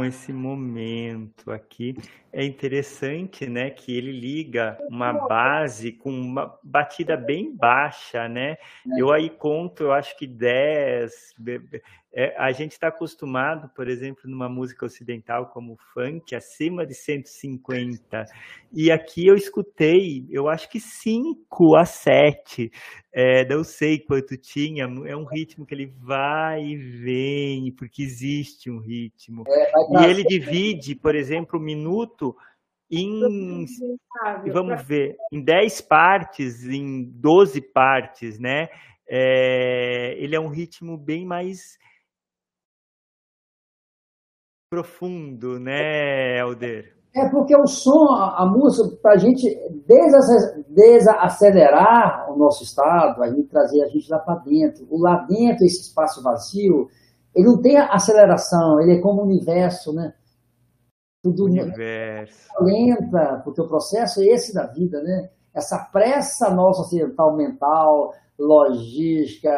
Esse 0.06 0.32
momento 0.32 1.50
aqui. 1.50 1.94
É 2.38 2.44
interessante, 2.44 3.48
né, 3.48 3.70
que 3.70 3.96
ele 3.96 4.12
liga 4.12 4.76
uma 4.90 5.10
base 5.10 5.90
com 5.90 6.10
uma 6.10 6.54
batida 6.62 7.16
bem 7.16 7.50
baixa, 7.56 8.28
né? 8.28 8.50
É. 8.50 8.58
Eu 9.00 9.10
aí 9.10 9.30
conto, 9.30 9.84
eu 9.84 9.92
acho 9.92 10.14
que 10.18 10.26
10. 10.26 11.34
É, 12.18 12.34
a 12.38 12.50
gente 12.50 12.72
está 12.72 12.88
acostumado, 12.88 13.70
por 13.76 13.88
exemplo, 13.88 14.22
numa 14.24 14.48
música 14.48 14.86
ocidental 14.86 15.50
como 15.50 15.74
o 15.74 15.76
funk, 15.92 16.34
acima 16.34 16.86
de 16.86 16.94
150. 16.94 18.24
E 18.72 18.90
aqui 18.90 19.26
eu 19.26 19.34
escutei, 19.34 20.26
eu 20.30 20.48
acho 20.48 20.70
que 20.70 20.80
5 20.80 21.76
a 21.76 21.84
7. 21.84 22.72
É, 23.12 23.46
não 23.46 23.62
sei 23.62 23.98
quanto 23.98 24.34
tinha, 24.34 24.84
é 24.84 25.14
um 25.14 25.24
ritmo 25.24 25.66
que 25.66 25.74
ele 25.74 25.92
vai 26.00 26.64
e 26.64 26.76
vem, 26.76 27.72
porque 27.72 28.02
existe 28.02 28.70
um 28.70 28.78
ritmo. 28.78 29.44
É, 29.46 30.02
e 30.02 30.10
ele 30.10 30.24
divide, 30.24 30.94
por 30.94 31.14
exemplo, 31.14 31.58
o 31.58 31.62
minuto 31.62 32.25
em, 32.90 33.66
vamos 34.52 34.82
ver, 34.82 35.16
em 35.32 35.42
10 35.42 35.80
partes, 35.82 36.64
em 36.64 37.04
12 37.04 37.60
partes, 37.60 38.38
né? 38.38 38.68
É, 39.08 40.14
ele 40.18 40.34
é 40.34 40.40
um 40.40 40.48
ritmo 40.48 40.96
bem 40.96 41.24
mais 41.24 41.78
profundo, 44.68 45.60
né, 45.60 46.38
Helder? 46.38 46.96
É 47.14 47.28
porque 47.30 47.56
o 47.56 47.66
som, 47.66 48.08
a, 48.10 48.44
música, 48.44 48.94
para 49.00 49.12
a 49.12 49.16
gente 49.16 49.48
desacelerar 50.68 52.30
o 52.30 52.36
nosso 52.36 52.62
estado, 52.62 53.22
a 53.22 53.30
gente 53.30 53.48
trazer 53.48 53.82
a 53.82 53.88
gente 53.88 54.10
lá 54.10 54.18
para 54.18 54.34
dentro. 54.40 54.86
O 54.90 55.00
lá 55.00 55.24
dentro, 55.26 55.64
esse 55.64 55.80
espaço 55.80 56.22
vazio, 56.22 56.90
ele 57.34 57.46
não 57.46 57.62
tem 57.62 57.78
aceleração, 57.78 58.78
ele 58.82 58.98
é 58.98 59.00
como 59.00 59.22
o 59.22 59.24
universo, 59.24 59.94
né? 59.94 60.12
Tudo 61.30 61.44
universo. 61.44 62.48
lenta, 62.60 63.40
porque 63.44 63.60
o 63.60 63.68
processo 63.68 64.20
é 64.20 64.26
esse 64.26 64.54
da 64.54 64.66
vida, 64.66 65.02
né? 65.02 65.30
Essa 65.54 65.78
pressa 65.90 66.50
nossa 66.50 66.82
ocidental 66.82 67.34
mental, 67.34 68.12
logística, 68.38 69.50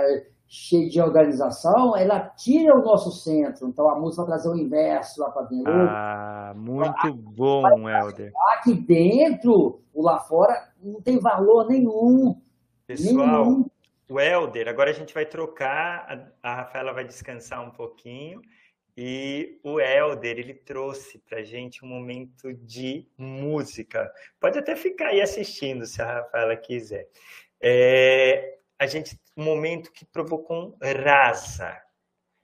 cheia 0.49 0.89
de 0.89 1.01
organização, 1.01 1.95
ela 1.95 2.21
tira 2.21 2.75
o 2.75 2.83
nosso 2.83 3.11
centro. 3.13 3.69
Então 3.69 3.89
a 3.91 3.99
música 3.99 4.23
vai 4.23 4.33
trazer 4.33 4.49
o 4.49 4.57
inverso 4.57 5.21
lá 5.21 5.31
para 5.31 5.43
dentro. 5.43 5.73
Ah, 5.73 6.55
muito 6.57 7.15
bom, 7.15 7.89
Helder. 7.89 8.33
Aqui 8.55 8.75
dentro, 8.75 9.83
o 9.93 10.03
lá 10.03 10.19
fora, 10.21 10.55
não 10.83 11.03
tem 11.03 11.21
valor 11.21 11.69
nenhum. 11.69 12.41
Pessoal, 12.87 13.45
nenhum. 13.45 13.67
o 14.09 14.19
Helder, 14.19 14.69
agora 14.69 14.91
a 14.91 14.95
gente 14.95 15.13
vai 15.13 15.27
trocar, 15.27 16.33
a, 16.43 16.51
a 16.51 16.55
Rafaela 16.57 16.95
vai 16.95 17.05
descansar 17.05 17.63
um 17.63 17.71
pouquinho. 17.71 18.41
E 19.01 19.61
o 19.63 19.79
Helder, 19.79 20.41
ele 20.41 20.55
trouxe 20.55 21.21
para 21.21 21.45
gente 21.45 21.85
um 21.85 21.89
momento 21.89 22.53
de 22.53 23.07
música. 23.17 24.13
Pode 24.41 24.59
até 24.59 24.75
ficar 24.75 25.11
aí 25.11 25.21
assistindo, 25.21 25.87
se 25.87 26.03
a 26.03 26.15
Rafaela 26.15 26.57
quiser. 26.57 27.09
É, 27.63 28.59
a 28.77 28.89
gente 28.89 29.17
um 29.37 29.45
momento 29.45 29.93
que 29.93 30.05
provocou 30.05 30.77
um 30.83 31.03
rasa. 31.05 31.81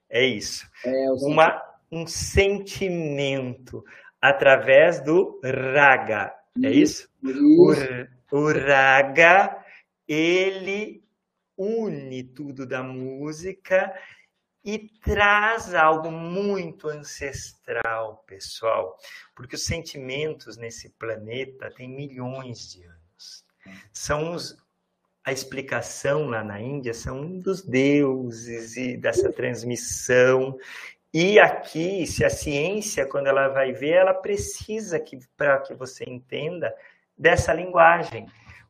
É 0.09 0.23
isso. 0.23 0.65
É, 0.85 1.11
Uma, 1.23 1.61
um 1.91 2.07
sentimento 2.07 3.83
através 4.21 5.01
do 5.01 5.41
raga. 5.43 6.33
É 6.63 6.71
isso? 6.71 7.09
isso. 7.21 7.37
O, 8.31 8.37
o 8.37 8.53
raga, 8.53 9.61
ele 10.07 11.03
une 11.57 12.23
tudo 12.23 12.65
da 12.65 12.81
música 12.81 13.93
e 14.65 14.79
traz 14.79 15.75
algo 15.75 16.09
muito 16.09 16.89
ancestral, 16.89 18.23
pessoal, 18.25 18.97
porque 19.35 19.55
os 19.55 19.63
sentimentos 19.63 20.57
nesse 20.57 20.89
planeta 20.89 21.69
têm 21.69 21.87
milhões 21.87 22.71
de 22.73 22.83
anos. 22.83 23.45
São 23.93 24.33
os, 24.33 24.57
a 25.23 25.31
explicação 25.31 26.25
lá 26.25 26.43
na 26.43 26.59
Índia 26.59 26.95
são 26.95 27.39
dos 27.39 27.61
deuses 27.61 28.75
e 28.75 28.97
dessa 28.97 29.31
transmissão. 29.31 30.57
E 31.13 31.39
aqui, 31.39 32.07
se 32.07 32.25
a 32.25 32.29
ciência, 32.29 33.05
quando 33.05 33.27
ela 33.27 33.47
vai 33.49 33.71
ver, 33.71 33.93
ela 33.97 34.15
precisa 34.15 34.99
que 34.99 35.19
para 35.37 35.59
que 35.59 35.75
você 35.75 36.03
entenda 36.05 36.75
dessa 37.15 37.53
linguagem, 37.53 38.25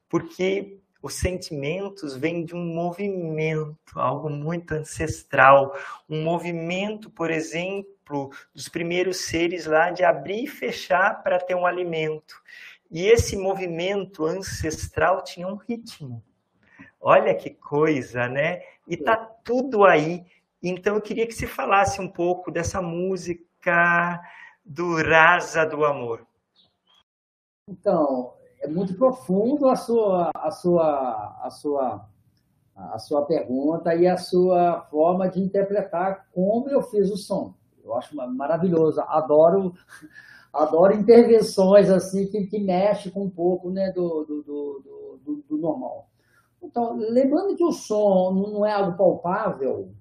porque 0.10 0.78
os 1.06 1.14
sentimentos 1.14 2.16
vêm 2.16 2.44
de 2.44 2.56
um 2.56 2.66
movimento, 2.66 3.78
algo 3.94 4.28
muito 4.28 4.72
ancestral, 4.72 5.78
um 6.10 6.24
movimento, 6.24 7.12
por 7.12 7.30
exemplo, 7.30 8.32
dos 8.56 8.68
primeiros 8.68 9.18
seres 9.18 9.68
lá 9.68 9.92
de 9.92 10.04
abrir 10.04 10.46
e 10.46 10.48
fechar 10.48 11.22
para 11.22 11.40
ter 11.40 11.54
um 11.54 11.68
alimento. 11.68 12.42
E 12.90 13.06
esse 13.06 13.38
movimento 13.38 14.26
ancestral 14.26 15.24
tinha 15.24 15.48
um 15.48 15.58
ritmo. 15.58 16.24
Olha 17.00 17.36
que 17.36 17.52
coisa, 17.52 18.28
né? 18.28 18.64
E 18.88 18.98
tá 18.98 19.16
tudo 19.16 19.86
aí. 19.86 20.26
Então 20.64 20.96
eu 20.96 21.02
queria 21.02 21.28
que 21.28 21.36
você 21.36 21.46
falasse 21.46 22.02
um 22.02 22.08
pouco 22.10 22.50
dessa 22.50 22.82
música 22.82 24.20
do 24.66 24.96
Rasa 24.96 25.68
do 25.68 25.86
Amor. 25.86 26.26
Então, 27.70 28.34
é 28.66 28.68
muito 28.68 28.96
profundo 28.96 29.70
a 29.70 29.76
sua 29.76 30.32
a 30.36 30.52
sua 30.52 31.38
a 31.42 31.50
sua 31.50 32.10
a 32.76 33.00
sua 33.00 33.26
pergunta 33.26 33.96
e 33.96 34.06
a 34.06 34.18
sua 34.18 34.82
forma 34.90 35.30
de 35.30 35.40
interpretar 35.40 36.28
como 36.34 36.68
eu 36.70 36.82
fiz 36.82 37.10
o 37.10 37.16
som. 37.16 37.54
Eu 37.84 37.96
acho 37.96 38.16
maravilhoso, 38.16 39.00
adoro 39.02 39.74
adoro 40.52 40.94
intervenções 40.94 41.90
assim 41.90 42.28
que, 42.28 42.48
que 42.48 42.60
mexe 42.60 43.12
com 43.12 43.24
um 43.26 43.30
pouco 43.30 43.70
né, 43.70 43.92
do, 43.92 44.26
do, 44.26 44.44
do, 44.44 45.20
do, 45.24 45.44
do 45.48 45.58
normal. 45.58 46.10
Então, 46.62 46.96
lembrando 46.96 47.56
que 47.56 47.64
o 47.64 47.72
som 47.72 48.32
não 48.34 48.66
é 48.66 48.72
algo 48.72 48.98
palpável, 48.98 49.94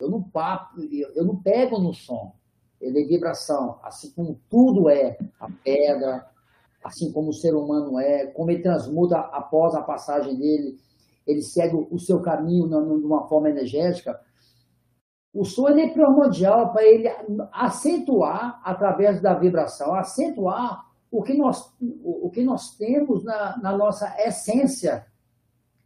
eu 0.00 0.08
não, 0.08 0.22
papo, 0.22 0.80
eu 0.80 1.24
não 1.24 1.36
pego 1.36 1.78
no 1.78 1.92
som, 1.92 2.34
ele 2.80 3.02
é 3.02 3.06
vibração, 3.06 3.78
assim 3.82 4.10
como 4.12 4.40
tudo 4.48 4.88
é, 4.88 5.18
a 5.40 5.48
pedra, 5.62 6.26
assim 6.88 7.12
como 7.12 7.28
o 7.28 7.34
ser 7.34 7.54
humano 7.54 7.98
é, 7.98 8.26
como 8.26 8.50
ele 8.50 8.62
transmuta 8.62 9.18
após 9.18 9.74
a 9.74 9.82
passagem 9.82 10.36
dele, 10.36 10.78
ele 11.26 11.42
segue 11.42 11.76
o 11.90 11.98
seu 11.98 12.20
caminho 12.20 12.68
de 12.68 13.06
uma 13.06 13.28
forma 13.28 13.50
energética. 13.50 14.18
O 15.32 15.44
som 15.44 15.68
é 15.68 15.88
primordial 15.88 16.72
para 16.72 16.84
ele 16.84 17.08
acentuar, 17.52 18.60
através 18.64 19.20
da 19.20 19.34
vibração, 19.34 19.94
acentuar 19.94 20.86
o 21.10 21.22
que 21.22 21.34
nós, 21.34 21.72
o 21.80 22.30
que 22.30 22.42
nós 22.42 22.76
temos 22.76 23.24
na, 23.24 23.58
na 23.58 23.76
nossa 23.76 24.14
essência 24.18 25.06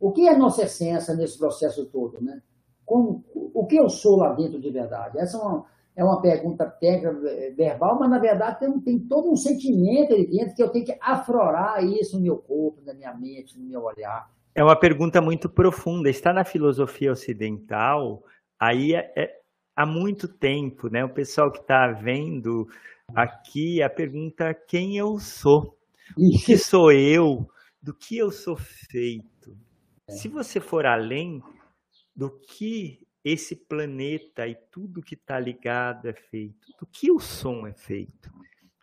o 0.02 0.10
que 0.10 0.26
é 0.26 0.36
nossa 0.36 0.64
essência 0.64 1.14
nesse 1.14 1.38
processo 1.38 1.86
todo, 1.86 2.20
né? 2.20 2.42
Como, 2.84 3.24
o 3.54 3.64
que 3.66 3.76
eu 3.76 3.88
sou 3.88 4.16
lá 4.16 4.32
dentro 4.32 4.60
de 4.60 4.68
verdade? 4.68 5.16
Essa 5.16 5.36
é 5.36 5.40
uma, 5.40 5.64
é 5.94 6.02
uma 6.02 6.20
pergunta 6.20 6.64
técnica, 6.66 7.12
verbal, 7.54 7.98
mas 7.98 8.10
na 8.10 8.18
verdade 8.18 8.60
tem, 8.60 8.80
tem 8.80 8.98
todo 8.98 9.30
um 9.30 9.36
sentimento 9.36 10.14
ali 10.14 10.26
dentro 10.26 10.54
que 10.54 10.62
eu 10.62 10.70
tenho 10.70 10.86
que 10.86 10.96
aflorar 11.00 11.84
isso 11.84 12.16
no 12.16 12.22
meu 12.22 12.38
corpo, 12.38 12.82
na 12.84 12.94
minha 12.94 13.14
mente, 13.14 13.58
no 13.58 13.64
meu 13.64 13.82
olhar. 13.82 14.30
É 14.54 14.62
uma 14.62 14.78
pergunta 14.78 15.20
muito 15.20 15.48
profunda. 15.48 16.10
Está 16.10 16.32
na 16.32 16.44
filosofia 16.44 17.12
ocidental, 17.12 18.22
aí 18.58 18.94
é, 18.94 19.12
é 19.16 19.40
há 19.76 19.86
muito 19.86 20.28
tempo, 20.28 20.88
né? 20.88 21.04
O 21.04 21.12
pessoal 21.12 21.50
que 21.50 21.60
está 21.60 21.90
vendo 21.92 22.66
aqui 23.14 23.82
a 23.82 23.90
pergunta 23.90 24.54
quem 24.54 24.96
eu 24.96 25.18
sou, 25.18 25.76
o 26.16 26.44
que 26.44 26.56
sou 26.56 26.92
eu, 26.92 27.46
do 27.82 27.94
que 27.94 28.16
eu 28.16 28.30
sou 28.30 28.56
feito. 28.56 29.56
É. 30.08 30.12
Se 30.12 30.28
você 30.28 30.60
for 30.60 30.86
além 30.86 31.42
do 32.14 32.30
que 32.30 33.01
esse 33.24 33.54
planeta 33.54 34.46
e 34.46 34.54
tudo 34.70 35.02
que 35.02 35.14
está 35.14 35.38
ligado 35.38 36.08
é 36.08 36.12
feito, 36.12 36.68
do 36.78 36.86
que 36.86 37.10
o 37.10 37.20
som 37.20 37.66
é 37.66 37.72
feito, 37.72 38.32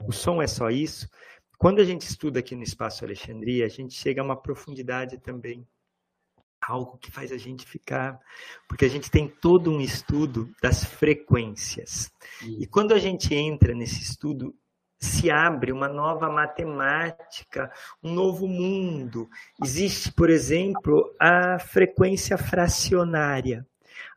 o 0.06 0.12
som 0.12 0.42
é 0.42 0.48
só 0.48 0.70
isso. 0.70 1.10
Quando 1.58 1.80
a 1.80 1.84
gente 1.84 2.04
estuda 2.04 2.40
aqui 2.40 2.56
no 2.56 2.64
Espaço 2.64 3.04
Alexandria, 3.04 3.66
a 3.66 3.70
gente 3.70 3.94
chega 3.94 4.22
a 4.22 4.26
uma 4.26 4.42
profundidade 4.42 5.18
também, 5.18 5.68
algo 6.62 6.98
que 6.98 7.12
faz 7.12 7.32
a 7.32 7.38
gente 7.38 7.66
ficar, 7.66 8.20
porque 8.68 8.86
a 8.86 8.90
gente 8.90 9.12
tem 9.12 9.28
todo 9.28 9.72
um 9.72 9.82
estudo 9.82 10.54
das 10.62 10.84
frequências. 10.84 12.12
E 12.42 12.66
quando 12.66 12.94
a 12.94 13.00
gente 13.00 13.34
entra 13.34 13.74
nesse 13.74 14.02
estudo, 14.02 14.56
se 15.00 15.32
abre 15.32 15.72
uma 15.72 15.88
nova 15.88 16.30
matemática, 16.30 17.72
um 18.04 18.14
novo 18.14 18.48
mundo. 18.48 19.30
Existe, 19.64 20.12
por 20.12 20.30
exemplo, 20.30 21.16
a 21.20 21.58
frequência 21.58 22.38
fracionária. 22.38 23.66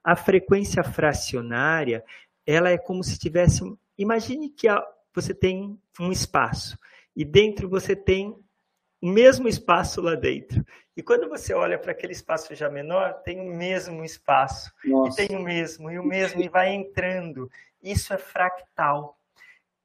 A 0.03 0.17
frequência 0.17 0.83
fracionária, 0.83 2.05
ela 2.47 2.71
é 2.71 2.79
como 2.79 3.03
se 3.03 3.19
tivesse, 3.19 3.63
imagine 3.97 4.49
que 4.51 4.67
você 5.15 5.35
tem 5.35 5.79
um 6.01 6.11
espaço 6.11 6.79
e 7.15 7.25
dentro 7.25 7.69
você 7.69 7.95
tem 7.95 8.37
o 9.01 9.09
mesmo 9.09 9.49
espaço 9.49 10.01
lá 10.01 10.15
dentro. 10.15 10.65
E 10.97 11.03
quando 11.03 11.29
você 11.29 11.55
olha 11.55 11.79
para 11.79 11.93
aquele 11.93 12.13
espaço 12.13 12.55
já 12.55 12.69
menor, 12.69 13.15
tem 13.23 13.41
o 13.41 13.57
mesmo 13.57 14.05
espaço, 14.05 14.73
Nossa. 14.85 15.23
e 15.23 15.27
tem 15.27 15.37
o 15.37 15.43
mesmo, 15.43 15.91
e 15.91 15.99
o 15.99 16.05
mesmo, 16.05 16.43
e 16.43 16.49
vai 16.49 16.73
entrando. 16.73 17.51
Isso 17.83 18.13
é 18.13 18.19
fractal. 18.19 19.19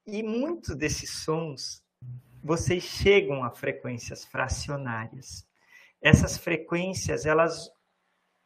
E 0.05 0.21
muitos 0.21 0.75
desses 0.75 1.09
sons, 1.23 1.81
vocês 2.43 2.83
chegam 2.83 3.43
a 3.43 3.49
frequências 3.49 4.23
fracionárias. 4.25 5.45
Essas 6.01 6.37
frequências, 6.37 7.25
elas 7.25 7.71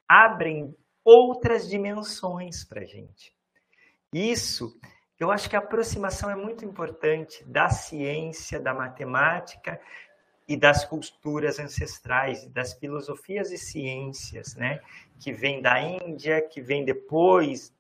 abrem 0.08 0.76
outras 1.04 1.70
dimensões 1.70 2.64
para 2.64 2.82
a 2.82 2.86
gente. 2.86 3.34
Isso, 4.14 4.78
eu 5.20 5.32
acho 5.32 5.50
que 5.50 5.56
a 5.56 5.60
aproximação 5.60 6.30
é 6.30 6.36
muito 6.36 6.66
importante 6.66 7.44
da 7.46 7.70
ciência, 7.70 8.60
da 8.60 8.74
matemática 8.74 9.80
e 10.48 10.58
das 10.58 10.84
culturas 10.86 11.60
ancestrais, 11.60 12.46
das 12.48 12.74
filosofias 12.74 13.52
e 13.52 13.58
ciências, 13.58 14.56
né? 14.56 14.82
Que 15.20 15.32
vem 15.32 15.62
da 15.62 15.80
Índia, 15.80 16.42
que 16.42 16.62
vem 16.62 16.84
depois 16.84 17.74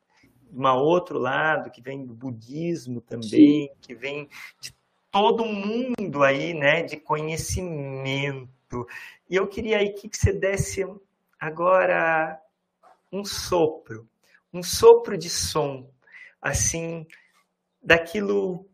um 0.53 0.67
outro 0.67 1.17
lado 1.17 1.71
que 1.71 1.81
vem 1.81 2.05
do 2.05 2.13
budismo 2.13 3.01
também, 3.01 3.29
Sim. 3.29 3.69
que 3.81 3.95
vem 3.95 4.29
de 4.59 4.73
todo 5.11 5.45
mundo 5.45 6.23
aí, 6.23 6.53
né, 6.53 6.83
de 6.83 6.97
conhecimento. 6.97 8.87
E 9.29 9.35
eu 9.35 9.47
queria 9.47 9.77
aí 9.79 9.93
que 9.93 10.09
você 10.11 10.31
desse 10.31 10.85
agora 11.39 12.39
um 13.11 13.23
sopro, 13.23 14.07
um 14.53 14.63
sopro 14.63 15.17
de 15.17 15.29
som, 15.29 15.89
assim, 16.41 17.05
daquilo 17.81 18.69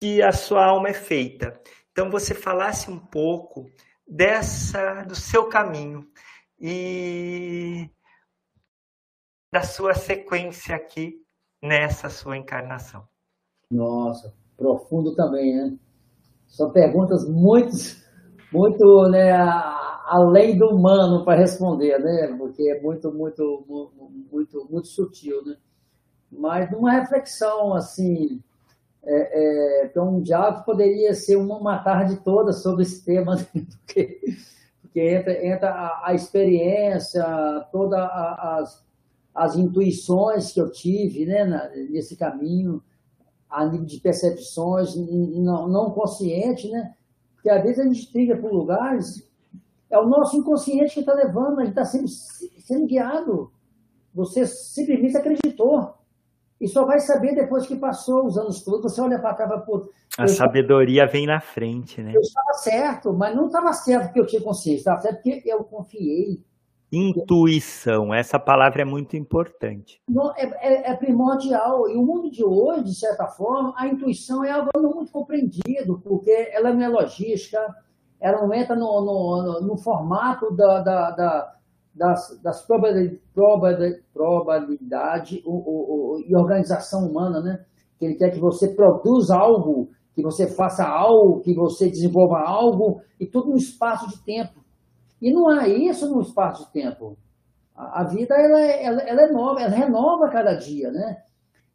que 0.00 0.22
a 0.22 0.32
sua 0.32 0.64
alma 0.66 0.88
é 0.88 0.94
feita. 0.94 1.60
Então 1.92 2.10
você 2.10 2.34
falasse 2.34 2.90
um 2.90 2.98
pouco 2.98 3.70
dessa 4.06 5.02
do 5.04 5.14
seu 5.14 5.48
caminho 5.48 6.08
e 6.58 7.88
da 9.52 9.62
sua 9.62 9.94
sequência 9.94 10.74
aqui 10.74 11.22
nessa 11.62 12.08
sua 12.08 12.36
encarnação. 12.36 13.06
Nossa, 13.70 14.34
profundo 14.56 15.14
também, 15.14 15.54
né? 15.54 15.78
São 16.48 16.72
perguntas 16.72 17.28
muito, 17.28 17.76
muito, 18.52 19.08
né, 19.08 19.32
além 20.10 20.58
do 20.58 20.66
humano 20.66 21.24
para 21.24 21.38
responder, 21.38 21.96
né? 22.00 22.34
Porque 22.36 22.68
é 22.68 22.80
muito, 22.82 23.12
muito, 23.12 23.94
muito, 24.30 24.66
muito 24.68 24.88
sutil, 24.88 25.44
né? 25.44 25.56
Mas 26.32 26.68
numa 26.72 26.90
reflexão 26.90 27.72
assim, 27.74 28.42
é, 29.04 29.84
é, 29.84 29.86
então 29.86 30.16
um 30.16 30.20
diálogo 30.20 30.64
poderia 30.64 31.14
ser 31.14 31.36
uma, 31.36 31.56
uma 31.58 31.78
tarde 31.78 32.16
toda 32.24 32.52
sobre 32.52 32.82
esse 32.82 33.04
tema, 33.04 33.36
né? 33.54 33.66
porque, 33.70 34.20
porque 34.82 35.00
entra, 35.00 35.46
entra 35.46 35.70
a, 35.70 36.08
a 36.08 36.14
experiência, 36.14 37.24
todas 37.70 38.00
as, 38.00 38.84
as 39.32 39.54
intuições 39.54 40.52
que 40.52 40.60
eu 40.60 40.72
tive, 40.72 41.24
né, 41.24 41.44
nesse 41.88 42.16
caminho 42.16 42.82
a 43.48 43.64
nível 43.64 43.86
de 43.86 44.00
percepções 44.00 44.96
não, 44.96 45.68
não 45.68 45.90
consciente, 45.92 46.68
né? 46.68 46.94
Porque 47.34 47.48
às 47.48 47.62
vezes 47.62 47.78
a 47.78 47.84
gente 47.84 48.12
trilha 48.12 48.36
por 48.36 48.52
lugares, 48.52 49.29
é 49.90 49.98
o 49.98 50.06
nosso 50.06 50.36
inconsciente 50.36 50.94
que 50.94 51.00
está 51.00 51.12
levando, 51.12 51.58
a 51.58 51.64
gente 51.64 51.70
está 51.70 51.84
sendo, 51.84 52.08
sendo 52.08 52.86
guiado. 52.86 53.50
Você 54.14 54.46
simplesmente 54.46 55.16
acreditou. 55.16 55.94
E 56.60 56.68
só 56.68 56.84
vai 56.84 57.00
saber 57.00 57.34
depois 57.34 57.66
que 57.66 57.74
passou 57.74 58.26
os 58.26 58.36
anos 58.36 58.62
todos. 58.62 58.92
Você 58.92 59.00
olha 59.00 59.18
para 59.18 59.34
cá 59.34 59.44
e 59.46 59.48
fala, 59.48 59.88
A 60.18 60.28
sabedoria 60.28 61.06
vem 61.06 61.26
na 61.26 61.40
frente, 61.40 62.02
né? 62.02 62.12
Eu 62.14 62.20
estava 62.20 62.52
certo, 62.54 63.12
mas 63.12 63.34
não 63.34 63.46
estava 63.46 63.72
certo 63.72 64.04
porque 64.06 64.20
eu 64.20 64.26
tinha 64.26 64.42
consciência, 64.42 64.80
estava 64.80 65.00
certo 65.00 65.22
porque 65.22 65.42
eu 65.46 65.64
confiei. 65.64 66.44
Intuição, 66.92 68.12
essa 68.12 68.38
palavra 68.38 68.82
é 68.82 68.84
muito 68.84 69.16
importante. 69.16 70.02
É, 70.36 70.44
é, 70.44 70.90
é, 70.90 70.96
primordial. 70.96 71.88
E 71.88 71.96
o 71.96 72.02
mundo 72.02 72.30
de 72.30 72.44
hoje, 72.44 72.84
de 72.84 72.94
certa 72.94 73.28
forma, 73.28 73.72
a 73.76 73.86
intuição 73.86 74.44
é 74.44 74.50
algo 74.50 74.70
não 74.74 74.94
muito 74.94 75.12
compreendido, 75.12 76.00
porque 76.02 76.50
ela 76.52 76.72
não 76.72 76.82
é 76.82 76.88
logística, 76.88 77.58
ela 78.20 78.46
não 78.46 78.54
entra 78.54 78.76
no, 78.76 79.00
no, 79.00 79.60
no 79.62 79.76
formato 79.78 80.54
da, 80.54 80.80
da, 80.80 81.10
da, 81.10 81.54
das, 81.94 82.38
das 82.42 82.66
probabilidade, 82.66 85.42
o, 85.46 85.52
o, 85.52 86.16
o, 86.16 86.20
e 86.20 86.36
organização 86.36 87.08
humana, 87.08 87.40
né? 87.40 87.64
Que 87.98 88.04
ele 88.06 88.16
quer 88.16 88.30
que 88.30 88.38
você 88.38 88.74
produza 88.74 89.36
algo, 89.36 89.90
que 90.14 90.22
você 90.22 90.46
faça 90.46 90.86
algo, 90.86 91.40
que 91.40 91.54
você 91.54 91.88
desenvolva 91.88 92.40
algo, 92.40 93.00
e 93.18 93.26
tudo 93.26 93.50
no 93.50 93.56
espaço 93.56 94.08
de 94.08 94.22
tempo. 94.22 94.60
E 95.20 95.32
não 95.32 95.48
há 95.48 95.68
isso 95.68 96.08
no 96.12 96.20
espaço 96.20 96.66
de 96.66 96.72
tempo. 96.72 97.16
A, 97.74 98.02
a 98.02 98.04
vida 98.04 98.34
ela, 98.34 98.60
é, 98.60 98.84
ela, 98.84 99.02
ela, 99.02 99.22
é 99.22 99.32
nova, 99.32 99.60
ela 99.60 99.74
renova 99.74 100.30
cada 100.30 100.54
dia, 100.54 100.90
né? 100.90 101.22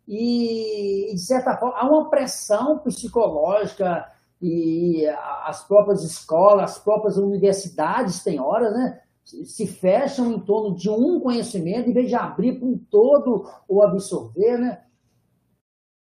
E, 0.07 1.11
de 1.13 1.25
certa 1.25 1.57
forma, 1.57 1.77
há 1.77 1.87
uma 1.87 2.09
pressão 2.09 2.79
psicológica 2.79 4.05
e 4.41 5.05
as 5.43 5.65
próprias 5.67 6.03
escolas, 6.03 6.71
as 6.71 6.79
próprias 6.79 7.17
universidades 7.17 8.23
têm 8.23 8.39
horas, 8.39 8.73
né? 8.73 9.01
Se 9.23 9.65
fecham 9.65 10.31
em 10.31 10.39
torno 10.39 10.75
de 10.75 10.89
um 10.89 11.19
conhecimento, 11.19 11.89
em 11.89 11.93
vez 11.93 12.09
de 12.09 12.15
abrir 12.15 12.59
para 12.59 12.67
um 12.67 12.77
todo 12.77 13.49
ou 13.67 13.83
absorver, 13.83 14.57
né? 14.57 14.83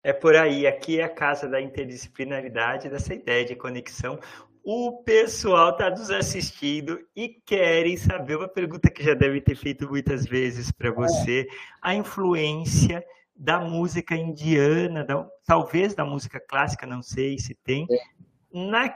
É 0.03 0.11
por 0.11 0.35
aí, 0.35 0.67
aqui 0.67 0.99
é 0.99 1.03
a 1.03 1.09
casa 1.09 1.47
da 1.47 1.61
interdisciplinaridade, 1.61 2.89
dessa 2.89 3.13
ideia 3.13 3.45
de 3.45 3.55
conexão 3.55 4.19
o 4.63 5.03
pessoal 5.03 5.71
está 5.71 5.89
nos 5.89 6.09
assistindo 6.09 6.97
e 7.13 7.27
querem 7.45 7.97
saber 7.97 8.37
uma 8.37 8.47
pergunta 8.47 8.89
que 8.89 9.03
já 9.03 9.13
deve 9.13 9.41
ter 9.41 9.55
feito 9.55 9.89
muitas 9.89 10.25
vezes 10.25 10.71
para 10.71 10.89
você: 10.89 11.45
a 11.81 11.93
influência 11.93 13.03
da 13.35 13.59
música 13.59 14.15
indiana, 14.15 15.03
da, 15.03 15.27
talvez 15.45 15.93
da 15.93 16.05
música 16.05 16.39
clássica, 16.39 16.85
não 16.85 17.01
sei 17.01 17.37
se 17.39 17.55
tem, 17.55 17.87
é. 17.89 17.97
na 18.53 18.89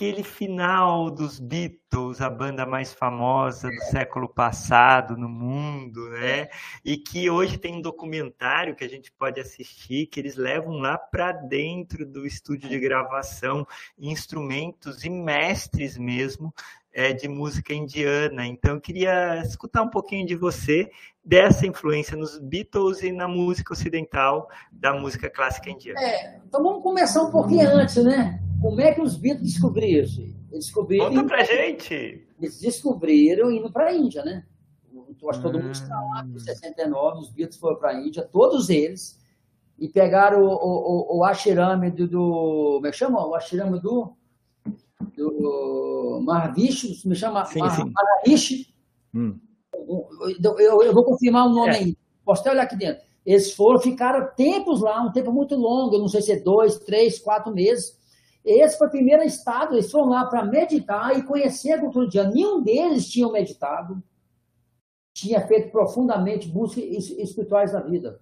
aquele 0.00 0.24
final 0.24 1.10
dos 1.10 1.38
Beatles, 1.38 2.22
a 2.22 2.30
banda 2.30 2.64
mais 2.64 2.90
famosa 2.90 3.68
do 3.68 3.80
século 3.90 4.26
passado 4.26 5.14
no 5.14 5.28
mundo, 5.28 6.08
né? 6.08 6.48
E 6.82 6.96
que 6.96 7.28
hoje 7.28 7.58
tem 7.58 7.74
um 7.74 7.82
documentário 7.82 8.74
que 8.74 8.82
a 8.82 8.88
gente 8.88 9.12
pode 9.12 9.38
assistir, 9.38 10.06
que 10.06 10.18
eles 10.18 10.36
levam 10.36 10.78
lá 10.78 10.96
para 10.96 11.32
dentro 11.32 12.06
do 12.06 12.26
estúdio 12.26 12.66
de 12.70 12.80
gravação 12.80 13.66
instrumentos 13.98 15.04
e 15.04 15.10
mestres 15.10 15.98
mesmo 15.98 16.50
é, 16.94 17.12
de 17.12 17.28
música 17.28 17.74
indiana. 17.74 18.46
Então, 18.46 18.76
eu 18.76 18.80
queria 18.80 19.42
escutar 19.42 19.82
um 19.82 19.90
pouquinho 19.90 20.26
de 20.26 20.34
você 20.34 20.90
dessa 21.24 21.66
influência 21.66 22.16
nos 22.16 22.38
Beatles 22.38 23.02
e 23.02 23.12
na 23.12 23.28
música 23.28 23.72
ocidental 23.72 24.48
da 24.72 24.92
música 24.92 25.30
clássica 25.30 25.70
indiana. 25.70 26.00
É, 26.00 26.40
então 26.46 26.62
vamos 26.62 26.82
começar 26.82 27.22
um 27.22 27.30
pouquinho 27.30 27.68
antes, 27.68 27.96
né? 28.02 28.42
Como 28.60 28.80
é 28.80 28.92
que 28.92 29.00
os 29.00 29.16
Beatles 29.16 29.52
descobriram 29.52 30.04
isso? 30.04 30.20
Eles 30.50 30.66
descobriram. 30.66 31.08
Conta 31.08 31.24
pra 31.24 31.44
gente! 31.44 32.26
Eles 32.38 32.60
descobriram 32.60 33.50
indo 33.50 33.70
para 33.70 33.86
a 33.86 33.94
Índia, 33.94 34.24
né? 34.24 34.44
Eu 34.92 35.28
acho 35.28 35.38
que 35.38 35.46
todo 35.46 35.62
mundo 35.62 35.72
está 35.72 36.00
lá, 36.00 36.24
em 36.24 36.38
69, 36.38 37.18
os 37.20 37.30
Beatles 37.30 37.58
foram 37.58 37.76
para 37.76 37.90
a 37.90 37.94
Índia, 37.94 38.22
todos 38.22 38.70
eles, 38.70 39.20
e 39.78 39.88
pegaram 39.88 40.42
o, 40.42 40.48
o, 40.48 41.18
o 41.18 41.24
ashram 41.24 41.78
do, 41.90 42.08
do. 42.08 42.72
Como 42.76 42.86
é 42.86 42.90
que 42.90 42.96
chama? 42.96 43.26
O 43.26 43.34
ashram 43.34 43.72
do. 43.78 44.14
do 45.16 46.20
Mahavish, 46.24 47.04
me 47.04 47.14
chama 47.14 47.44
sim, 47.44 47.60
Maharishi. 47.60 48.74
Hum. 49.14 49.38
Eu, 49.90 50.58
eu, 50.58 50.82
eu, 50.82 50.94
vou 50.94 51.04
confirmar 51.04 51.46
o 51.46 51.50
nome 51.50 51.70
é. 51.70 51.78
aí. 51.78 51.98
Posso 52.24 52.42
até 52.42 52.50
olhar 52.52 52.62
aqui 52.62 52.76
dentro. 52.76 53.02
Eles 53.26 53.52
foram, 53.52 53.80
ficaram 53.80 54.28
tempos 54.34 54.80
lá, 54.80 55.02
um 55.02 55.12
tempo 55.12 55.32
muito 55.32 55.56
longo, 55.56 55.98
não 55.98 56.08
sei 56.08 56.22
se 56.22 56.32
é 56.32 56.40
dois, 56.40 56.78
três, 56.78 57.18
quatro 57.18 57.52
meses, 57.52 57.98
esse 58.44 58.78
foi 58.78 58.86
o 58.86 58.90
primeiro 58.90 59.22
estado, 59.22 59.74
eles 59.74 59.90
foram 59.90 60.08
lá 60.08 60.24
para 60.24 60.44
meditar 60.44 61.16
e 61.18 61.22
conhecer 61.22 61.72
a 61.72 61.80
cultura 61.80 62.06
indiana. 62.06 62.30
Nenhum 62.30 62.62
deles 62.62 63.08
tinha 63.08 63.30
meditado, 63.30 64.02
tinha 65.12 65.46
feito 65.46 65.70
profundamente 65.70 66.48
buscas 66.48 66.82
espirituais 66.84 67.72
da 67.72 67.80
vida. 67.80 68.20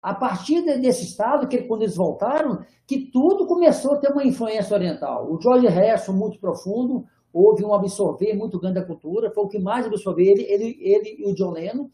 A 0.00 0.14
partir 0.14 0.62
desse 0.62 1.04
estado, 1.04 1.48
que 1.48 1.62
quando 1.62 1.82
eles 1.82 1.96
voltaram, 1.96 2.64
que 2.86 3.10
tudo 3.10 3.46
começou 3.46 3.94
a 3.94 3.96
ter 3.96 4.12
uma 4.12 4.24
influência 4.24 4.74
oriental. 4.74 5.32
O 5.32 5.40
George 5.40 5.66
Harrison, 5.66 6.12
muito 6.12 6.38
profundo, 6.38 7.06
houve 7.34 7.64
um 7.64 7.74
absorver 7.74 8.32
muito 8.34 8.60
grande 8.60 8.76
da 8.76 8.86
cultura, 8.86 9.32
foi 9.34 9.44
o 9.44 9.48
que 9.48 9.58
mais 9.58 9.84
absorveu 9.84 10.24
ele, 10.24 10.42
ele, 10.44 10.78
ele 10.80 11.16
e 11.18 11.26
o 11.26 11.34
John 11.34 11.50
Lennon. 11.50 11.90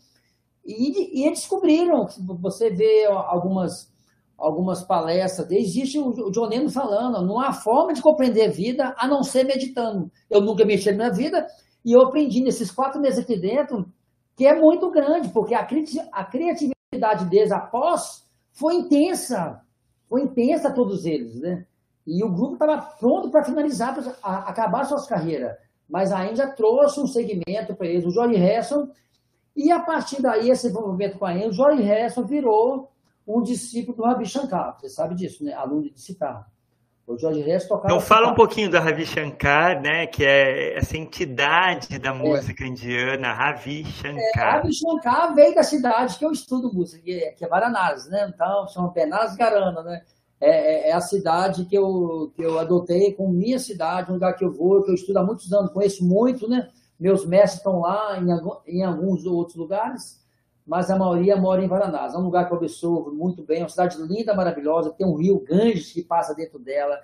E, 0.62 1.22
e 1.22 1.26
eles 1.26 1.40
descobriram, 1.40 2.06
você 2.38 2.68
vê 2.68 3.06
algumas 3.06 3.90
algumas 4.36 4.82
palestras, 4.82 5.50
existe 5.50 5.98
o 5.98 6.30
John 6.30 6.46
Lennon 6.46 6.70
falando, 6.70 7.26
não 7.26 7.38
há 7.38 7.52
forma 7.52 7.92
de 7.92 8.00
compreender 8.00 8.46
a 8.46 8.50
vida 8.50 8.94
a 8.96 9.06
não 9.06 9.22
ser 9.22 9.44
meditando. 9.44 10.10
Eu 10.30 10.40
nunca 10.40 10.64
mexi 10.64 10.90
na 10.90 10.96
minha 10.96 11.12
vida 11.12 11.46
e 11.84 11.92
eu 11.92 12.00
aprendi 12.00 12.40
nesses 12.40 12.70
quatro 12.70 12.98
meses 12.98 13.18
aqui 13.18 13.38
dentro 13.38 13.86
que 14.34 14.46
é 14.46 14.58
muito 14.58 14.90
grande, 14.90 15.28
porque 15.28 15.54
a, 15.54 15.60
a 15.60 16.24
criatividade 16.24 17.26
deles 17.28 17.52
após 17.52 18.24
foi 18.50 18.76
intensa, 18.76 19.60
foi 20.08 20.22
intensa 20.22 20.72
todos 20.72 21.04
eles, 21.04 21.38
né? 21.38 21.66
E 22.06 22.24
o 22.24 22.30
grupo 22.30 22.54
estava 22.54 22.80
pronto 22.80 23.30
para 23.30 23.44
finalizar, 23.44 23.94
para 23.94 24.38
acabar 24.38 24.84
suas 24.84 25.06
carreiras, 25.06 25.56
mas 25.88 26.12
a 26.12 26.24
Índia 26.26 26.48
trouxe 26.48 27.00
um 27.00 27.06
segmento 27.06 27.74
para 27.74 27.86
eles, 27.86 28.04
o 28.04 28.10
Johnny 28.10 28.36
Harrison, 28.36 28.88
e 29.54 29.70
a 29.70 29.80
partir 29.80 30.22
daí, 30.22 30.50
esse 30.50 30.68
envolvimento 30.68 31.18
com 31.18 31.26
a 31.26 31.34
Índia, 31.34 31.48
o 31.48 31.52
Johnny 31.52 31.82
Harrison 31.82 32.24
virou 32.24 32.90
um 33.26 33.42
discípulo 33.42 33.96
do 33.96 34.04
Ravi 34.04 34.26
Shankar, 34.26 34.76
você 34.78 34.88
sabe 34.88 35.14
disso, 35.14 35.44
né? 35.44 35.52
Aluno 35.52 35.82
de 35.82 36.00
citar. 36.00 36.46
O 37.10 37.18
Jorge 37.18 37.40
Reis 37.40 37.66
tocava. 37.66 37.92
Então 37.92 38.00
fala 38.00 38.30
um 38.30 38.34
pouquinho 38.34 38.70
do 38.70 38.78
Ravi 38.78 39.04
Shankar, 39.04 39.82
né? 39.82 40.06
Que 40.06 40.24
é 40.24 40.78
essa 40.78 40.96
entidade 40.96 41.98
da 41.98 42.10
é. 42.10 42.12
música 42.12 42.62
é. 42.62 42.68
indiana, 42.68 43.32
Ravi 43.32 43.84
Shankar. 43.84 44.22
É, 44.36 44.50
Ravi 44.52 44.72
Shankar 44.72 45.34
veio 45.34 45.52
da 45.52 45.64
cidade 45.64 46.16
que 46.16 46.24
eu 46.24 46.30
estudo 46.30 46.72
música, 46.72 47.02
que 47.02 47.12
é, 47.12 47.32
que 47.32 47.44
é 47.44 47.48
Varanasi, 47.48 48.08
né? 48.10 48.30
Então 48.32 48.68
chama 48.68 48.92
Penas 48.92 49.34
Garana, 49.34 49.82
né? 49.82 50.02
É, 50.40 50.48
é, 50.48 50.88
é, 50.88 50.92
a 50.92 51.00
cidade 51.00 51.66
que 51.66 51.76
eu, 51.76 52.32
que 52.34 52.42
eu 52.42 52.58
adotei 52.58 53.12
como 53.12 53.32
minha 53.32 53.58
cidade, 53.58 54.10
um 54.10 54.14
lugar 54.14 54.34
que 54.34 54.44
eu 54.44 54.52
vou, 54.52 54.82
que 54.82 54.90
eu 54.90 54.94
estudo 54.94 55.18
há 55.18 55.22
muitos 55.22 55.52
anos, 55.52 55.70
conheço 55.70 56.04
muito, 56.04 56.48
né? 56.48 56.70
Meus 56.98 57.26
mestres 57.26 57.58
estão 57.58 57.80
lá 57.80 58.18
em, 58.18 58.78
em 58.78 58.82
alguns 58.82 59.26
outros 59.26 59.56
lugares 59.56 60.20
mas 60.70 60.88
a 60.88 60.96
maioria 60.96 61.36
mora 61.36 61.64
em 61.64 61.66
Varanás. 61.66 62.14
É 62.14 62.16
um 62.16 62.22
lugar 62.22 62.46
que 62.46 62.52
eu 62.52 62.56
absorvo 62.56 63.10
muito 63.10 63.42
bem, 63.42 63.58
é 63.58 63.62
uma 63.62 63.68
cidade 63.68 64.00
linda, 64.00 64.32
maravilhosa, 64.32 64.94
tem 64.96 65.04
um 65.04 65.16
rio 65.16 65.40
Ganges 65.40 65.92
que 65.92 66.00
passa 66.00 66.32
dentro 66.32 66.60
dela, 66.60 66.96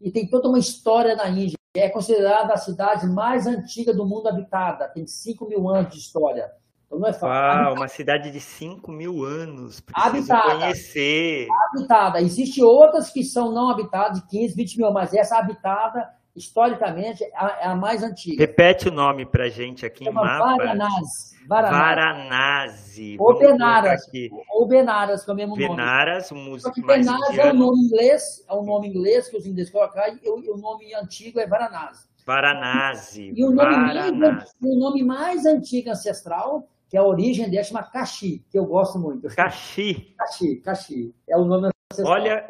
e 0.00 0.10
tem 0.10 0.26
toda 0.26 0.48
uma 0.48 0.58
história 0.58 1.14
na 1.14 1.28
Índia. 1.28 1.58
É 1.76 1.90
considerada 1.90 2.54
a 2.54 2.56
cidade 2.56 3.06
mais 3.06 3.46
antiga 3.46 3.92
do 3.92 4.06
mundo 4.06 4.26
habitada, 4.26 4.88
tem 4.88 5.06
5 5.06 5.46
mil 5.46 5.68
anos 5.68 5.92
de 5.92 5.98
história. 5.98 6.50
Então 6.90 6.98
não 6.98 7.08
é 7.08 7.12
fácil. 7.12 7.28
Uau, 7.28 7.74
uma 7.74 7.86
cidade 7.86 8.32
de 8.32 8.40
5 8.40 8.90
mil 8.90 9.22
anos. 9.22 9.80
Habitada. 9.94 10.56
conhecer. 10.56 11.46
Habitada. 11.68 12.20
Existem 12.20 12.64
outras 12.64 13.10
que 13.10 13.22
são 13.22 13.52
não 13.52 13.70
habitadas, 13.70 14.20
de 14.20 14.26
15, 14.26 14.56
20 14.56 14.76
mil, 14.78 14.92
mas 14.92 15.14
essa 15.14 15.38
habitada 15.38 16.10
historicamente, 16.34 17.24
é 17.24 17.66
a, 17.66 17.74
mais 17.74 18.02
antiga. 18.02 18.40
Repete 18.40 18.88
o 18.88 18.92
nome 18.92 19.26
para 19.26 19.48
gente 19.48 19.84
aqui 19.84 20.08
em 20.08 20.12
mapa. 20.12 20.56
Varanasi. 20.56 21.46
Varanasi. 21.48 23.16
Ou 23.18 23.38
Benaras. 23.38 24.02
Ou 24.50 24.66
Benaras, 24.66 25.24
que 25.24 25.30
é 25.30 25.34
o 25.34 25.36
mesmo 25.36 25.56
Benaras, 25.56 26.30
nome. 26.30 26.44
Benaras, 26.44 26.78
um 26.78 26.86
Benaras 26.86 27.38
é 27.38 27.52
um 27.52 27.56
nome 27.56 27.80
inglês, 27.84 28.44
é 28.48 28.54
um 28.54 28.64
nome 28.64 28.88
inglês 28.88 29.28
que 29.28 29.36
os 29.36 29.46
ingleses 29.46 29.72
colocaram, 29.72 30.18
e 30.22 30.28
o, 30.28 30.54
o 30.54 30.56
nome 30.58 30.94
antigo 30.94 31.40
é 31.40 31.46
Varanasi. 31.46 32.08
Varanasi. 32.24 33.32
E 33.34 33.44
o 33.44 33.50
nome, 33.50 33.74
Varanasi. 33.74 34.18
Mais, 34.18 34.54
o 34.62 34.78
nome 34.78 35.02
mais 35.02 35.46
antigo 35.46 35.90
ancestral, 35.90 36.68
que 36.90 36.96
é 36.96 37.00
a 37.00 37.04
origem 37.04 37.48
dele, 37.48 37.62
chama 37.62 37.84
Kashi, 37.84 38.44
que 38.50 38.58
eu 38.58 38.66
gosto 38.66 38.98
muito. 38.98 39.28
Kashi. 39.28 40.12
Kashi, 40.18 40.56
Kashi. 40.56 41.14
É 41.28 41.36
o 41.36 41.44
nome 41.44 41.70
ancestral. 41.92 42.12
Olha, 42.12 42.44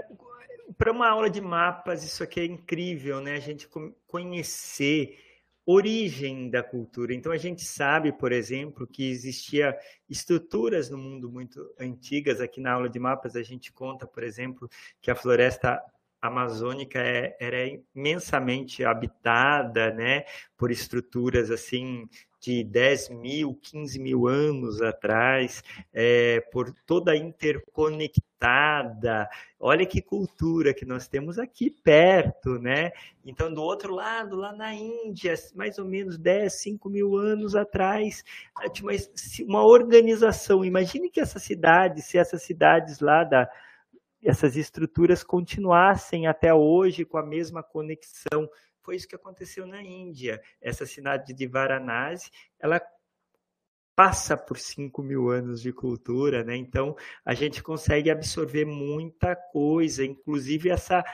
para 0.79 0.91
uma 0.91 1.07
aula 1.11 1.29
de 1.29 1.43
mapas, 1.43 2.03
isso 2.03 2.23
aqui 2.23 2.41
é 2.41 2.47
incrível, 2.47 3.21
né? 3.21 3.35
A 3.35 3.39
gente 3.39 3.69
conhecer 4.07 5.19
origem 5.67 6.49
da 6.49 6.63
cultura. 6.63 7.13
Então 7.13 7.31
a 7.31 7.37
gente 7.37 7.63
sabe, 7.63 8.13
por 8.13 8.33
exemplo, 8.33 8.87
que 8.87 9.11
existia 9.11 9.77
estruturas 10.09 10.89
no 10.89 10.97
mundo 10.97 11.31
muito 11.31 11.61
antigas. 11.79 12.41
Aqui 12.41 12.63
na 12.63 12.73
aula 12.73 12.89
de 12.89 12.99
mapas 12.99 13.37
a 13.37 13.43
gente 13.43 13.71
conta, 13.71 14.07
por 14.07 14.23
exemplo, 14.23 14.71
que 15.03 15.11
a 15.11 15.15
floresta 15.15 15.79
amazônica 16.21 16.99
é, 16.99 17.37
era 17.39 17.59
imensamente 17.95 18.85
habitada, 18.85 19.91
né, 19.93 20.25
por 20.57 20.71
estruturas 20.71 21.51
assim 21.51 22.09
de 22.41 22.65
10 22.65 23.11
mil, 23.11 23.55
15 23.61 23.99
mil 23.99 24.27
anos 24.27 24.81
atrás, 24.81 25.63
é, 25.93 26.41
por 26.51 26.73
toda 26.87 27.15
interconectada. 27.15 29.29
Olha 29.59 29.85
que 29.85 30.01
cultura 30.01 30.73
que 30.73 30.87
nós 30.87 31.07
temos 31.07 31.39
aqui 31.39 31.71
perto, 31.71 32.59
né? 32.59 32.93
Então, 33.25 33.53
do 33.53 33.63
outro 33.63 33.95
lado, 33.95 34.37
lá 34.37 34.53
na 34.53 34.75
Índia, 34.75 35.35
mais 35.55 35.79
ou 35.79 35.85
menos 35.85 36.17
10, 36.17 36.55
5 36.55 36.89
mil 36.89 37.17
anos 37.17 37.55
atrás, 37.55 38.25
tinha 38.73 38.91
uma, 39.47 39.63
organização. 39.63 40.65
Imagine 40.65 41.11
que 41.11 41.21
essa 41.21 41.39
cidade, 41.39 42.01
se 42.01 42.17
essas 42.17 42.43
cidades 42.43 43.01
lá 43.01 43.23
da 43.23 43.47
essas 44.23 44.55
estruturas 44.55 45.25
continuassem 45.25 46.27
até 46.27 46.53
hoje 46.53 47.07
com 47.07 47.17
a 47.17 47.25
mesma 47.25 47.63
conexão 47.63 48.47
foi 48.83 48.97
isso 48.97 49.09
que 49.09 49.15
aconteceu 49.15 49.67
na 49.67 49.83
Índia. 49.83 50.41
Essa 50.61 50.87
cidade 50.87 51.33
de 51.33 51.47
Varanasi, 51.47 52.31
ela 52.59 52.81
passa 53.95 54.37
por 54.37 54.59
5 54.59 55.03
mil 55.03 55.29
anos 55.29 55.61
de 55.61 55.73
cultura, 55.73 56.43
né? 56.43 56.57
Então 56.57 56.97
a 57.25 57.35
gente 57.35 57.63
consegue 57.63 58.11
absorver 58.11 58.65
muita 58.65 59.37
coisa, 59.37 60.05
inclusive 60.05 60.71
essa 60.71 61.05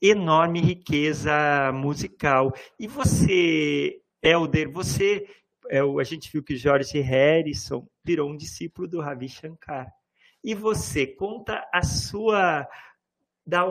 enorme 0.00 0.60
riqueza 0.60 1.72
musical. 1.72 2.52
E 2.78 2.86
você, 2.86 4.00
Elder, 4.22 4.70
você, 4.70 5.26
é, 5.68 5.80
a 5.80 6.04
gente 6.04 6.30
viu 6.30 6.42
que 6.42 6.56
George 6.56 7.00
Harrison 7.00 7.88
virou 8.04 8.30
um 8.30 8.36
discípulo 8.36 8.86
do 8.86 9.00
Ravi 9.00 9.28
Shankar. 9.28 9.90
E 10.44 10.54
você, 10.54 11.06
conta 11.06 11.66
a 11.72 11.82
sua. 11.82 12.68
Da, 13.46 13.64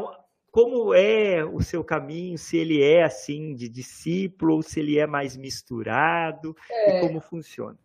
como 0.56 0.94
é 0.94 1.44
o 1.44 1.62
seu 1.62 1.84
caminho, 1.84 2.38
se 2.38 2.56
ele 2.56 2.82
é 2.82 3.04
assim 3.04 3.54
de 3.54 3.68
discípulo 3.68 4.54
ou 4.54 4.62
se 4.62 4.80
ele 4.80 4.98
é 4.98 5.06
mais 5.06 5.36
misturado 5.36 6.56
é, 6.72 6.98
e 6.98 7.02
como 7.02 7.20
funciona. 7.20 7.78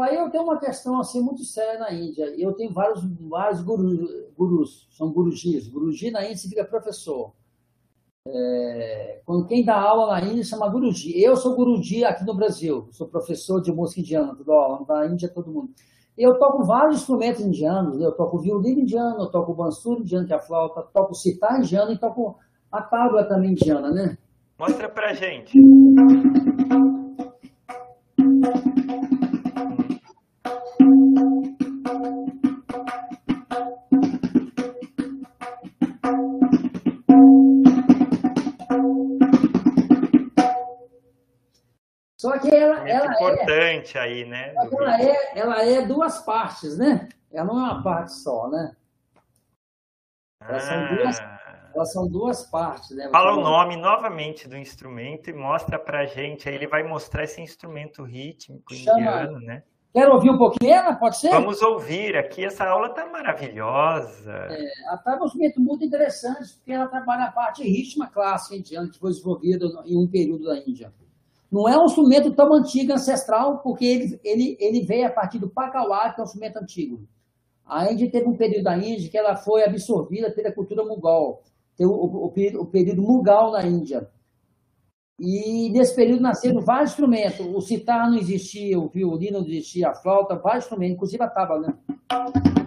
Aí 0.00 0.14
eu 0.14 0.30
tenho 0.30 0.44
uma 0.44 0.56
questão 0.56 1.00
assim 1.00 1.20
muito 1.20 1.42
séria 1.42 1.80
na 1.80 1.92
Índia. 1.92 2.26
Eu 2.38 2.52
tenho 2.52 2.72
vários, 2.72 3.02
vários 3.28 3.60
gurus, 3.60 4.08
gurus 4.36 4.88
são 4.92 5.10
gurujis. 5.10 5.66
Guruji 5.66 6.12
na 6.12 6.22
Índia 6.22 6.36
significa 6.36 6.64
professor. 6.64 7.34
É, 8.28 9.20
quando 9.26 9.48
quem 9.48 9.64
dá 9.64 9.80
aula 9.80 10.12
na 10.12 10.24
Índia 10.24 10.44
chama 10.44 10.68
guruji. 10.68 11.20
Eu 11.20 11.36
sou 11.36 11.56
guruji 11.56 12.04
aqui 12.04 12.24
no 12.24 12.36
Brasil, 12.36 12.86
sou 12.92 13.08
professor 13.08 13.60
de 13.60 13.72
música 13.72 14.00
indiana, 14.00 14.36
tudo 14.36 14.52
aula. 14.52 14.86
Na 14.88 15.06
Índia 15.06 15.28
todo 15.28 15.50
mundo. 15.50 15.74
Eu 16.16 16.38
toco 16.38 16.64
vários 16.64 16.96
instrumentos 17.00 17.40
indianos, 17.40 18.00
eu 18.00 18.12
toco 18.12 18.38
violino 18.38 18.80
indiano, 18.80 19.20
eu 19.20 19.30
toco 19.30 19.54
bansuri 19.54 20.02
indiano, 20.02 20.26
que 20.26 20.32
é 20.32 20.36
a 20.36 20.40
flauta, 20.40 20.82
toco 20.92 21.14
sitar 21.14 21.58
indiano 21.58 21.92
e 21.92 21.98
toco 21.98 22.36
a 22.70 22.82
tábua 22.82 23.24
também 23.24 23.52
indiana, 23.52 23.90
né? 23.90 24.16
Mostra 24.58 24.88
pra 24.88 25.14
gente. 25.14 25.58
importante 43.42 43.98
é, 43.98 44.00
aí, 44.00 44.24
né? 44.24 44.54
Ela 44.54 45.02
é, 45.02 45.38
ela 45.38 45.64
é 45.64 45.86
duas 45.86 46.18
partes, 46.24 46.76
né? 46.78 47.08
Ela 47.32 47.46
não 47.46 47.58
é 47.58 47.72
uma 47.72 47.82
parte 47.82 48.12
só, 48.12 48.48
né? 48.48 48.76
Elas, 50.40 50.64
ah. 50.64 50.68
são, 50.68 50.96
duas, 50.96 51.18
elas 51.74 51.92
são 51.92 52.08
duas 52.08 52.50
partes, 52.50 52.96
né? 52.96 53.08
Fala 53.10 53.36
o 53.36 53.40
nome 53.40 53.76
novamente 53.76 54.48
do 54.48 54.56
instrumento 54.56 55.30
e 55.30 55.32
mostra 55.32 55.78
pra 55.78 56.04
gente. 56.04 56.48
Aí 56.48 56.54
ele 56.54 56.66
vai 56.66 56.82
mostrar 56.82 57.24
esse 57.24 57.40
instrumento 57.40 58.02
rítmico 58.02 58.74
Chama... 58.74 58.98
indiano, 58.98 59.40
né? 59.40 59.62
Quer 59.92 60.08
ouvir 60.08 60.30
um 60.30 60.38
pouquinho 60.38 60.72
ela? 60.72 60.94
Pode 60.94 61.18
ser? 61.18 61.28
Vamos 61.30 61.60
ouvir 61.60 62.16
aqui. 62.16 62.42
Essa 62.42 62.64
aula 62.64 62.88
está 62.88 63.06
maravilhosa. 63.06 64.32
É, 64.48 64.86
ela 64.86 64.94
está 64.94 65.18
um 65.20 65.26
instrumento 65.26 65.60
muito 65.60 65.84
interessante, 65.84 66.54
porque 66.54 66.72
ela 66.72 66.88
trabalha 66.88 67.24
a 67.24 67.32
parte 67.32 67.62
rítmica 67.62 68.10
clássica 68.10 68.56
indiana, 68.56 68.88
que 68.90 68.98
foi 68.98 69.10
desenvolvida 69.10 69.66
em 69.84 69.98
um 69.98 70.08
período 70.08 70.46
da 70.46 70.56
Índia. 70.56 70.90
Não 71.52 71.68
é 71.68 71.78
um 71.78 71.84
instrumento 71.84 72.34
tão 72.34 72.54
antigo, 72.54 72.94
ancestral, 72.94 73.58
porque 73.58 73.84
ele, 73.84 74.20
ele, 74.24 74.56
ele 74.58 74.86
veio 74.86 75.06
a 75.06 75.10
partir 75.10 75.38
do 75.38 75.50
Pacauá, 75.50 76.10
que 76.10 76.18
é 76.18 76.22
um 76.22 76.24
instrumento 76.24 76.56
antigo. 76.56 77.06
A 77.66 77.92
Índia 77.92 78.10
teve 78.10 78.26
um 78.26 78.36
período 78.36 78.64
da 78.64 78.78
Índia 78.78 79.10
que 79.10 79.18
ela 79.18 79.36
foi 79.36 79.62
absorvida 79.62 80.30
pela 80.30 80.50
cultura 80.50 80.82
mugol. 80.82 81.42
Tem 81.76 81.86
o, 81.86 81.90
o, 81.90 82.24
o, 82.26 82.66
período 82.66 83.02
mughal 83.02 83.52
na 83.52 83.66
Índia. 83.66 84.08
E 85.20 85.70
nesse 85.70 85.94
período 85.94 86.22
nasceram 86.22 86.62
vários 86.62 86.92
instrumentos. 86.92 87.40
O 87.40 87.60
citar 87.60 88.10
não 88.10 88.16
existia, 88.16 88.78
o 88.78 88.88
violino 88.88 89.40
não 89.40 89.46
existia, 89.46 89.90
a 89.90 89.94
flauta, 89.94 90.36
vários 90.36 90.64
instrumentos, 90.64 90.94
inclusive 90.94 91.22
a 91.22 91.28
tábua, 91.28 91.60
né? 91.60 92.61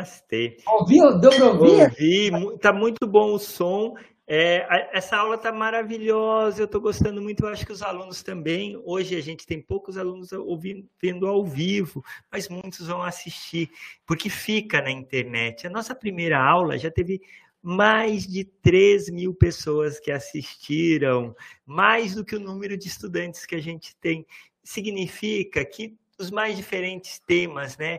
Namastê. 0.00 0.56
Ouviu? 0.66 1.18
Deu 1.18 1.30
para 1.30 1.46
ouvir? 1.46 2.34
Ouvi, 2.34 2.58
tá 2.58 2.72
muito 2.72 3.06
bom 3.06 3.34
o 3.34 3.38
som. 3.38 3.94
É, 4.32 4.96
essa 4.96 5.16
aula 5.16 5.34
está 5.34 5.50
maravilhosa, 5.50 6.62
eu 6.62 6.66
estou 6.66 6.80
gostando 6.80 7.20
muito, 7.20 7.44
eu 7.44 7.48
acho 7.48 7.66
que 7.66 7.72
os 7.72 7.82
alunos 7.82 8.22
também. 8.22 8.80
Hoje 8.84 9.16
a 9.16 9.20
gente 9.20 9.44
tem 9.44 9.60
poucos 9.60 9.98
alunos 9.98 10.30
ouvindo, 10.32 10.88
vendo 11.02 11.26
ao 11.26 11.44
vivo, 11.44 12.02
mas 12.30 12.48
muitos 12.48 12.86
vão 12.86 13.02
assistir, 13.02 13.68
porque 14.06 14.30
fica 14.30 14.80
na 14.80 14.90
internet. 14.90 15.66
A 15.66 15.70
nossa 15.70 15.96
primeira 15.96 16.40
aula 16.40 16.78
já 16.78 16.90
teve 16.90 17.20
mais 17.60 18.24
de 18.24 18.44
3 18.44 19.10
mil 19.10 19.34
pessoas 19.34 19.98
que 19.98 20.12
assistiram, 20.12 21.34
mais 21.66 22.14
do 22.14 22.24
que 22.24 22.36
o 22.36 22.40
número 22.40 22.78
de 22.78 22.86
estudantes 22.86 23.44
que 23.44 23.56
a 23.56 23.60
gente 23.60 23.96
tem. 23.96 24.24
Significa 24.62 25.64
que 25.64 25.98
os 26.20 26.30
mais 26.30 26.56
diferentes 26.56 27.18
temas, 27.18 27.76
né? 27.76 27.98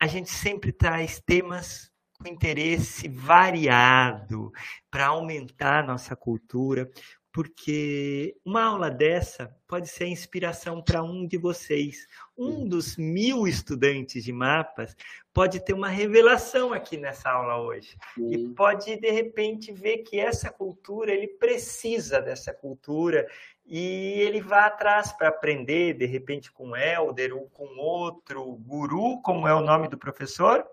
A 0.00 0.06
gente 0.06 0.30
sempre 0.30 0.72
traz 0.72 1.20
temas 1.20 1.92
com 2.18 2.26
interesse 2.26 3.06
variado 3.06 4.50
para 4.90 5.08
aumentar 5.08 5.86
nossa 5.86 6.16
cultura. 6.16 6.90
Porque 7.32 8.36
uma 8.44 8.64
aula 8.64 8.90
dessa 8.90 9.54
pode 9.68 9.88
ser 9.88 10.04
a 10.04 10.08
inspiração 10.08 10.82
para 10.82 11.02
um 11.02 11.26
de 11.26 11.38
vocês. 11.38 12.06
Um 12.36 12.66
dos 12.68 12.96
mil 12.96 13.46
estudantes 13.46 14.24
de 14.24 14.32
mapas 14.32 14.96
pode 15.32 15.64
ter 15.64 15.72
uma 15.72 15.88
revelação 15.88 16.72
aqui 16.72 16.96
nessa 16.96 17.30
aula 17.30 17.60
hoje. 17.60 17.96
Sim. 18.14 18.32
E 18.32 18.48
pode, 18.54 18.96
de 18.96 19.10
repente, 19.10 19.72
ver 19.72 19.98
que 19.98 20.18
essa 20.18 20.50
cultura, 20.50 21.12
ele 21.12 21.28
precisa 21.28 22.20
dessa 22.20 22.52
cultura 22.52 23.28
e 23.64 24.20
ele 24.20 24.40
vai 24.40 24.64
atrás 24.64 25.12
para 25.12 25.28
aprender, 25.28 25.94
de 25.94 26.06
repente, 26.06 26.50
com 26.50 26.76
Helder 26.76 27.36
ou 27.36 27.48
com 27.50 27.78
outro 27.78 28.44
guru, 28.56 29.20
como 29.22 29.46
é 29.46 29.54
o 29.54 29.60
nome 29.60 29.86
do 29.86 29.96
professor? 29.96 30.66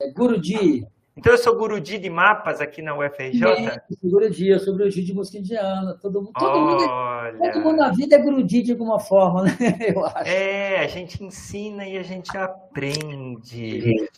É 0.00 0.10
Guruji. 0.12 0.86
Então 1.16 1.32
eu 1.32 1.38
sou 1.38 1.56
gurudi 1.56 1.96
de 1.96 2.10
mapas 2.10 2.60
aqui 2.60 2.82
na 2.82 2.96
UFRJ? 2.96 3.44
É, 3.44 3.82
eu 3.88 3.96
sou 4.00 4.10
gurudi, 4.10 4.48
eu 4.48 4.58
sou 4.58 4.72
gurudi 4.72 5.04
de 5.04 5.14
música 5.14 5.38
indiana. 5.38 5.96
Todo, 6.02 6.32
todo, 6.32 6.60
mundo, 6.60 6.82
é, 6.82 7.52
todo 7.52 7.62
mundo 7.62 7.76
na 7.76 7.90
vida 7.90 8.16
é 8.16 8.18
gurudi 8.18 8.62
de 8.62 8.72
alguma 8.72 8.98
forma, 8.98 9.44
né? 9.44 9.56
Eu 9.94 10.04
acho. 10.04 10.28
É, 10.28 10.80
a 10.80 10.88
gente 10.88 11.22
ensina 11.22 11.86
e 11.86 11.96
a 11.96 12.02
gente 12.02 12.36
aprende. 12.36 14.08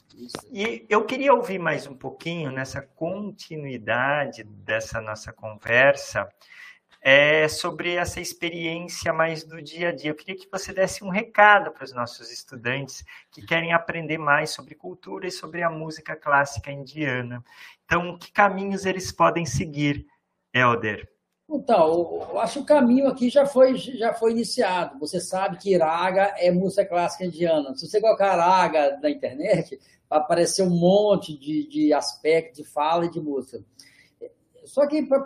E 0.51 0.87
eu 0.89 1.05
queria 1.05 1.35
ouvir 1.35 1.59
mais 1.59 1.87
um 1.87 1.95
pouquinho 1.95 2.51
nessa 2.51 2.81
continuidade 2.81 4.43
dessa 4.45 4.99
nossa 4.99 5.31
conversa 5.33 6.27
é, 7.09 7.47
sobre 7.47 7.95
essa 7.95 8.21
experiência 8.21 9.13
mais 9.13 9.45
do 9.45 9.63
dia 9.63 9.91
a 9.91 9.93
dia. 9.93 10.11
Eu 10.11 10.15
queria 10.17 10.35
que 10.35 10.49
você 10.51 10.73
desse 10.73 11.05
um 11.05 11.09
recado 11.09 11.71
para 11.71 11.85
os 11.85 11.93
nossos 11.93 12.33
estudantes 12.33 13.05
que 13.31 13.47
querem 13.47 13.73
aprender 13.73 14.19
mais 14.19 14.51
sobre 14.51 14.75
cultura 14.75 15.29
e 15.29 15.31
sobre 15.31 15.63
a 15.63 15.71
música 15.71 16.17
clássica 16.17 16.73
indiana. 16.73 17.45
Então, 17.85 18.19
que 18.19 18.33
caminhos 18.33 18.85
eles 18.85 19.13
podem 19.13 19.47
seguir, 19.47 20.05
Helder? 20.53 21.09
Então, 21.49 22.27
eu 22.29 22.41
acho 22.41 22.55
que 22.55 22.65
o 22.65 22.67
caminho 22.77 23.07
aqui 23.07 23.31
já 23.31 23.47
foi, 23.47 23.77
já 23.77 24.13
foi 24.13 24.33
iniciado. 24.33 24.99
Você 24.99 25.21
sabe 25.21 25.59
que 25.59 25.79
raga 25.79 26.35
é 26.39 26.51
música 26.51 26.85
clássica 26.85 27.25
indiana. 27.25 27.73
Se 27.77 27.87
você 27.87 28.01
colocar 28.01 28.35
raga 28.35 28.99
na 29.01 29.09
internet, 29.09 29.79
vai 30.11 30.19
aparecer 30.19 30.65
um 30.65 30.77
monte 30.77 31.39
de, 31.39 31.69
de 31.69 31.93
aspectos 31.93 32.65
de 32.65 32.69
fala 32.69 33.07
e 33.07 33.11
de 33.13 33.21
música. 33.21 33.65
Só 34.65 34.89
que 34.89 35.05
para 35.05 35.23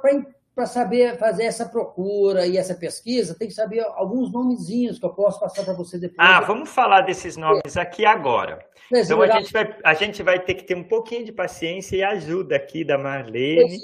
para 0.55 0.67
saber 0.67 1.17
fazer 1.17 1.45
essa 1.45 1.67
procura 1.69 2.47
e 2.47 2.57
essa 2.57 2.75
pesquisa, 2.75 3.35
tem 3.35 3.49
que 3.49 3.55
saber 3.55 3.81
alguns 3.81 4.33
nomezinhos 4.33 4.99
que 4.99 5.05
eu 5.05 5.15
posso 5.15 5.41
passar 5.41 5.65
para 5.65 5.75
você 5.75 5.99
depois. 5.99 6.19
Ah, 6.19 6.41
vamos 6.41 6.69
falar 6.69 7.03
desses 7.03 7.37
nomes 7.37 7.77
aqui 7.77 8.05
agora. 8.05 8.65
Então 8.93 9.23
a 9.23 9.29
gente, 9.29 9.53
vai, 9.53 9.79
a 9.85 9.95
gente 9.95 10.23
vai 10.23 10.41
ter 10.41 10.55
que 10.55 10.65
ter 10.65 10.77
um 10.77 10.83
pouquinho 10.83 11.25
de 11.25 11.33
paciência 11.33 11.97
e 11.97 12.03
ajuda 12.03 12.57
aqui 12.57 12.85
da 12.85 12.99
Marlene. 12.99 13.81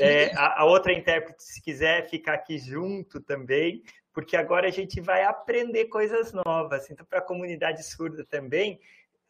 É, 0.00 0.34
a, 0.34 0.62
a 0.62 0.64
outra 0.64 0.92
intérprete, 0.92 1.42
se 1.42 1.62
quiser 1.62 2.08
ficar 2.08 2.34
aqui 2.34 2.58
junto 2.58 3.20
também, 3.20 3.82
porque 4.12 4.36
agora 4.36 4.66
a 4.66 4.70
gente 4.70 5.00
vai 5.00 5.24
aprender 5.24 5.84
coisas 5.86 6.32
novas. 6.32 6.90
Então, 6.90 7.04
para 7.04 7.18
a 7.18 7.22
comunidade 7.22 7.84
surda 7.84 8.24
também, 8.24 8.80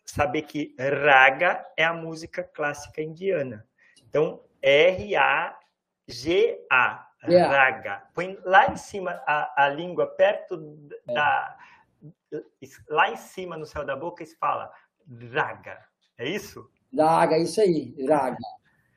saber 0.05 0.43
que 0.43 0.75
raga 0.79 1.65
é 1.77 1.85
a 1.85 1.93
música 1.93 2.45
clássica 2.45 3.03
indiana. 3.03 3.67
Então, 4.09 4.41
R-A 4.63 5.59
G-A, 6.09 7.09
yeah. 7.29 7.57
raga. 7.57 8.03
Põe 8.15 8.39
lá 8.45 8.71
em 8.71 8.77
cima 8.77 9.21
a, 9.27 9.65
a 9.65 9.69
língua, 9.69 10.07
perto 10.07 10.57
da. 11.07 11.57
Lá 12.89 13.11
em 13.11 13.17
cima 13.17 13.57
no 13.57 13.67
céu 13.67 13.85
da 13.85 13.97
boca, 13.97 14.23
e 14.23 14.27
fala 14.27 14.71
raga. 15.33 15.79
É 16.19 16.29
isso? 16.29 16.69
Raga, 16.97 17.39
isso 17.39 17.61
aí, 17.61 17.95
raga. 18.09 18.37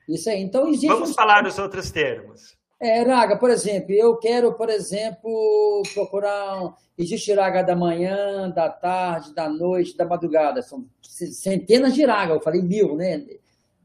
Isso 0.08 0.28
aí. 0.28 0.40
Então 0.40 0.68
existe. 0.68 0.88
Vamos 0.88 1.14
falar 1.14 1.46
os 1.46 1.58
outros 1.58 1.90
termos. 1.90 2.58
É, 2.80 3.02
raga, 3.02 3.36
por 3.36 3.50
exemplo, 3.50 3.92
eu 3.92 4.16
quero, 4.16 4.54
por 4.54 4.70
exemplo, 4.70 5.82
procurar. 5.92 6.74
Existe 6.96 7.32
raga 7.34 7.62
da 7.62 7.76
manhã, 7.76 8.50
da 8.50 8.70
tarde, 8.70 9.34
da 9.34 9.48
noite, 9.48 9.96
da 9.96 10.06
madrugada. 10.06 10.62
São 10.62 10.86
centenas 11.02 11.94
de 11.94 12.04
raga, 12.04 12.34
eu 12.34 12.40
falei 12.40 12.62
mil, 12.62 12.96
né? 12.96 13.22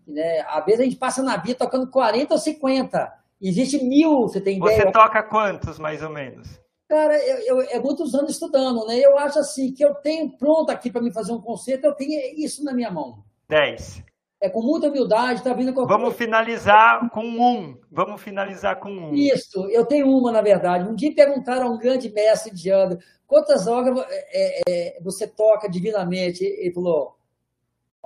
Né? 0.08 0.41
Às 0.47 0.66
vezes 0.66 0.82
a 0.82 0.84
gente 0.84 0.95
passa 0.97 1.24
na 1.24 1.38
vida 1.38 1.58
tocando 1.58 1.89
40 1.89 2.34
ou 2.34 2.39
50. 2.39 3.14
Existe 3.41 3.84
mil, 3.84 4.22
você 4.22 4.39
tem 4.39 4.58
ideia? 4.58 4.84
Você 4.84 4.91
toca 4.91 5.22
quantos, 5.24 5.78
mais 5.78 6.01
ou 6.01 6.10
menos? 6.10 6.60
Cara, 6.88 7.18
eu, 7.18 7.58
eu, 7.58 7.62
é 7.70 7.80
muitos 7.80 8.14
anos 8.14 8.32
estudando, 8.32 8.86
né? 8.86 8.99
Eu 8.99 9.18
acho 9.18 9.39
assim, 9.39 9.74
que 9.74 9.84
eu 9.84 9.95
tenho 9.95 10.30
pronto 10.38 10.70
aqui 10.70 10.91
para 10.91 11.01
me 11.01 11.12
fazer 11.12 11.34
um 11.34 11.41
concerto, 11.41 11.86
eu 11.86 11.93
tenho 11.93 12.12
isso 12.38 12.64
na 12.64 12.74
minha 12.74 12.91
mão. 12.91 13.24
Dez. 13.49 14.03
É 14.39 14.49
com 14.49 14.62
muita 14.62 14.89
humildade, 14.89 15.43
tá 15.43 15.53
vindo 15.53 15.74
com... 15.74 15.88
Vamos 15.88 16.16
finalizar 16.16 17.10
com 17.10 17.26
um. 17.26 17.78
Vamos 17.91 18.22
finalizar 18.22 18.80
com 18.80 18.89
um. 18.89 19.14
Isso, 19.14 19.68
eu 19.72 19.86
tenho 19.86 20.08
uma, 20.08 20.32
na 20.32 20.41
verdade. 20.41 20.88
Um 20.88 20.93
dia 20.93 21.14
perguntaram 21.16 21.68
a 21.68 21.72
um 21.72 21.80
grande 21.80 22.12
mestre 22.12 22.51
indiano 22.51 22.99
quantas 23.26 23.68
horas 23.68 24.06
é, 24.10 24.62
é, 24.68 24.99
você 25.01 25.28
toca 25.28 25.70
divinamente. 25.70 26.43
Ele 26.43 26.74
falou, 26.74 27.16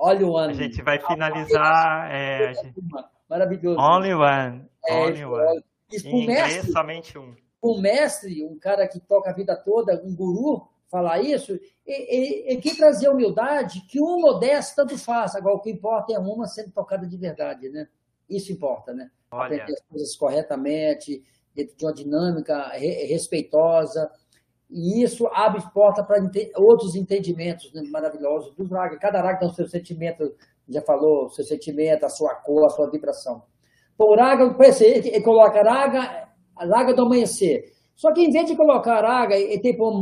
Olha 0.02 0.26
o 0.26 0.36
ano. 0.36 0.50
A 0.50 0.54
gente 0.54 0.80
vai 0.82 0.98
finalizar. 0.98 2.10
É, 2.10 2.52
Maravilhoso. 3.28 3.78
Only 3.78 4.14
one. 4.14 4.66
É, 4.88 4.94
only 4.94 5.24
one. 5.24 5.64
Isso, 5.92 6.08
em 6.08 6.22
inglês, 6.22 6.54
mestre, 6.54 6.72
somente 6.72 7.18
um. 7.18 7.36
Um 7.62 7.80
mestre, 7.80 8.42
um 8.42 8.58
cara 8.58 8.88
que 8.88 8.98
toca 8.98 9.28
a 9.28 9.34
vida 9.34 9.54
toda, 9.54 10.00
um 10.02 10.14
guru, 10.14 10.66
falar 10.90 11.20
isso, 11.20 11.52
ele, 11.84 12.44
ele 12.46 12.60
quer 12.62 12.76
trazer 12.76 13.10
humildade, 13.10 13.82
que 13.82 14.00
uma 14.00 14.30
ou 14.30 14.38
dez 14.38 14.74
tanto 14.74 14.96
faz. 14.96 15.34
Agora, 15.34 15.56
o 15.56 15.60
que 15.60 15.70
importa 15.70 16.14
é 16.14 16.18
uma 16.18 16.46
sendo 16.46 16.70
tocada 16.70 17.06
de 17.06 17.16
verdade, 17.18 17.68
né? 17.68 17.86
Isso 18.28 18.50
importa, 18.50 18.94
né? 18.94 19.10
Olha. 19.30 19.56
Aprender 19.56 19.72
as 19.74 19.82
coisas 19.82 20.16
corretamente, 20.16 21.22
dentro 21.54 21.76
de 21.76 21.84
uma 21.84 21.92
dinâmica 21.92 22.68
respeitosa, 22.70 24.10
e 24.70 25.02
isso 25.02 25.26
abre 25.32 25.62
porta 25.74 26.04
para 26.04 26.22
outros 26.56 26.94
entendimentos 26.94 27.72
né, 27.72 27.82
maravilhosos 27.90 28.54
dos 28.54 28.70
ragas. 28.70 28.98
Cada 29.00 29.20
raga 29.20 29.40
tem 29.40 29.48
o 29.48 29.52
seu 29.52 29.68
sentimento, 29.68 30.32
já 30.68 30.80
falou, 30.80 31.26
o 31.26 31.30
seu 31.30 31.44
sentimento, 31.44 32.04
a 32.04 32.08
sua 32.08 32.34
cor, 32.36 32.66
a 32.66 32.70
sua 32.70 32.88
vibração. 32.88 33.42
Então, 33.94 34.06
o 34.06 34.16
raga, 34.16 34.56
ele 34.80 35.20
coloca 35.22 35.62
raga, 35.62 36.28
raga 36.56 36.94
do 36.94 37.02
amanhecer. 37.02 37.64
Só 37.96 38.12
que 38.12 38.22
em 38.22 38.30
vez 38.30 38.46
de 38.46 38.56
colocar 38.56 39.02
raga, 39.02 39.36
ele 39.36 39.60
tem 39.60 39.72
que 39.72 39.78
pôr 39.78 39.92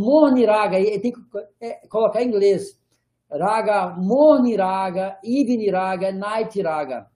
raga, 0.46 0.78
ele 0.78 1.00
tem 1.00 1.12
que 1.12 1.88
colocar 1.88 2.22
em 2.22 2.28
inglês. 2.28 2.78
Raga, 3.30 3.96
morni 3.96 4.54
raga, 4.54 5.18
evening 5.24 5.70
raga, 5.70 6.12
night 6.12 6.60
raga. 6.62 7.06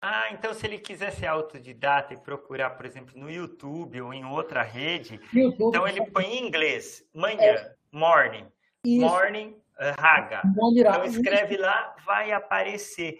Ah, 0.00 0.28
então 0.30 0.54
se 0.54 0.64
ele 0.64 0.78
quiser 0.78 1.10
ser 1.10 1.26
autodidata 1.26 2.14
e 2.14 2.16
procurar, 2.16 2.70
por 2.70 2.86
exemplo, 2.86 3.18
no 3.18 3.28
YouTube 3.28 4.00
ou 4.00 4.14
em 4.14 4.24
outra 4.24 4.62
rede, 4.62 5.20
YouTube, 5.32 5.68
então 5.68 5.88
ele 5.88 6.06
põe 6.10 6.24
em 6.24 6.46
inglês, 6.46 7.04
manhã, 7.12 7.42
é. 7.42 7.74
morning, 7.90 8.46
Isso. 8.84 9.04
morning, 9.04 9.48
uh, 9.48 10.00
raga. 10.00 10.42
Então 10.46 11.04
escreve 11.04 11.56
lá, 11.56 11.96
vai 12.04 12.30
aparecer. 12.30 13.18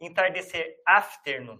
Entardecer, 0.00 0.76
afternoon, 0.86 1.58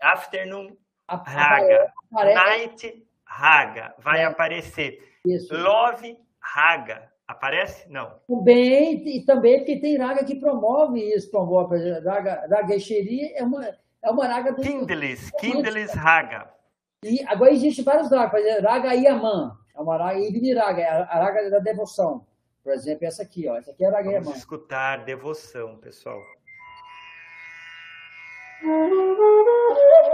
afternoon, 0.00 0.76
raga. 1.08 1.92
Night, 2.10 3.04
raga, 3.24 3.94
vai 3.98 4.20
é. 4.20 4.24
aparecer. 4.24 5.02
Isso. 5.26 5.52
Love, 5.54 6.16
raga. 6.40 7.10
Aparece? 7.26 7.88
Não. 7.90 8.20
Também, 8.28 9.16
e 9.16 9.24
também 9.24 9.58
porque 9.58 9.80
tem 9.80 9.96
raga 9.96 10.24
que 10.24 10.36
promove 10.36 11.00
isso, 11.14 11.30
promove. 11.30 11.76
Raga, 12.00 12.46
raga 12.48 12.74
é 12.74 13.42
uma 13.42 13.81
é 14.02 14.10
uma 14.10 14.26
raga 14.26 14.52
do. 14.52 14.62
Kindles, 14.62 15.30
Kindles 15.38 15.92
Raga. 15.94 16.50
E 17.04 17.22
agora 17.26 17.52
existe 17.52 17.82
vários 17.82 18.10
ragas, 18.10 18.42
Raga 18.62 18.94
Yaman, 18.94 19.56
é 19.74 19.80
uma 19.80 19.96
raga 19.96 20.20
Ibn 20.20 20.54
Raga, 20.54 20.82
é 20.82 20.88
a 20.88 21.24
raga 21.24 21.50
da 21.50 21.58
devoção. 21.58 22.26
Por 22.62 22.72
exemplo, 22.72 23.06
essa 23.06 23.22
aqui, 23.22 23.48
ó. 23.48 23.56
Essa 23.56 23.72
aqui 23.72 23.84
é 23.84 23.88
a 23.88 23.90
Raga 23.90 24.10
Vamos 24.10 24.26
Yaman. 24.26 24.38
escutar 24.38 25.04
devoção, 25.04 25.76
pessoal. 25.78 26.20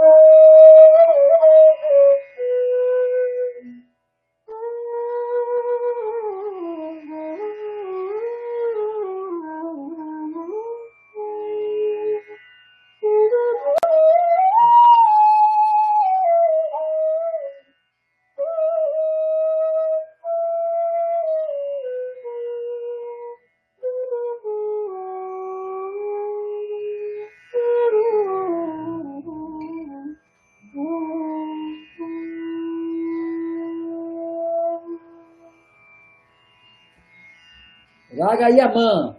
Raga 38.19 38.49
Yaman. 38.49 39.15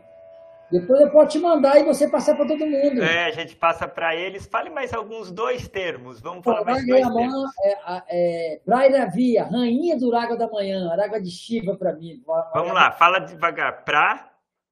Depois 0.70 1.00
eu 1.00 1.10
posso 1.10 1.30
te 1.30 1.38
mandar 1.40 1.80
e 1.80 1.84
você 1.84 2.08
passar 2.08 2.36
para 2.36 2.46
todo 2.46 2.64
mundo. 2.64 3.02
É, 3.02 3.24
a 3.24 3.30
gente 3.32 3.56
passa 3.56 3.88
para 3.88 4.14
eles. 4.14 4.46
Fale 4.46 4.70
mais 4.70 4.94
alguns 4.94 5.32
dois 5.32 5.66
termos. 5.66 6.20
Vamos 6.20 6.44
falar 6.44 6.64
mais 6.64 6.86
dois 6.86 7.02
termos. 7.02 7.50
É, 7.64 7.78
é, 8.08 8.60
Braira 8.64 9.06
Via, 9.06 9.44
rainha 9.44 9.98
do 9.98 10.10
Raga 10.10 10.36
da 10.36 10.48
Manhã, 10.48 10.94
Raga 10.94 11.20
de 11.20 11.30
Shiva 11.30 11.76
para 11.76 11.92
mim. 11.94 12.22
Vamos 12.54 12.72
lá, 12.72 12.92
fala 12.92 13.18
devagar. 13.18 13.84
Pra? 13.84 14.30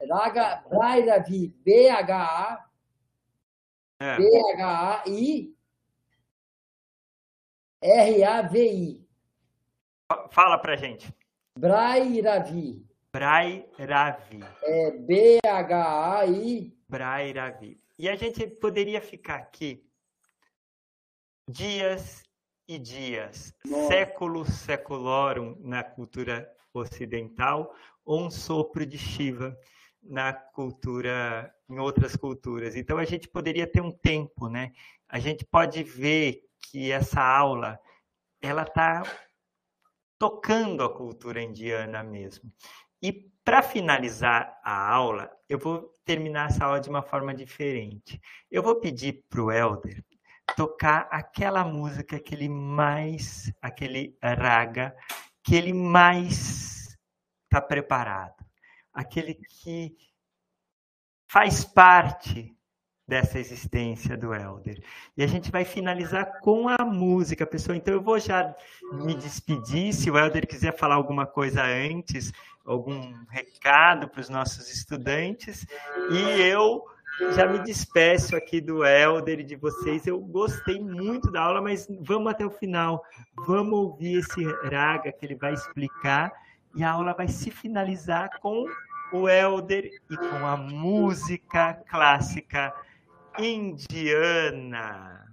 Raga, 0.09 0.63
Braira 0.71 1.19
Vi, 1.19 1.53
B-H-A, 1.65 2.65
é. 4.01 4.17
B-H-A-I, 4.17 5.53
R-A-V-I. 7.83 9.09
Fala 10.31 10.59
pra 10.59 10.77
gente. 10.77 11.13
Brairavi. 11.59 12.88
Brairavi. 13.13 14.41
É 14.63 14.91
B-H-A-I. 14.91 16.77
Brairavi. 16.89 17.81
E 17.99 18.09
a 18.09 18.15
gente 18.15 18.47
poderia 18.47 19.01
ficar 19.01 19.37
aqui 19.37 19.85
dias 21.49 22.23
e 22.69 22.79
dias, 22.79 23.55
Nossa. 23.65 23.89
séculos 23.89 24.49
seculorum 24.49 25.57
na 25.61 25.83
cultura 25.83 26.49
ocidental, 26.73 27.75
ou 28.05 28.27
um 28.27 28.31
sopro 28.31 28.85
de 28.85 28.99
Shiva 28.99 29.57
na 30.03 30.33
cultura, 30.33 31.53
em 31.69 31.79
outras 31.79 32.15
culturas. 32.15 32.77
Então 32.77 32.99
a 32.99 33.05
gente 33.05 33.27
poderia 33.27 33.67
ter 33.67 33.81
um 33.81 33.91
tempo, 33.91 34.49
né? 34.49 34.73
A 35.09 35.19
gente 35.19 35.45
pode 35.45 35.83
ver 35.83 36.43
que 36.61 36.93
essa 36.93 37.23
aula 37.23 37.81
ela 38.41 38.63
está 38.63 39.03
tocando 40.19 40.85
a 40.85 40.95
cultura 40.95 41.43
indiana 41.43 42.03
mesmo. 42.03 42.53
E 43.03 43.13
para 43.45 43.63
finalizar 43.63 44.61
a 44.63 44.91
aula, 44.91 45.31
eu 45.49 45.59
vou 45.59 45.93
terminar 46.05 46.51
essa 46.51 46.65
aula 46.65 46.81
de 46.81 46.89
uma 46.89 47.03
forma 47.03 47.35
diferente. 47.35 48.21
Eu 48.51 48.63
vou 48.63 48.81
pedir 48.81 49.25
para 49.29 49.43
o 49.43 49.51
Helder 49.51 50.05
tocar 50.57 51.09
aquela 51.11 51.65
música 51.65 52.19
que 52.19 52.35
ele 52.35 52.49
mais, 52.49 53.53
aquele 53.63 54.17
raga, 54.23 54.95
que 55.43 55.55
ele 55.55 55.73
mais 55.73 56.97
está 57.45 57.61
preparado. 57.61 58.45
Aquele 58.93 59.35
que 59.35 59.97
faz 61.31 61.65
parte 61.65 62.55
dessa 63.07 63.39
existência 63.39 64.19
do 64.19 64.35
Elder. 64.35 64.83
E 65.17 65.23
a 65.23 65.27
gente 65.27 65.51
vai 65.51 65.65
finalizar 65.65 66.41
com 66.41 66.69
a 66.69 66.85
música, 66.85 67.47
pessoal. 67.47 67.75
Então 67.75 67.95
eu 67.95 68.03
vou 68.03 68.19
já 68.19 68.55
me 68.93 69.15
despedir. 69.15 69.95
Se 69.95 70.11
o 70.11 70.19
Elder 70.19 70.47
quiser 70.47 70.77
falar 70.77 70.97
alguma 70.97 71.27
coisa 71.27 71.63
antes, 71.63 72.33
algum 72.69 73.15
recado 73.31 74.09
para 74.09 74.21
os 74.21 74.29
nossos 74.29 74.71
estudantes. 74.71 75.67
E 76.11 76.43
eu 76.43 76.85
já 77.35 77.47
me 77.47 77.59
despeço 77.61 78.37
aqui 78.37 78.61
do 78.61 78.85
Elder 78.85 79.41
e 79.41 79.45
de 79.45 79.57
vocês. 79.57 80.07
Eu 80.07 80.21
gostei 80.21 80.79
muito 80.79 81.31
da 81.31 81.43
aula, 81.43 81.63
mas 81.63 81.89
vamos 82.01 82.31
até 82.31 82.45
o 82.45 82.51
final. 82.51 83.03
Vamos 83.47 83.73
ouvir 83.73 84.19
esse 84.19 84.45
raga 84.71 85.11
que 85.11 85.25
ele 85.25 85.35
vai 85.35 85.55
explicar. 85.55 86.31
E 86.77 86.85
a 86.85 86.93
aula 86.93 87.15
vai 87.15 87.27
se 87.27 87.51
finalizar 87.51 88.39
com 88.41 88.67
o 89.13 89.29
Elder 89.29 89.91
e 90.11 90.17
com 90.17 90.47
a 90.47 90.57
música 90.57 91.75
clássica 91.89 92.75
indiana. 93.39 95.27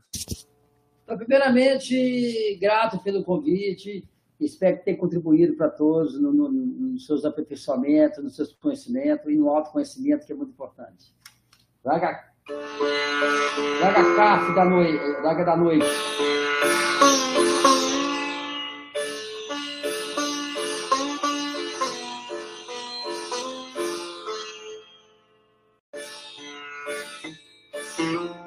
Então, 1.04 1.18
primeiramente, 1.18 2.58
grato 2.60 2.98
pelo 3.04 3.24
convite. 3.24 4.08
Espero 4.40 4.82
ter 4.84 4.96
contribuído 4.96 5.56
para 5.56 5.70
todos 5.70 6.20
no, 6.20 6.34
no, 6.34 6.50
nos 6.50 7.06
seus 7.06 7.24
aperfeiçoamentos, 7.24 8.24
nos 8.24 8.36
seus 8.36 8.54
conhecimentos 8.54 9.32
e 9.32 9.36
no 9.36 9.50
autoconhecimento, 9.50 10.26
que 10.26 10.34
é 10.34 10.36
muito 10.36 10.52
importante. 10.52 11.14
Laga, 11.84 12.20
laga 13.82 14.16
café 14.16 14.54
da 14.54 14.66
noite. 14.66 15.22
Laga 15.22 15.46
da 15.46 15.56
noite. 15.56 15.86
Thank. 27.98 28.45